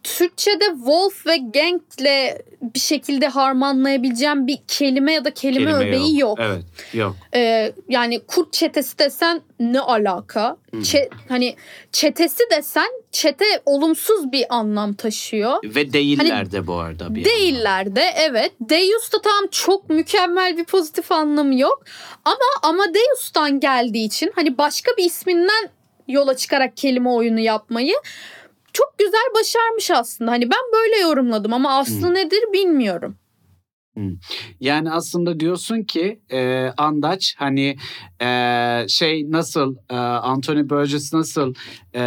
Türkçe'de 0.03 0.65
wolf 0.65 1.27
ve 1.27 1.37
gang'le 1.37 2.37
bir 2.61 2.79
şekilde 2.79 3.27
harmanlayabileceğim 3.27 4.47
bir 4.47 4.57
kelime 4.67 5.13
ya 5.13 5.25
da 5.25 5.33
kelime, 5.33 5.71
Kelime 5.71 5.89
öbeği 5.89 6.19
yok. 6.19 6.37
Evet 6.41 6.63
yok. 6.93 7.15
Ee, 7.35 7.73
yani 7.89 8.19
kurt 8.19 8.53
çetesi 8.53 8.99
desen 8.99 9.41
ne 9.59 9.79
alaka? 9.79 10.57
Hmm. 10.71 10.81
Çe- 10.81 11.09
hani 11.29 11.55
çetesi 11.91 12.43
desen 12.51 12.89
çete 13.11 13.45
olumsuz 13.65 14.31
bir 14.31 14.45
anlam 14.49 14.93
taşıyor. 14.93 15.57
Ve 15.63 15.93
değiller 15.93 16.51
de 16.51 16.67
bu 16.67 16.75
arada. 16.75 17.15
Bir 17.15 17.25
Değiller 17.25 17.95
de 17.95 18.03
evet. 18.15 18.51
Deus 18.61 19.13
da 19.13 19.21
tam 19.21 19.47
çok 19.51 19.89
mükemmel 19.89 20.57
bir 20.57 20.65
pozitif 20.65 21.11
anlamı 21.11 21.59
yok. 21.59 21.83
Ama 22.25 22.69
Amadeus'tan 22.73 23.59
geldiği 23.59 24.05
için 24.05 24.31
hani 24.35 24.57
başka 24.57 24.91
bir 24.97 25.03
isminden 25.03 25.69
yola 26.07 26.35
çıkarak 26.37 26.77
kelime 26.77 27.09
oyunu 27.09 27.39
yapmayı 27.39 27.93
çok 28.73 28.95
güzel 28.97 29.29
başarmış 29.39 29.91
aslında. 29.91 30.31
Hani 30.31 30.43
ben 30.43 30.59
böyle 30.73 30.97
yorumladım 30.97 31.53
ama 31.53 31.77
aslı 31.77 32.07
Hmm. 32.07 32.13
nedir 32.13 32.43
bilmiyorum. 32.53 33.15
Yani 34.59 34.91
aslında 34.91 35.39
diyorsun 35.39 35.83
ki 35.83 36.19
e, 36.31 36.71
Andaç 36.77 37.35
hani 37.37 37.77
e, 38.21 38.85
şey 38.89 39.31
nasıl 39.31 39.75
e, 39.89 39.95
Anthony 39.95 40.69
Burgess 40.69 41.13
nasıl 41.13 41.53
e, 41.95 42.01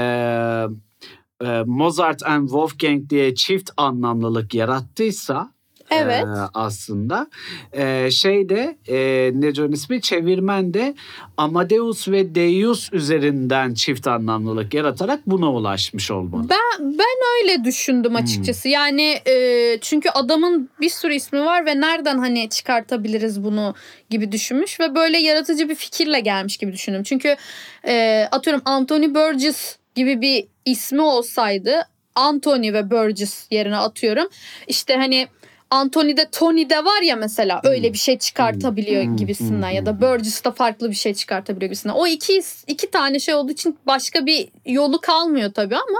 e, 1.44 1.62
Mozart 1.66 2.22
and 2.26 2.48
Wolfgang 2.48 3.10
diye 3.10 3.34
çift 3.34 3.70
anlamlılık 3.76 4.54
yarattıysa 4.54 5.52
Evet. 5.92 6.24
e, 6.24 6.50
aslında 6.54 7.26
e, 7.72 8.10
şeyde 8.10 8.76
e, 8.88 8.96
ne 9.34 9.62
onun 9.62 9.72
ismi 9.72 10.00
çevirmen 10.00 10.74
de 10.74 10.94
Amadeus 11.36 12.08
ve 12.08 12.34
Deus 12.34 12.92
üzerinden 12.92 13.74
çift 13.74 14.06
anlamlılık 14.06 14.74
yaratarak 14.74 15.20
buna 15.26 15.52
ulaşmış 15.52 16.10
olmalı. 16.10 16.46
Ben 16.50 16.98
ben 16.98 17.42
öyle 17.42 17.64
düşündüm 17.64 18.16
açıkçası. 18.16 18.68
Yani 18.68 19.20
e, 19.28 19.78
çünkü 19.80 20.08
adamın 20.08 20.70
bir 20.80 20.90
sürü 20.90 21.14
ismi 21.14 21.44
var 21.44 21.66
ve 21.66 21.80
nereden 21.80 22.18
hani 22.18 22.48
çıkartabiliriz 22.48 23.44
bunu 23.44 23.74
gibi 24.10 24.32
düşünmüş 24.32 24.80
ve 24.80 24.94
böyle 24.94 25.18
yaratıcı 25.18 25.68
bir 25.68 25.74
fikirle 25.74 26.20
gelmiş 26.20 26.56
gibi 26.56 26.72
düşündüm. 26.72 27.02
Çünkü 27.02 27.36
e, 27.86 28.28
atıyorum 28.32 28.62
Anthony 28.64 29.14
Burgess 29.14 29.76
gibi 29.94 30.20
bir 30.20 30.46
ismi 30.64 31.02
olsaydı 31.02 31.82
Anthony 32.14 32.72
ve 32.72 32.90
Burgess 32.90 33.46
yerine 33.50 33.76
atıyorum. 33.76 34.28
İşte 34.66 34.96
hani 34.96 35.28
Anthony'de 35.72 36.28
Tony'de 36.32 36.84
var 36.84 37.02
ya 37.02 37.16
mesela 37.16 37.60
öyle 37.64 37.92
bir 37.92 37.98
şey 37.98 38.18
çıkartabiliyor 38.18 39.02
Hmm. 39.04 39.16
gibisinden 39.16 39.68
Hmm. 39.68 39.76
ya 39.76 39.86
da 39.86 40.00
Burgess'ta 40.00 40.50
farklı 40.50 40.90
bir 40.90 40.94
şey 40.94 41.14
çıkartabiliyor 41.14 41.68
gibisinden. 41.68 41.94
O 41.94 42.06
iki 42.06 42.42
iki 42.66 42.90
tane 42.90 43.20
şey 43.20 43.34
olduğu 43.34 43.52
için 43.52 43.78
başka 43.86 44.26
bir 44.26 44.48
yolu 44.66 45.00
kalmıyor 45.00 45.52
tabii 45.52 45.76
ama 45.76 45.98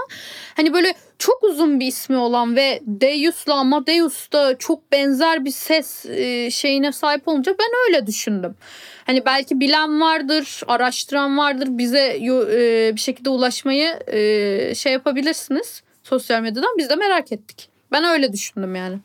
hani 0.55 0.73
böyle 0.73 0.93
çok 1.19 1.43
uzun 1.43 1.79
bir 1.79 1.87
ismi 1.87 2.17
olan 2.17 2.55
ve 2.55 2.81
Deus'la 2.85 3.53
Amadeus 3.53 4.31
da 4.31 4.57
çok 4.57 4.91
benzer 4.91 5.45
bir 5.45 5.51
ses 5.51 6.05
e, 6.05 6.51
şeyine 6.51 6.91
sahip 6.91 7.27
olunca 7.27 7.55
ben 7.59 7.69
öyle 7.87 8.07
düşündüm. 8.07 8.55
Hani 9.05 9.25
belki 9.25 9.59
bilen 9.59 10.01
vardır, 10.01 10.61
araştıran 10.67 11.37
vardır. 11.37 11.67
Bize 11.71 12.17
e, 12.17 12.95
bir 12.95 13.01
şekilde 13.01 13.29
ulaşmayı 13.29 13.99
e, 14.07 14.75
şey 14.75 14.93
yapabilirsiniz 14.93 15.83
sosyal 16.03 16.41
medyadan. 16.41 16.77
Biz 16.77 16.89
de 16.89 16.95
merak 16.95 17.31
ettik. 17.31 17.69
Ben 17.91 18.03
öyle 18.03 18.33
düşündüm 18.33 18.75
yani. 18.75 18.97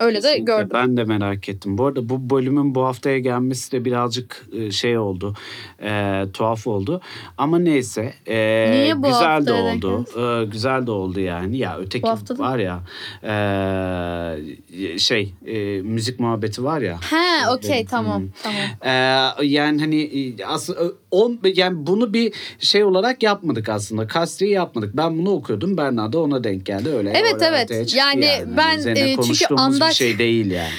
Öyle 0.00 0.18
de 0.18 0.20
Kesinlikle. 0.22 0.44
gördüm. 0.44 0.70
Ben 0.74 0.96
de 0.96 1.04
merak 1.04 1.48
ettim. 1.48 1.78
Bu 1.78 1.86
arada 1.86 2.08
bu 2.08 2.30
bölümün 2.30 2.74
bu 2.74 2.84
haftaya 2.84 3.18
gelmesi 3.18 3.72
de 3.72 3.84
birazcık 3.84 4.46
e, 4.52 4.70
şey 4.70 4.98
oldu. 4.98 5.34
e, 5.82 6.22
tuhaf 6.32 6.66
oldu. 6.66 7.00
Ama 7.38 7.58
neyse. 7.58 8.14
e, 8.26 8.70
Niye 8.70 9.02
bu 9.02 9.06
güzel 9.06 9.46
de 9.46 9.52
oldu. 9.52 10.04
E, 10.20 10.44
güzel 10.44 10.86
de 10.86 10.90
oldu 10.90 11.20
yani. 11.20 11.56
Ya 11.56 11.76
öteki 11.78 12.06
var 12.38 12.58
ya 12.58 12.80
e, 13.22 14.98
şey 14.98 15.34
e, 15.46 15.82
müzik 15.82 16.20
muhabbeti 16.20 16.64
var 16.64 16.80
ya. 16.80 16.98
He 17.10 17.50
okey 17.50 17.80
Hmm. 17.80 17.86
tamam 17.86 18.22
tamam. 18.42 18.60
Ee, 18.84 19.46
yani 19.46 19.80
hani 19.80 20.34
aslında 20.46 20.80
on 21.10 21.38
yani 21.54 21.86
bunu 21.86 22.14
bir 22.14 22.32
şey 22.58 22.84
olarak 22.84 23.22
yapmadık 23.22 23.68
aslında. 23.68 24.06
Kasti 24.06 24.44
yapmadık. 24.44 24.96
Ben 24.96 25.18
bunu 25.18 25.30
okuyordum. 25.30 25.76
Berna 25.76 26.12
da 26.12 26.18
ona 26.20 26.44
denk 26.44 26.66
geldi 26.66 26.88
öyle. 26.88 27.10
Evet, 27.10 27.42
evet. 27.42 27.68
çıktı 27.68 27.96
Yani 27.98 28.28
ben, 28.56 28.78
Üzerine 28.78 29.00
e, 29.00 29.04
çünkü 29.04 29.16
konuştuğumuz 29.16 29.80
Andaç- 29.84 29.90
bir 29.90 29.94
şey 30.06 30.18
değil 30.18 30.50
yani. 30.50 30.70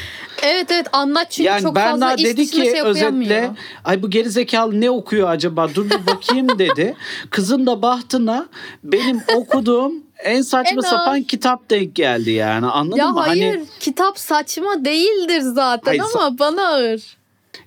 Evet 0.44 0.72
evet 0.72 0.88
anlat 0.94 1.32
çünkü 1.32 1.48
yani 1.48 1.62
çok 1.62 1.76
Berna 1.76 2.10
fazla 2.10 2.24
dedi 2.24 2.48
ki 2.48 2.58
şey 2.58 2.82
özetle 2.82 3.52
ay 3.86 4.04
bu 4.04 4.10
gerizekalı 4.10 4.82
ne 4.82 4.90
okuyor 4.90 5.30
acaba 5.30 5.70
dur 5.76 5.90
bir 5.90 6.08
bakayım 6.08 6.60
dedi. 6.60 6.96
Kızın 7.30 7.66
da 7.66 7.82
bahtına 7.82 8.46
benim 8.84 9.22
okuduğum 9.36 9.94
en 10.24 10.42
saçma 10.42 10.82
En 10.86 10.90
sapan 10.90 11.24
kitap 11.24 11.70
denk 11.70 11.96
geldi 11.96 12.32
yani 12.32 12.66
anladın 12.66 12.98
Ya 12.98 13.10
mı? 13.10 13.20
hayır 13.20 13.56
Hani 13.56 13.66
kitap 13.80 14.20
saçma 14.20 14.86
değildir 14.86 15.42
zaten 15.42 15.98
Hayır, 15.98 16.04
ama 16.16 16.40
bana 16.40 16.68
ağır. 16.68 17.18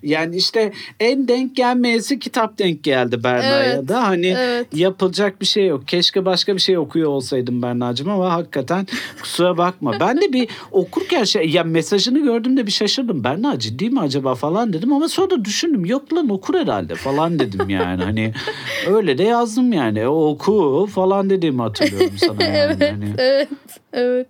Yani 0.03 0.35
işte 0.35 0.71
en 0.99 1.27
denk 1.27 1.55
gelmeyesi 1.55 2.19
kitap 2.19 2.59
denk 2.59 2.83
geldi 2.83 3.23
Berna'ya 3.23 3.63
Evet, 3.63 3.87
da. 3.87 4.07
Hani 4.07 4.27
evet. 4.27 4.67
yapılacak 4.73 5.41
bir 5.41 5.45
şey 5.45 5.67
yok. 5.67 5.87
Keşke 5.87 6.25
başka 6.25 6.55
bir 6.55 6.61
şey 6.61 6.77
okuyor 6.77 7.09
olsaydım 7.09 7.61
Berna'cığım 7.61 8.09
ama 8.09 8.33
hakikaten 8.33 8.87
kusura 9.21 9.57
bakma. 9.57 9.93
Ben 9.99 10.21
de 10.21 10.33
bir 10.33 10.47
okurken 10.71 11.23
şey 11.23 11.49
ya 11.49 11.63
mesajını 11.63 12.23
gördüğümde 12.23 12.65
bir 12.67 12.71
şaşırdım. 12.71 13.23
Berna 13.23 13.59
ciddi 13.59 13.89
mi 13.89 13.99
acaba 13.99 14.35
falan 14.35 14.73
dedim 14.73 14.93
ama 14.93 15.07
sonra 15.07 15.45
düşündüm. 15.45 15.85
Yok 15.85 16.13
lan 16.13 16.29
okur 16.29 16.55
herhalde 16.55 16.95
falan 16.95 17.39
dedim 17.39 17.69
yani. 17.69 18.03
Hani 18.03 18.33
öyle 18.87 19.17
de 19.17 19.23
yazdım 19.23 19.73
yani. 19.73 20.07
O 20.07 20.25
oku 20.29 20.89
falan 20.95 21.29
dediğimi 21.29 21.61
hatırlıyorum 21.61 22.17
sana 22.17 22.43
yani. 22.43 22.57
evet, 22.57 22.91
Hani- 22.91 23.13
evet, 23.17 23.49
evet. 23.93 24.27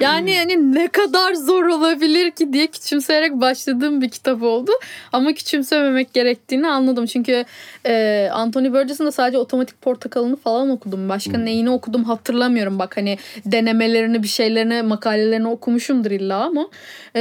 Yani 0.00 0.36
hani 0.38 0.74
ne 0.74 0.88
kadar 0.88 1.34
zor 1.34 1.64
olabilir 1.64 2.30
ki 2.30 2.52
diye 2.52 2.66
küçümseyerek 2.66 3.32
başladığım 3.32 4.02
bir 4.02 4.08
kitap 4.08 4.42
oldu. 4.42 4.70
Ama 5.12 5.32
küçümsememek 5.32 6.12
gerektiğini 6.12 6.68
anladım. 6.68 7.06
Çünkü 7.06 7.44
e, 7.86 8.28
Anthony 8.32 8.72
Burgess'ın 8.72 9.06
da 9.06 9.12
sadece 9.12 9.38
Otomatik 9.38 9.82
Portakalını 9.82 10.36
falan 10.36 10.70
okudum. 10.70 11.08
Başka 11.08 11.32
Hmm. 11.32 11.44
neyini 11.44 11.70
okudum 11.70 12.04
hatırlamıyorum. 12.04 12.78
Bak 12.78 12.96
hani 12.96 13.18
denemelerini, 13.46 14.22
bir 14.22 14.28
şeylerini, 14.28 14.82
makalelerini 14.82 15.48
okumuşumdur 15.48 16.10
illa 16.10 16.44
ama 16.44 16.68
e, 17.16 17.20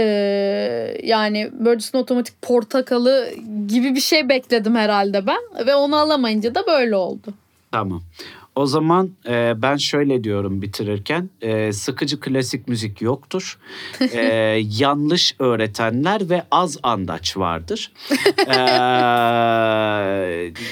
yani 1.03 1.49
Burgess'ın 1.53 1.97
Otomatik 1.97 2.41
Portakalı 2.41 3.29
gibi 3.67 3.95
bir 3.95 3.99
şey 4.01 4.29
bekledim 4.29 4.75
herhalde 4.75 5.27
ben. 5.27 5.67
Ve 5.67 5.75
onu 5.75 5.95
alamayınca 5.95 6.55
da 6.55 6.67
böyle 6.67 6.95
oldu. 6.95 7.33
Tamam. 7.71 8.01
O 8.55 8.65
zaman 8.65 9.09
e, 9.27 9.53
ben 9.61 9.77
şöyle 9.77 10.23
diyorum 10.23 10.61
bitirirken 10.61 11.29
e, 11.41 11.73
sıkıcı 11.73 12.19
klasik 12.19 12.67
müzik 12.67 13.01
yoktur. 13.01 13.59
E, 14.13 14.25
yanlış 14.79 15.35
öğretenler 15.39 16.29
ve 16.29 16.43
az 16.51 16.77
andaç 16.83 17.37
vardır. 17.37 17.91
E, 18.39 18.53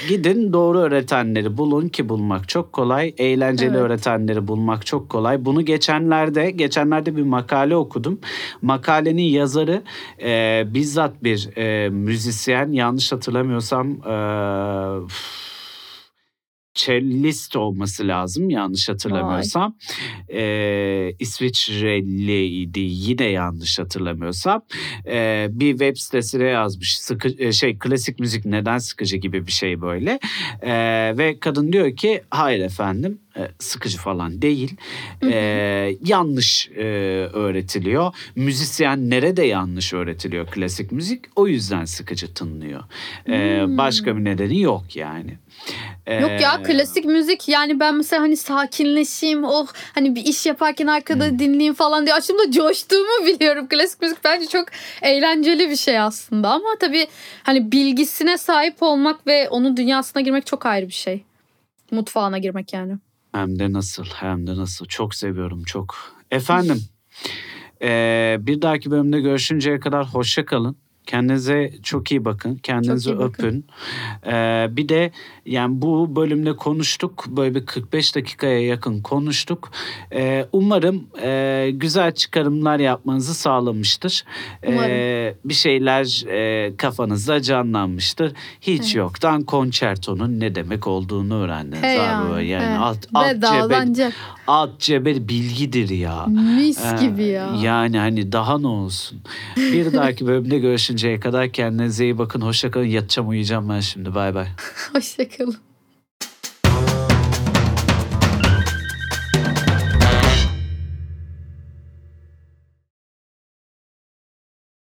gidin 0.08 0.52
doğru 0.52 0.78
öğretenleri 0.78 1.56
bulun 1.56 1.88
ki 1.88 2.08
bulmak 2.08 2.48
çok 2.48 2.72
kolay. 2.72 3.14
Eğlenceli 3.18 3.70
Evet. 3.70 3.80
öğretenleri 3.80 4.48
bulmak 4.48 4.86
çok 4.86 5.08
kolay. 5.08 5.44
Bunu 5.44 5.64
geçenlerde 5.64 6.50
geçenlerde 6.50 7.16
bir 7.16 7.22
makale 7.22 7.76
okudum. 7.76 8.18
Makalenin 8.62 9.22
yazarı 9.22 9.82
e, 10.22 10.64
bizzat 10.66 11.24
bir 11.24 11.56
e, 11.56 11.88
müzisyen 11.88 12.72
yanlış 12.72 13.12
hatırlamıyorsam 13.12 13.90
e, 13.90 14.14
cellist 16.74 17.56
olması 17.56 18.08
lazım 18.08 18.50
yanlış 18.50 18.88
hatırlamıyorsam. 18.88 19.76
Ee, 20.32 21.12
İsviçreliydi 21.18 22.80
yine 22.80 23.24
yanlış 23.24 23.78
hatırlamıyorsam. 23.78 24.62
Ee, 25.06 25.46
bir 25.50 25.70
web 25.70 25.96
sitesine 25.96 26.44
yazmış 26.44 26.98
sıkı, 26.98 27.28
e, 27.38 27.52
şey 27.52 27.78
klasik 27.78 28.18
müzik 28.18 28.44
neden 28.44 28.78
sıkıcı 28.78 29.16
gibi 29.16 29.46
bir 29.46 29.52
şey 29.52 29.80
böyle. 29.80 30.18
Ee, 30.62 31.14
ve 31.18 31.38
kadın 31.40 31.72
diyor 31.72 31.96
ki 31.96 32.22
hayır 32.30 32.60
efendim 32.60 33.20
e, 33.31 33.31
sıkıcı 33.58 33.98
falan 33.98 34.42
değil. 34.42 34.76
Ee, 35.22 35.96
yanlış 36.04 36.68
e, 36.76 36.82
öğretiliyor. 37.32 38.14
Müzisyenlere 38.36 39.36
de 39.36 39.44
yanlış 39.44 39.92
öğretiliyor 39.92 40.46
klasik 40.46 40.92
müzik. 40.92 41.24
O 41.36 41.46
yüzden 41.46 41.84
sıkıcı 41.84 42.34
tınlıyor. 42.34 42.82
Ee, 43.28 43.62
Hmm. 43.62 43.78
Başka 43.78 44.16
bir 44.16 44.24
nedeni 44.24 44.60
yok 44.60 44.96
yani. 44.96 45.38
Yok 46.20 46.40
ya 46.40 46.62
klasik 46.62 47.04
müzik 47.04 47.48
yani 47.48 47.80
ben 47.80 47.94
mesela 47.94 48.22
hani 48.22 48.36
sakinleşeyim 48.36 49.44
oh 49.44 49.66
hani 49.94 50.14
bir 50.14 50.24
iş 50.24 50.46
yaparken 50.46 50.86
arkada 50.86 51.38
dinleyeyim 51.38 51.74
falan 51.74 52.06
diye 52.06 52.14
açtığımda 52.14 52.50
coştuğumu 52.50 53.26
biliyorum. 53.26 53.68
Klasik 53.68 54.02
müzik 54.02 54.24
bence 54.24 54.46
çok 54.46 54.68
eğlenceli 55.02 55.70
bir 55.70 55.76
şey 55.76 55.98
aslında 56.00 56.50
ama 56.50 56.68
tabii 56.80 57.06
hani 57.42 57.72
bilgisine 57.72 58.38
sahip 58.38 58.82
olmak 58.82 59.26
ve 59.26 59.48
onun 59.48 59.76
dünyasına 59.76 60.22
girmek 60.22 60.46
çok 60.46 60.66
ayrı 60.66 60.86
bir 60.86 60.92
şey. 60.92 61.24
Mutfağına 61.90 62.38
girmek 62.38 62.72
yani. 62.72 62.92
Hem 63.32 63.58
de 63.58 63.72
nasıl 63.72 64.04
hem 64.04 64.46
de 64.46 64.56
nasıl. 64.56 64.86
Çok 64.86 65.14
seviyorum 65.14 65.62
çok. 65.62 65.96
Efendim 66.30 66.82
ee, 67.82 68.36
bir 68.40 68.62
dahaki 68.62 68.90
bölümde 68.90 69.20
görüşünceye 69.20 69.80
kadar 69.80 70.06
hoşça 70.06 70.44
kalın. 70.44 70.76
Kendinize 71.06 71.72
çok 71.82 72.10
iyi 72.10 72.24
bakın. 72.24 72.54
Kendinizi 72.62 73.04
Çok 73.10 73.14
iyi 73.14 73.18
bakın. 73.18 73.44
öpün. 73.46 73.64
Ee, 74.26 74.66
bir 74.70 74.88
de 74.88 75.10
yani 75.46 75.82
bu 75.82 76.16
bölümde 76.16 76.56
konuştuk. 76.56 77.24
Böyle 77.28 77.54
bir 77.54 77.66
45 77.66 78.16
dakikaya 78.16 78.60
yakın 78.66 79.00
konuştuk. 79.00 79.70
Ee, 80.12 80.46
umarım 80.52 81.06
e, 81.22 81.70
güzel 81.72 82.12
çıkarımlar 82.14 82.78
yapmanızı 82.78 83.34
sağlamıştır. 83.34 84.24
Ee, 84.66 85.34
bir 85.44 85.54
şeyler 85.54 86.26
e, 86.28 86.76
kafanızda 86.76 87.42
canlanmıştır. 87.42 88.32
Hiç 88.60 88.82
Evet. 88.82 88.94
yoktan 88.94 89.42
konçertonun 89.42 90.40
ne 90.40 90.54
demek 90.54 90.86
olduğunu 90.86 91.34
öğrendiniz. 91.42 91.82
He 91.82 92.00
abi. 92.02 92.28
yani, 92.32 92.48
yani 92.48 92.64
he. 92.64 92.78
alt, 92.78 92.98
alt 93.14 93.34
cebe, 93.34 94.04
alt 94.52 94.78
cebe 94.80 95.28
bilgidir 95.28 95.88
ya. 95.88 96.26
Mis 96.26 96.78
Ee, 96.84 97.06
gibi 97.06 97.22
ya. 97.24 97.54
Yani 97.62 97.98
hani 97.98 98.32
daha 98.32 98.58
ne 98.58 98.66
olsun. 98.66 99.20
Bir 99.56 99.92
dahaki 99.92 100.26
bölümde 100.26 100.58
görüşünceye 100.58 101.20
kadar 101.20 101.52
kendinize 101.52 102.04
iyi 102.04 102.18
bakın. 102.18 102.40
Hoşçakalın. 102.40 102.84
Yatacağım 102.84 103.28
uyuyacağım 103.28 103.68
ben 103.68 103.80
şimdi. 103.80 104.14
Bay 104.14 104.34
bay. 104.34 104.46
Hoşçakalın. 104.92 105.56